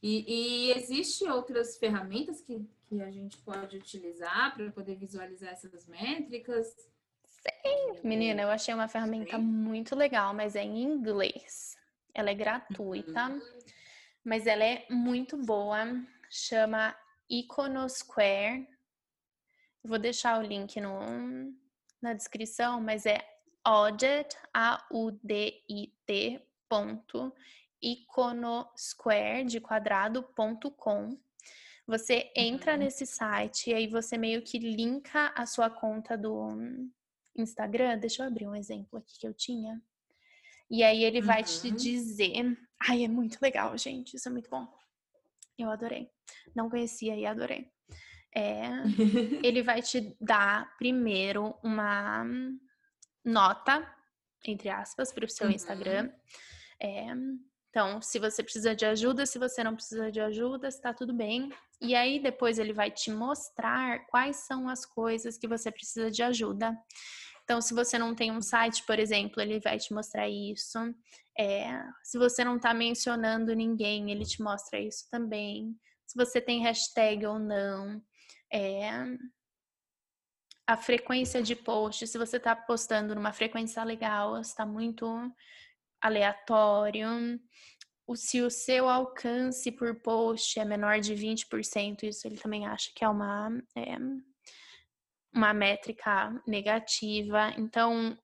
E, 0.00 0.24
e 0.28 0.70
existe 0.70 1.24
outras 1.24 1.76
ferramentas 1.76 2.40
que, 2.40 2.64
que 2.88 3.02
a 3.02 3.10
gente 3.10 3.36
pode 3.38 3.78
utilizar 3.78 4.54
para 4.54 4.70
poder 4.70 4.94
visualizar 4.94 5.50
essas 5.50 5.88
métricas? 5.88 6.68
Sim, 7.42 8.00
menina, 8.04 8.42
eu 8.42 8.50
achei 8.50 8.72
uma 8.72 8.88
ferramenta 8.88 9.36
muito 9.36 9.96
legal, 9.96 10.32
mas 10.32 10.54
é 10.54 10.62
em 10.62 10.82
inglês. 10.82 11.76
Ela 12.14 12.30
é 12.30 12.34
gratuita, 12.34 13.28
uhum. 13.28 13.40
mas 14.24 14.46
ela 14.46 14.64
é 14.64 14.86
muito 14.88 15.36
boa. 15.36 15.84
Chama 16.30 16.96
Iconosquare. 17.28 18.68
Vou 19.82 19.98
deixar 19.98 20.38
o 20.38 20.42
link 20.42 20.80
no, 20.80 21.00
na 22.00 22.12
descrição, 22.12 22.80
mas 22.80 23.06
é 23.06 23.18
audit, 23.64 24.36
A-U-D-I-T, 24.54 26.40
ponto, 26.68 27.34
iconosquare, 27.82 29.44
de 29.44 29.60
quadrado, 29.60 30.22
ponto 30.22 30.70
com. 30.70 31.18
Você 31.86 32.30
entra 32.36 32.72
uhum. 32.74 32.78
nesse 32.78 33.04
site 33.04 33.70
e 33.70 33.74
aí 33.74 33.86
você 33.88 34.16
meio 34.16 34.42
que 34.42 34.58
linka 34.58 35.32
a 35.34 35.44
sua 35.44 35.68
conta 35.68 36.16
do, 36.16 36.56
Instagram, 37.36 37.98
deixa 37.98 38.22
eu 38.22 38.26
abrir 38.26 38.46
um 38.46 38.54
exemplo 38.54 38.98
aqui 38.98 39.18
que 39.18 39.26
eu 39.26 39.34
tinha. 39.34 39.80
E 40.70 40.82
aí 40.82 41.04
ele 41.04 41.20
vai 41.20 41.42
te 41.42 41.68
uhum. 41.68 41.76
dizer. 41.76 42.32
Ai, 42.88 43.04
é 43.04 43.08
muito 43.08 43.38
legal, 43.42 43.76
gente. 43.76 44.16
Isso 44.16 44.28
é 44.28 44.32
muito 44.32 44.48
bom. 44.48 44.66
Eu 45.58 45.70
adorei. 45.70 46.10
Não 46.54 46.70
conhecia 46.70 47.14
e 47.16 47.26
adorei. 47.26 47.70
É, 48.34 48.62
ele 49.44 49.62
vai 49.62 49.82
te 49.82 50.16
dar 50.20 50.74
primeiro 50.78 51.54
uma 51.62 52.24
nota, 53.24 53.86
entre 54.46 54.70
aspas, 54.70 55.12
para 55.12 55.26
o 55.26 55.28
seu 55.28 55.46
uhum. 55.46 55.52
Instagram. 55.52 56.10
É, 56.80 57.06
então, 57.72 58.02
se 58.02 58.18
você 58.18 58.42
precisa 58.42 58.76
de 58.76 58.84
ajuda, 58.84 59.24
se 59.24 59.38
você 59.38 59.64
não 59.64 59.74
precisa 59.74 60.12
de 60.12 60.20
ajuda, 60.20 60.68
está 60.68 60.92
tudo 60.92 61.14
bem. 61.14 61.50
E 61.80 61.94
aí 61.94 62.22
depois 62.22 62.58
ele 62.58 62.74
vai 62.74 62.90
te 62.90 63.10
mostrar 63.10 64.06
quais 64.08 64.36
são 64.46 64.68
as 64.68 64.84
coisas 64.84 65.38
que 65.38 65.48
você 65.48 65.72
precisa 65.72 66.10
de 66.10 66.22
ajuda. 66.22 66.78
Então, 67.44 67.62
se 67.62 67.72
você 67.72 67.98
não 67.98 68.14
tem 68.14 68.30
um 68.30 68.42
site, 68.42 68.84
por 68.84 68.98
exemplo, 68.98 69.40
ele 69.40 69.58
vai 69.58 69.78
te 69.78 69.94
mostrar 69.94 70.28
isso. 70.28 70.78
É, 71.38 71.82
se 72.04 72.18
você 72.18 72.44
não 72.44 72.56
está 72.56 72.74
mencionando 72.74 73.54
ninguém, 73.54 74.10
ele 74.10 74.26
te 74.26 74.42
mostra 74.42 74.78
isso 74.78 75.08
também. 75.10 75.74
Se 76.06 76.14
você 76.14 76.42
tem 76.42 76.60
hashtag 76.60 77.24
ou 77.24 77.38
não. 77.38 78.02
É, 78.52 78.90
a 80.66 80.76
frequência 80.76 81.42
de 81.42 81.56
post, 81.56 82.06
se 82.06 82.18
você 82.18 82.36
está 82.36 82.54
postando 82.54 83.14
numa 83.14 83.32
frequência 83.32 83.82
legal, 83.82 84.38
está 84.38 84.66
muito 84.66 85.06
aleatório. 86.02 87.06
Se 88.14 88.42
o 88.42 88.50
seu 88.50 88.88
alcance 88.88 89.70
por 89.70 89.94
post 90.00 90.58
é 90.58 90.64
menor 90.64 91.00
de 91.00 91.14
20%, 91.14 92.02
isso 92.02 92.26
ele 92.26 92.36
também 92.36 92.66
acha 92.66 92.90
que 92.94 93.04
é 93.04 93.08
uma. 93.08 93.50
É, 93.76 93.96
uma 95.34 95.54
métrica 95.54 96.30
negativa. 96.46 97.54
Então, 97.56 98.16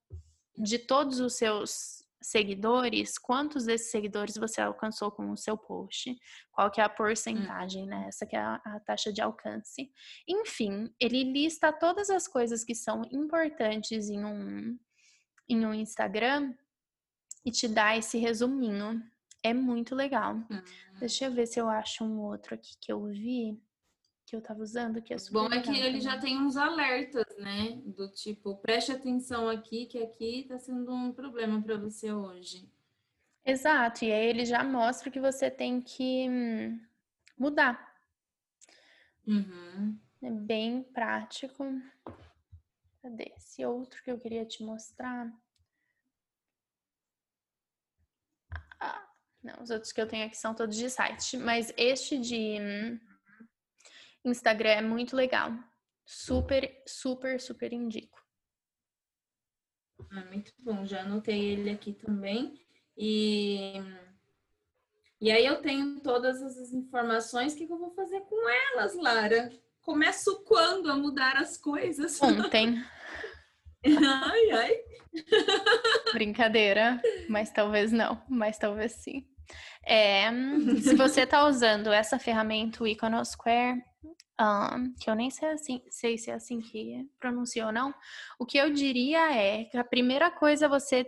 de 0.55 0.77
todos 0.77 1.19
os 1.19 1.33
seus 1.35 2.03
seguidores, 2.21 3.17
quantos 3.17 3.65
desses 3.65 3.91
seguidores 3.91 4.35
você 4.35 4.61
alcançou 4.61 5.09
com 5.11 5.31
o 5.31 5.37
seu 5.37 5.57
post? 5.57 6.15
Qual 6.51 6.69
que 6.69 6.81
é 6.81 6.83
a 6.83 6.89
porcentagem, 6.89 7.87
né? 7.87 8.05
Essa 8.07 8.25
que 8.25 8.35
é 8.35 8.39
a, 8.39 8.61
a, 8.63 8.79
taxa 8.81 9.11
de 9.11 9.21
alcance. 9.21 9.89
Enfim, 10.27 10.93
ele 10.99 11.23
lista 11.23 11.71
todas 11.71 12.09
as 12.09 12.27
coisas 12.27 12.63
que 12.63 12.75
são 12.75 13.03
importantes 13.11 14.09
em 14.09 14.23
um, 14.23 14.77
em 15.47 15.65
um 15.65 15.73
Instagram 15.73 16.53
e 17.45 17.51
te 17.51 17.67
dá 17.67 17.95
esse 17.97 18.17
resuminho. 18.17 19.01
É 19.41 19.53
muito 19.53 19.95
legal. 19.95 20.35
Uhum. 20.35 20.99
Deixa 20.99 21.25
eu 21.25 21.31
ver 21.31 21.45
se 21.47 21.59
eu 21.59 21.69
acho 21.69 22.03
um 22.03 22.19
outro 22.19 22.55
aqui 22.55 22.77
que 22.79 22.91
eu 22.91 23.05
vi 23.05 23.57
que 24.29 24.35
eu 24.35 24.41
tava 24.41 24.61
usando, 24.61 25.01
que 25.01 25.11
é 25.11 25.17
super 25.17 25.39
Bom 25.39 25.47
é 25.51 25.59
que 25.59 25.75
ele 25.75 25.99
já 25.99 26.19
tem 26.19 26.37
uns 26.37 26.55
alertas, 26.55 27.25
né? 27.39 27.81
Do 27.83 28.07
tipo, 28.11 28.55
preste 28.57 28.91
atenção 28.91 29.49
aqui, 29.49 29.87
que 29.87 29.97
aqui 29.97 30.45
tá 30.47 30.59
sendo 30.59 30.93
um 30.93 31.11
problema 31.11 31.59
para 31.63 31.77
você 31.77 32.11
hoje. 32.11 32.71
Exato, 33.43 34.05
e 34.05 34.11
aí 34.11 34.27
ele 34.27 34.45
já 34.45 34.63
mostra 34.63 35.09
que 35.09 35.19
você 35.19 35.49
tem 35.49 35.81
que 35.81 36.29
hum, 36.29 36.79
mudar. 37.35 37.89
Uhum. 39.25 39.97
É 40.21 40.29
bem 40.29 40.83
prático. 40.83 41.65
Cadê 43.01 43.33
esse 43.35 43.65
outro 43.65 44.03
que 44.03 44.11
eu 44.11 44.19
queria 44.19 44.45
te 44.45 44.61
mostrar? 44.63 45.33
Ah, 48.51 48.68
não, 49.43 49.63
os 49.63 49.69
outros 49.69 49.91
que 49.91 50.01
eu 50.01 50.07
tenho 50.07 50.25
aqui 50.25 50.37
são 50.37 50.53
todos 50.53 50.75
de 50.75 50.89
site, 50.89 51.37
mas 51.37 51.73
este 51.77 52.19
de 52.19 52.57
hum, 52.59 52.99
Instagram 54.25 54.69
é 54.69 54.81
muito 54.81 55.15
legal. 55.15 55.51
Super, 56.05 56.83
super, 56.87 57.39
super 57.39 57.71
indico. 57.71 58.19
Ah, 60.11 60.25
muito 60.25 60.51
bom, 60.59 60.85
já 60.85 61.01
anotei 61.01 61.51
ele 61.51 61.69
aqui 61.69 61.93
também. 61.93 62.59
E, 62.97 63.75
e 65.21 65.31
aí 65.31 65.45
eu 65.45 65.61
tenho 65.61 66.01
todas 66.01 66.41
as 66.41 66.73
informações. 66.73 67.53
O 67.53 67.57
que, 67.57 67.67
que 67.67 67.71
eu 67.71 67.77
vou 67.77 67.91
fazer 67.91 68.21
com 68.21 68.49
elas, 68.49 68.95
Lara? 68.95 69.49
Começo 69.81 70.43
quando 70.43 70.91
a 70.91 70.95
mudar 70.95 71.37
as 71.37 71.57
coisas? 71.57 72.21
Ontem. 72.21 72.83
ai, 73.85 74.51
ai. 74.51 74.77
Brincadeira, 76.13 77.01
mas 77.29 77.51
talvez 77.51 77.91
não, 77.91 78.21
mas 78.29 78.57
talvez 78.57 78.93
sim. 78.93 79.25
É, 79.85 80.29
se 80.81 80.95
você 80.95 81.21
está 81.21 81.47
usando 81.47 81.91
essa 81.91 82.19
ferramenta, 82.19 82.83
o 82.83 82.87
Iconosquare, 82.87 83.81
um, 84.39 84.93
que 84.99 85.09
eu 85.09 85.15
nem 85.15 85.29
sei, 85.29 85.49
assim, 85.49 85.81
sei 85.89 86.17
se 86.17 86.31
é 86.31 86.35
assim 86.35 86.61
que 86.61 87.05
pronuncia 87.19 87.65
ou 87.65 87.71
não, 87.71 87.93
o 88.39 88.45
que 88.45 88.57
eu 88.57 88.71
diria 88.71 89.33
é 89.33 89.65
que 89.65 89.77
a 89.77 89.83
primeira 89.83 90.31
coisa 90.31 90.69
você, 90.69 91.05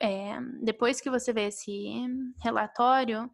é, 0.00 0.38
depois 0.62 1.00
que 1.00 1.10
você 1.10 1.32
vê 1.32 1.46
esse 1.46 1.70
relatório, 2.42 3.30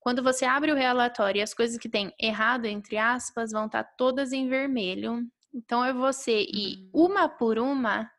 Quando 0.00 0.22
você 0.22 0.44
abre 0.46 0.72
o 0.72 0.76
relatório, 0.76 1.42
as 1.42 1.54
coisas 1.54 1.78
que 1.78 1.88
tem 1.88 2.12
errado, 2.18 2.66
entre 2.66 2.96
aspas, 2.98 3.52
vão 3.52 3.66
estar 3.66 3.84
tá 3.84 3.90
todas 3.98 4.32
em 4.32 4.48
vermelho. 4.48 5.22
Então 5.52 5.84
é 5.84 5.92
você 5.92 6.42
ir 6.42 6.78
hum. 6.78 6.90
uma 7.06 7.28
por 7.28 7.58
uma 7.58 8.10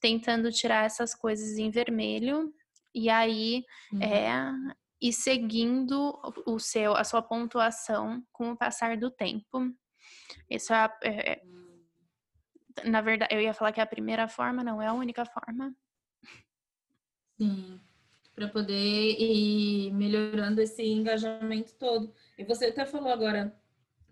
tentando 0.00 0.50
tirar 0.50 0.84
essas 0.84 1.14
coisas 1.14 1.58
em 1.58 1.70
vermelho 1.70 2.52
e 2.94 3.10
aí 3.10 3.64
uhum. 3.92 4.02
é 4.02 4.52
e 5.00 5.12
seguindo 5.12 6.18
o 6.44 6.58
seu 6.58 6.94
a 6.94 7.04
sua 7.04 7.22
pontuação 7.22 8.24
com 8.32 8.50
o 8.50 8.56
passar 8.56 8.96
do 8.96 9.10
tempo. 9.10 9.72
Isso 10.50 10.72
é, 10.72 10.92
é, 11.02 11.32
é 11.32 11.42
hum. 11.44 11.84
na 12.84 13.00
verdade 13.00 13.34
eu 13.34 13.40
ia 13.40 13.54
falar 13.54 13.72
que 13.72 13.80
é 13.80 13.82
a 13.82 13.86
primeira 13.86 14.28
forma, 14.28 14.64
não 14.64 14.80
é 14.80 14.86
a 14.86 14.94
única 14.94 15.24
forma. 15.24 15.74
Sim, 17.36 17.80
para 18.34 18.48
poder 18.48 19.16
ir 19.20 19.92
melhorando 19.92 20.60
esse 20.60 20.82
engajamento 20.84 21.74
todo. 21.76 22.12
E 22.36 22.44
você 22.44 22.66
até 22.66 22.84
falou 22.84 23.12
agora 23.12 23.56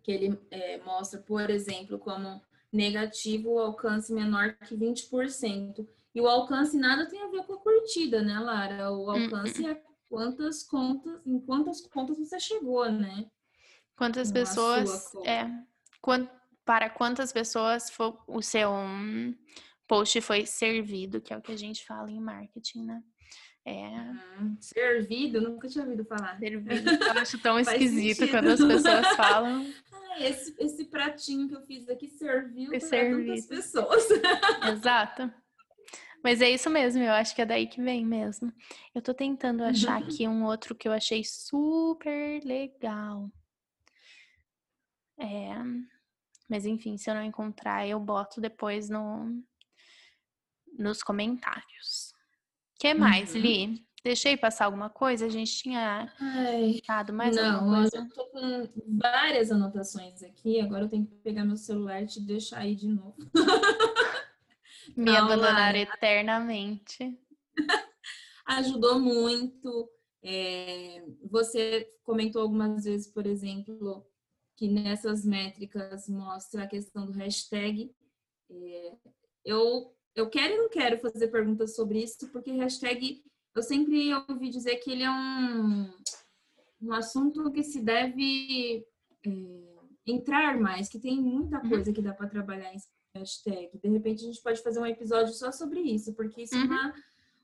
que 0.03 0.13
ele 0.13 0.39
é, 0.53 0.79
mostra, 0.79 1.21
por 1.21 1.51
exemplo, 1.51 1.99
como 1.99 2.41
negativo 2.77 3.55
o 3.55 3.59
alcance 3.59 4.13
menor 4.13 4.57
que 4.67 4.77
20%. 4.77 5.87
E 6.15 6.21
o 6.21 6.29
alcance 6.29 6.77
nada 6.77 7.07
tem 7.07 7.23
a 7.23 7.29
ver 7.29 7.45
com 7.45 7.55
a 7.55 7.59
curtida, 7.59 8.23
né, 8.23 8.39
Lara? 8.39 8.91
O 8.93 9.11
alcance 9.11 9.63
uhum. 9.63 9.71
é 9.71 9.83
quantas 10.09 10.63
contas, 10.63 11.21
em 11.27 11.41
quantas 11.41 11.81
contas 11.81 12.19
você 12.19 12.39
chegou, 12.39 12.91
né? 12.91 13.27
Quantas 13.97 14.31
pessoas 14.31 15.15
é 15.25 15.51
quant, 16.01 16.29
para 16.65 16.89
quantas 16.91 17.33
pessoas 17.33 17.91
for, 17.91 18.23
o 18.27 18.43
seu 18.43 18.71
post 19.87 20.21
foi 20.21 20.47
servido, 20.47 21.21
que 21.21 21.33
é 21.33 21.37
o 21.37 21.43
que 21.43 21.53
a 21.53 21.57
gente 21.57 21.85
fala 21.85 22.11
em 22.11 22.21
marketing, 22.21 22.85
né? 22.85 23.03
É. 23.65 23.89
Uhum. 24.39 24.57
Servido, 24.61 25.41
nunca 25.41 25.69
tinha 25.69 25.83
ouvido 25.85 26.05
falar. 26.05 26.39
Servido, 26.39 26.89
eu 26.89 27.13
acho 27.21 27.39
tão 27.41 27.59
esquisito 27.59 28.19
sentido. 28.19 28.31
quando 28.31 28.49
as 28.49 28.65
pessoas 28.65 29.17
falam. 29.17 29.67
Ah, 30.17 30.21
esse, 30.23 30.57
esse 30.59 30.87
pratinho 30.87 31.47
que 31.47 31.55
eu 31.55 31.61
fiz 31.61 31.87
aqui 31.91 32.09
serviu 32.09 32.71
para 32.71 32.81
tantas 32.81 33.47
pessoas. 33.47 34.03
Exato. 34.73 35.31
Mas 36.25 36.41
é 36.41 36.49
isso 36.49 36.71
mesmo, 36.71 37.03
eu 37.03 37.13
acho 37.13 37.35
que 37.35 37.43
é 37.43 37.45
daí 37.45 37.67
que 37.67 37.83
vem 37.83 38.03
mesmo. 38.03 38.51
Eu 38.95 39.03
tô 39.03 39.13
tentando 39.13 39.63
achar 39.63 40.01
uhum. 40.01 40.09
aqui 40.09 40.27
um 40.27 40.45
outro 40.45 40.75
que 40.75 40.89
eu 40.89 40.93
achei 40.93 41.23
super 41.23 42.43
legal. 42.45 43.31
É, 45.19 45.55
mas 46.49 46.65
enfim, 46.65 46.97
se 46.97 47.11
eu 47.11 47.15
não 47.15 47.23
encontrar, 47.23 47.87
eu 47.87 48.01
boto 48.01 48.41
depois 48.41 48.89
no, 48.89 49.43
nos 50.79 51.03
comentários. 51.03 52.13
O 52.75 52.79
que 52.79 52.95
mais, 52.95 53.35
uhum. 53.35 53.41
Li? 53.41 53.87
Deixei 54.05 54.37
passar 54.37 54.67
alguma 54.67 54.89
coisa? 54.89 55.27
A 55.27 55.29
gente 55.29 55.51
tinha 55.51 56.13
dado 56.87 57.13
mais 57.13 57.35
não, 57.35 57.57
alguma 57.57 57.81
coisa? 57.81 57.99
Não, 57.99 58.05
eu 58.05 58.11
tô 58.13 58.27
com 58.27 58.69
várias 58.99 59.51
anotações 59.51 60.23
aqui. 60.23 60.61
Agora 60.61 60.85
eu 60.85 60.89
tenho 60.89 61.07
que 61.07 61.17
pegar 61.17 61.45
meu 61.45 61.57
celular 61.57 62.03
e 62.03 62.07
te 62.07 62.21
deixar 62.21 62.59
aí 62.59 62.77
de 62.77 62.87
novo. 62.87 63.17
Me 64.97 65.07
não, 65.07 65.17
abandonar 65.17 65.75
Lara. 65.75 65.79
eternamente. 65.79 67.19
Ajudou 68.47 69.01
muito. 69.01 69.91
É, 70.23 71.05
você 71.29 71.91
comentou 72.05 72.43
algumas 72.43 72.85
vezes, 72.85 73.09
por 73.09 73.27
exemplo, 73.27 74.07
que 74.57 74.69
nessas 74.69 75.25
métricas 75.25 76.09
mostra 76.09 76.63
a 76.63 76.69
questão 76.69 77.07
do 77.07 77.13
hashtag. 77.13 77.93
É, 78.49 78.93
eu, 79.45 79.96
eu 80.17 80.29
quero 80.29 80.55
e 80.55 80.57
não 80.57 80.69
quero 80.69 80.99
fazer 80.99 81.29
perguntas 81.29 81.77
sobre 81.77 82.03
isso, 82.03 82.29
porque 82.33 82.51
hashtag 82.51 83.23
eu 83.55 83.63
sempre 83.63 84.13
ouvi 84.29 84.49
dizer 84.49 84.77
que 84.77 84.91
ele 84.91 85.03
é 85.03 85.11
um, 85.11 85.91
um 86.81 86.93
assunto 86.93 87.51
que 87.53 87.63
se 87.63 87.83
deve 87.83 88.85
é, 89.25 89.31
entrar 90.07 90.59
mais, 90.59 90.89
que 90.89 90.99
tem 90.99 91.21
muita 91.21 91.63
uhum. 91.63 91.69
coisa 91.69 91.93
que 91.93 92.03
dá 92.03 92.13
para 92.13 92.29
trabalhar 92.29 92.73
em 92.75 92.79
hashtag. 93.15 93.79
De 93.79 93.89
repente 93.89 94.25
a 94.25 94.27
gente 94.27 94.43
pode 94.43 94.63
fazer 94.63 94.81
um 94.81 94.87
episódio 94.87 95.33
só 95.35 95.53
sobre 95.53 95.81
isso, 95.81 96.15
porque 96.15 96.43
isso 96.43 96.55
é 96.55 96.59
uhum. 96.59 96.65
é 96.65 96.67
uma, 96.67 96.95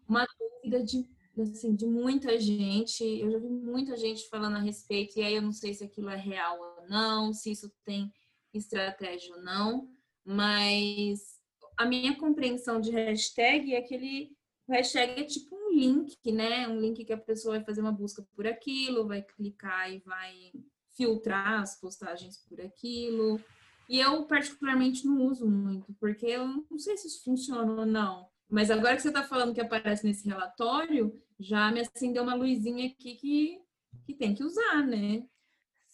uma 0.09 0.27
dúvida 0.39 0.83
de, 0.83 1.09
assim, 1.41 1.75
de 1.75 1.87
muita 1.87 2.39
gente. 2.39 3.03
Eu 3.03 3.31
já 3.31 3.39
vi 3.39 3.49
muita 3.49 3.97
gente 3.97 4.29
falando 4.29 4.57
a 4.57 4.61
respeito, 4.61 5.18
e 5.18 5.23
aí 5.23 5.35
eu 5.35 5.43
não 5.43 5.53
sei 5.53 5.75
se 5.75 5.85
aquilo 5.85 6.11
é 6.11 6.16
real 6.16 6.59
ou 6.59 6.89
não, 6.89 7.33
se 7.33 7.53
isso 7.53 7.70
tem 7.85 8.12
estratégia 8.53 9.35
ou 9.35 9.43
não, 9.43 9.89
mas 10.25 11.32
a 11.77 11.87
minha 11.87 12.16
compreensão 12.16 12.81
de 12.81 12.91
hashtag 12.91 13.75
é 13.75 13.83
que 13.83 14.31
o 14.66 14.73
hashtag 14.73 15.20
é 15.20 15.25
tipo 15.25 15.55
um 15.55 15.75
link, 15.75 16.16
né? 16.33 16.68
Um 16.68 16.81
link 16.81 17.05
que 17.05 17.12
a 17.12 17.18
pessoa 17.18 17.57
vai 17.57 17.64
fazer 17.64 17.81
uma 17.81 17.93
busca 17.93 18.25
por 18.35 18.47
aquilo, 18.47 19.07
vai 19.07 19.23
clicar 19.23 19.93
e 19.93 19.99
vai 20.01 20.53
filtrar 20.97 21.61
as 21.61 21.81
postagens 21.81 22.39
por 22.49 22.61
aquilo. 22.61 23.41
E 23.89 23.99
eu, 23.99 24.25
particularmente, 24.25 25.05
não 25.05 25.23
uso 25.27 25.49
muito, 25.49 25.93
porque 26.01 26.27
eu 26.27 26.47
não 26.47 26.79
sei 26.79 26.97
se 26.97 27.09
isso 27.09 27.25
funciona 27.25 27.73
ou 27.73 27.87
não. 27.87 28.29
Mas 28.49 28.70
agora 28.70 28.97
que 28.97 29.03
você 29.03 29.09
está 29.09 29.23
falando 29.23 29.55
que 29.55 29.61
aparece 29.61 30.07
nesse 30.07 30.29
relatório, 30.29 31.18
já 31.39 31.70
me 31.73 31.81
acendeu 31.81 32.23
uma 32.23 32.35
luzinha 32.35 32.87
aqui 32.87 33.14
que, 33.16 33.61
que 34.05 34.14
tem 34.14 34.35
que 34.35 34.45
usar, 34.45 34.87
né? 34.87 35.25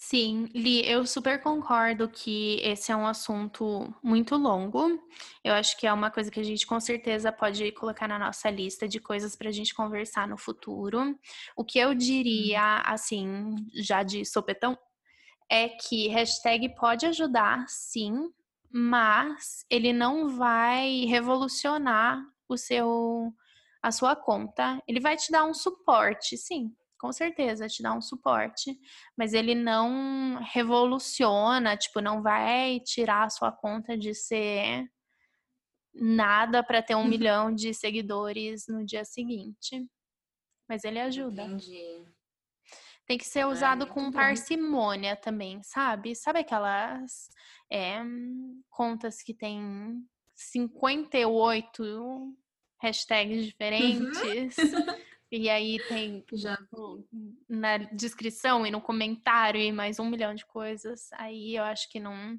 Sim, 0.00 0.48
Li, 0.54 0.88
eu 0.88 1.04
super 1.04 1.42
concordo 1.42 2.08
que 2.08 2.60
esse 2.62 2.92
é 2.92 2.96
um 2.96 3.04
assunto 3.04 3.92
muito 4.00 4.36
longo. 4.36 4.96
Eu 5.42 5.52
acho 5.52 5.76
que 5.76 5.88
é 5.88 5.92
uma 5.92 6.08
coisa 6.08 6.30
que 6.30 6.38
a 6.38 6.42
gente 6.42 6.64
com 6.64 6.78
certeza 6.78 7.32
pode 7.32 7.72
colocar 7.72 8.06
na 8.06 8.16
nossa 8.16 8.48
lista 8.48 8.86
de 8.86 9.00
coisas 9.00 9.34
para 9.34 9.48
a 9.48 9.52
gente 9.52 9.74
conversar 9.74 10.28
no 10.28 10.38
futuro. 10.38 11.18
O 11.56 11.64
que 11.64 11.80
eu 11.80 11.94
diria, 11.94 12.60
uhum. 12.60 12.82
assim, 12.94 13.56
já 13.74 14.04
de 14.04 14.24
sopetão, 14.24 14.78
é 15.50 15.68
que 15.68 16.06
hashtag 16.06 16.76
pode 16.76 17.04
ajudar, 17.04 17.64
sim, 17.68 18.32
mas 18.70 19.66
ele 19.68 19.92
não 19.92 20.28
vai 20.28 21.06
revolucionar 21.06 22.24
o 22.48 22.56
seu 22.56 23.34
a 23.82 23.90
sua 23.90 24.14
conta. 24.14 24.80
Ele 24.86 25.00
vai 25.00 25.16
te 25.16 25.32
dar 25.32 25.44
um 25.44 25.54
suporte, 25.54 26.36
sim, 26.36 26.72
com 26.98 27.12
certeza, 27.12 27.68
te 27.68 27.82
dá 27.82 27.94
um 27.94 28.00
suporte, 28.00 28.78
mas 29.16 29.32
ele 29.32 29.54
não 29.54 30.40
revoluciona, 30.52 31.76
tipo, 31.76 32.00
não 32.00 32.22
vai 32.22 32.80
tirar 32.80 33.24
a 33.24 33.30
sua 33.30 33.52
conta 33.52 33.96
de 33.96 34.14
ser 34.14 34.90
nada 35.94 36.62
para 36.62 36.82
ter 36.82 36.94
um 36.94 37.02
uhum. 37.02 37.08
milhão 37.08 37.54
de 37.54 37.72
seguidores 37.72 38.66
no 38.68 38.84
dia 38.84 39.04
seguinte. 39.04 39.86
Mas 40.68 40.84
ele 40.84 41.00
ajuda. 41.00 41.42
Entendi. 41.42 42.04
Tem 43.06 43.16
que 43.16 43.24
ser 43.24 43.46
usado 43.46 43.84
Ai, 43.84 43.90
com 43.90 44.12
parcimônia 44.12 45.14
bom. 45.14 45.20
também, 45.22 45.62
sabe? 45.62 46.14
Sabe 46.14 46.40
aquelas 46.40 47.30
é, 47.72 48.02
contas 48.68 49.22
que 49.22 49.32
tem 49.32 50.04
58 50.36 52.36
hashtags 52.82 53.46
diferentes? 53.46 54.58
Uhum. 54.58 54.58
E 55.30 55.50
aí 55.50 55.78
tem 55.88 56.24
já 56.32 56.58
na 57.48 57.78
descrição 57.78 58.66
e 58.66 58.70
no 58.70 58.80
comentário 58.80 59.60
e 59.60 59.70
mais 59.70 59.98
um 59.98 60.08
milhão 60.08 60.34
de 60.34 60.46
coisas. 60.46 61.10
Aí 61.12 61.54
eu 61.54 61.64
acho 61.64 61.88
que 61.90 62.00
não 62.00 62.38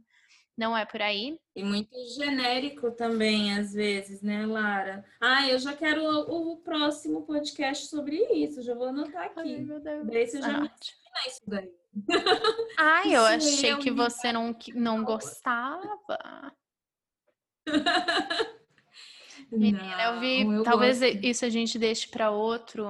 não 0.60 0.76
é 0.76 0.86
por 0.86 1.02
aí. 1.02 1.40
E 1.56 1.64
muito 1.64 1.90
genérico 2.18 2.92
também, 2.92 3.58
às 3.58 3.72
vezes, 3.72 4.22
né, 4.22 4.46
Lara? 4.46 5.06
Ah, 5.22 5.48
eu 5.48 5.58
já 5.58 5.74
quero 5.74 6.04
o, 6.04 6.52
o 6.52 6.58
próximo 6.58 7.22
podcast 7.22 7.88
sobre 7.88 8.18
isso, 8.34 8.62
já 8.62 8.76
vou 8.76 8.88
anotar 8.88 9.28
aqui. 9.28 9.40
Ai, 9.40 9.60
meu 9.60 9.80
Deus. 9.80 10.06
Daí 10.06 10.28
você 10.28 10.42
já 10.42 10.58
ah. 10.58 10.60
me 10.60 10.70
isso 11.28 11.42
daí. 11.48 11.72
Ai, 12.78 13.16
eu 13.16 13.24
achei 13.24 13.78
que 13.78 13.90
você 13.90 14.34
não, 14.34 14.54
não 14.76 15.02
gostava. 15.06 15.98
Menina, 19.52 20.04
eu 20.04 20.20
vi. 20.20 20.42
eu 20.42 20.64
talvez 20.64 21.00
gosto. 21.00 21.26
isso 21.26 21.46
a 21.46 21.50
gente 21.50 21.80
deixe 21.80 22.08
para 22.08 22.32
outro 22.32 22.86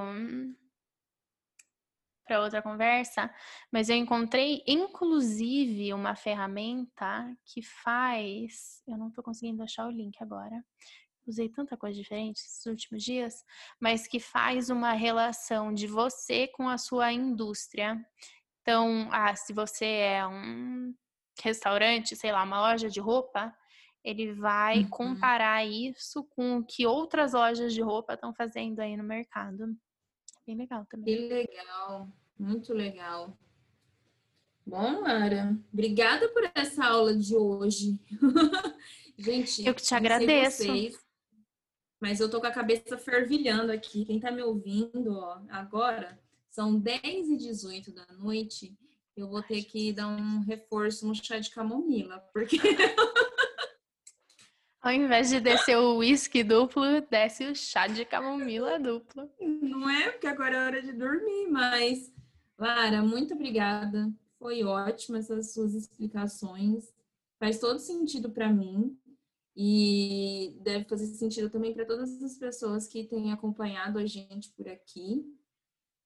para 2.25 2.41
outra 2.41 2.61
conversa, 2.61 3.33
mas 3.71 3.89
eu 3.89 3.95
encontrei 3.95 4.63
inclusive 4.67 5.91
uma 5.93 6.15
ferramenta 6.15 7.35
que 7.43 7.63
faz, 7.63 8.83
eu 8.87 8.95
não 8.97 9.07
estou 9.07 9.23
conseguindo 9.23 9.63
achar 9.63 9.87
o 9.87 9.91
link 9.91 10.21
agora. 10.21 10.63
Usei 11.25 11.49
tanta 11.49 11.75
coisa 11.75 11.99
diferente 11.99 12.37
esses 12.37 12.65
últimos 12.67 13.03
dias, 13.03 13.43
mas 13.79 14.07
que 14.07 14.19
faz 14.19 14.69
uma 14.69 14.91
relação 14.93 15.73
de 15.73 15.87
você 15.87 16.47
com 16.47 16.69
a 16.69 16.77
sua 16.77 17.11
indústria. 17.11 17.99
Então, 18.61 19.09
ah, 19.11 19.35
se 19.35 19.51
você 19.51 19.85
é 19.85 20.27
um 20.27 20.93
restaurante, 21.41 22.15
sei 22.15 22.31
lá, 22.31 22.43
uma 22.43 22.61
loja 22.61 22.89
de 22.89 22.99
roupa, 22.99 23.55
ele 24.03 24.33
vai 24.33 24.79
uhum. 24.79 24.89
comparar 24.89 25.65
isso 25.65 26.23
com 26.29 26.57
o 26.57 26.63
que 26.63 26.85
outras 26.85 27.33
lojas 27.33 27.73
de 27.73 27.81
roupa 27.81 28.13
estão 28.13 28.33
fazendo 28.33 28.79
aí 28.79 28.95
no 28.95 29.03
mercado. 29.03 29.75
Bem 30.45 30.55
legal 30.55 30.85
também. 30.89 31.15
Que 31.15 31.27
legal, 31.27 32.07
muito 32.37 32.73
legal. 32.73 33.37
Bom, 34.65 35.01
Lara, 35.01 35.57
obrigada 35.73 36.29
por 36.29 36.49
essa 36.55 36.85
aula 36.85 37.15
de 37.15 37.35
hoje. 37.35 37.99
Gente, 39.17 39.65
eu 39.65 39.73
que 39.73 39.81
te 39.81 39.93
agradeço. 39.93 40.63
Vocês, 40.63 40.97
mas 41.99 42.19
eu 42.19 42.29
tô 42.29 42.39
com 42.39 42.47
a 42.47 42.51
cabeça 42.51 42.97
fervilhando 42.97 43.71
aqui. 43.71 44.05
Quem 44.05 44.19
tá 44.19 44.31
me 44.31 44.41
ouvindo 44.41 45.17
ó, 45.17 45.41
agora 45.49 46.19
são 46.49 46.79
10 46.79 47.03
e 47.03 47.37
18 47.37 47.91
da 47.91 48.05
noite, 48.13 48.77
eu 49.15 49.27
vou 49.27 49.43
ter 49.43 49.63
que 49.63 49.91
dar 49.91 50.07
um 50.07 50.39
reforço 50.41 51.05
no 51.05 51.13
chá 51.13 51.39
de 51.39 51.49
camomila, 51.49 52.19
porque. 52.33 52.57
Ao 54.89 54.95
invés 54.95 55.29
de 55.29 55.39
descer 55.39 55.77
o 55.77 55.97
uísque 55.97 56.43
duplo, 56.43 56.81
desce 57.11 57.45
o 57.45 57.55
chá 57.55 57.85
de 57.85 58.03
camomila 58.03 58.79
duplo. 58.79 59.29
Não 59.39 59.87
é, 59.87 60.09
porque 60.09 60.25
agora 60.25 60.55
é 60.55 60.65
hora 60.65 60.81
de 60.81 60.91
dormir, 60.93 61.45
mas, 61.47 62.11
Lara, 62.57 63.03
muito 63.03 63.35
obrigada. 63.35 64.11
Foi 64.39 64.63
ótimo 64.63 65.17
essas 65.17 65.53
suas 65.53 65.75
explicações. 65.75 66.91
Faz 67.37 67.59
todo 67.59 67.77
sentido 67.77 68.31
para 68.31 68.51
mim 68.51 68.97
e 69.55 70.57
deve 70.61 70.85
fazer 70.85 71.05
sentido 71.05 71.51
também 71.51 71.71
para 71.71 71.85
todas 71.85 72.23
as 72.23 72.39
pessoas 72.39 72.87
que 72.87 73.03
têm 73.03 73.31
acompanhado 73.31 73.99
a 73.99 74.07
gente 74.07 74.49
por 74.53 74.67
aqui. 74.67 75.23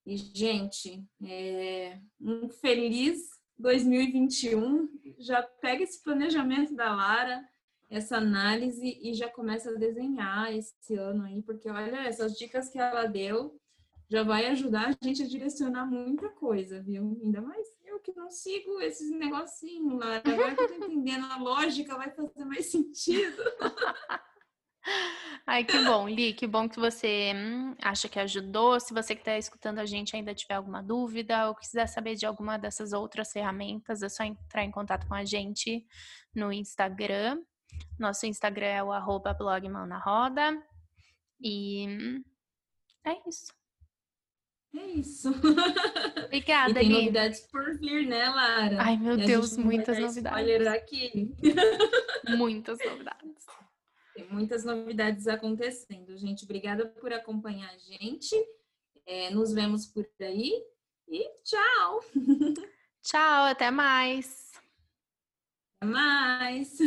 E, 0.06 0.18
gente, 0.18 1.08
é, 1.24 2.02
um 2.20 2.50
feliz 2.50 3.30
2021. 3.58 4.90
Já 5.20 5.42
pega 5.42 5.84
esse 5.84 6.04
planejamento 6.04 6.76
da 6.76 6.94
Lara, 6.94 7.48
essa 7.94 8.18
análise 8.18 9.00
e 9.04 9.14
já 9.14 9.30
começa 9.30 9.70
a 9.70 9.76
desenhar 9.76 10.52
esse 10.52 10.96
ano 10.96 11.26
aí, 11.26 11.44
porque 11.44 11.70
olha, 11.70 12.08
essas 12.08 12.34
dicas 12.34 12.68
que 12.68 12.80
ela 12.80 13.06
deu 13.06 13.56
já 14.10 14.24
vai 14.24 14.48
ajudar 14.48 14.90
a 14.90 15.06
gente 15.06 15.22
a 15.22 15.28
direcionar 15.28 15.86
muita 15.86 16.28
coisa, 16.30 16.82
viu? 16.82 17.20
Ainda 17.24 17.40
mais 17.40 17.68
eu 17.86 18.00
que 18.00 18.12
não 18.14 18.32
sigo 18.32 18.82
esses 18.82 19.12
negocinhos, 19.12 20.00
Lara. 20.00 20.24
Agora 20.26 20.56
que 20.56 20.62
eu 20.62 20.68
tô 20.68 20.86
entendendo 20.86 21.26
a 21.26 21.38
lógica, 21.38 21.96
vai 21.96 22.10
fazer 22.10 22.44
mais 22.46 22.66
sentido. 22.66 23.38
Ai, 25.46 25.64
que 25.64 25.78
bom, 25.86 26.10
Li, 26.10 26.34
que 26.34 26.48
bom 26.48 26.68
que 26.68 26.80
você 26.80 27.32
hum, 27.36 27.76
acha 27.80 28.10
que 28.10 28.20
ajudou. 28.20 28.80
Se 28.80 28.92
você 28.92 29.14
que 29.14 29.22
está 29.22 29.38
escutando 29.38 29.78
a 29.78 29.86
gente 29.86 30.16
ainda 30.16 30.34
tiver 30.34 30.56
alguma 30.56 30.82
dúvida 30.82 31.48
ou 31.48 31.56
quiser 31.56 31.88
saber 31.88 32.16
de 32.16 32.26
alguma 32.26 32.58
dessas 32.58 32.92
outras 32.92 33.32
ferramentas, 33.32 34.02
é 34.02 34.10
só 34.10 34.24
entrar 34.24 34.64
em 34.64 34.72
contato 34.72 35.08
com 35.08 35.14
a 35.14 35.24
gente 35.24 35.86
no 36.36 36.52
Instagram. 36.52 37.40
Nosso 38.00 38.26
Instagram 38.26 38.68
é 38.68 38.84
o 38.84 38.92
arroba 38.92 39.34
blogmanaroda. 39.34 40.62
E 41.40 42.22
é 43.06 43.18
isso. 43.28 43.54
É 44.76 44.86
isso. 44.88 45.30
Obrigada, 46.26 46.72
e 46.72 46.74
tem 46.74 46.88
Li. 46.88 46.94
novidades 46.94 47.42
por 47.52 47.78
vir, 47.78 48.08
né, 48.08 48.28
Lara? 48.28 48.82
Ai, 48.82 48.98
meu 48.98 49.16
Deus, 49.16 49.56
muitas 49.56 50.00
novidades. 50.00 50.68
Aqui. 50.68 51.36
muitas 52.38 52.80
novidades. 52.80 53.46
Tem 54.16 54.28
muitas 54.30 54.64
novidades 54.64 55.28
acontecendo, 55.28 56.18
gente. 56.18 56.44
Obrigada 56.44 56.88
por 56.88 57.14
acompanhar 57.14 57.70
a 57.70 57.78
gente. 57.78 58.36
É, 59.06 59.30
nos 59.30 59.54
vemos 59.54 59.86
por 59.86 60.08
aí 60.22 60.52
e 61.08 61.30
tchau! 61.44 62.00
Tchau, 63.04 63.46
até 63.48 63.70
mais! 63.70 64.54
Até 65.82 65.92
mais! 65.92 66.78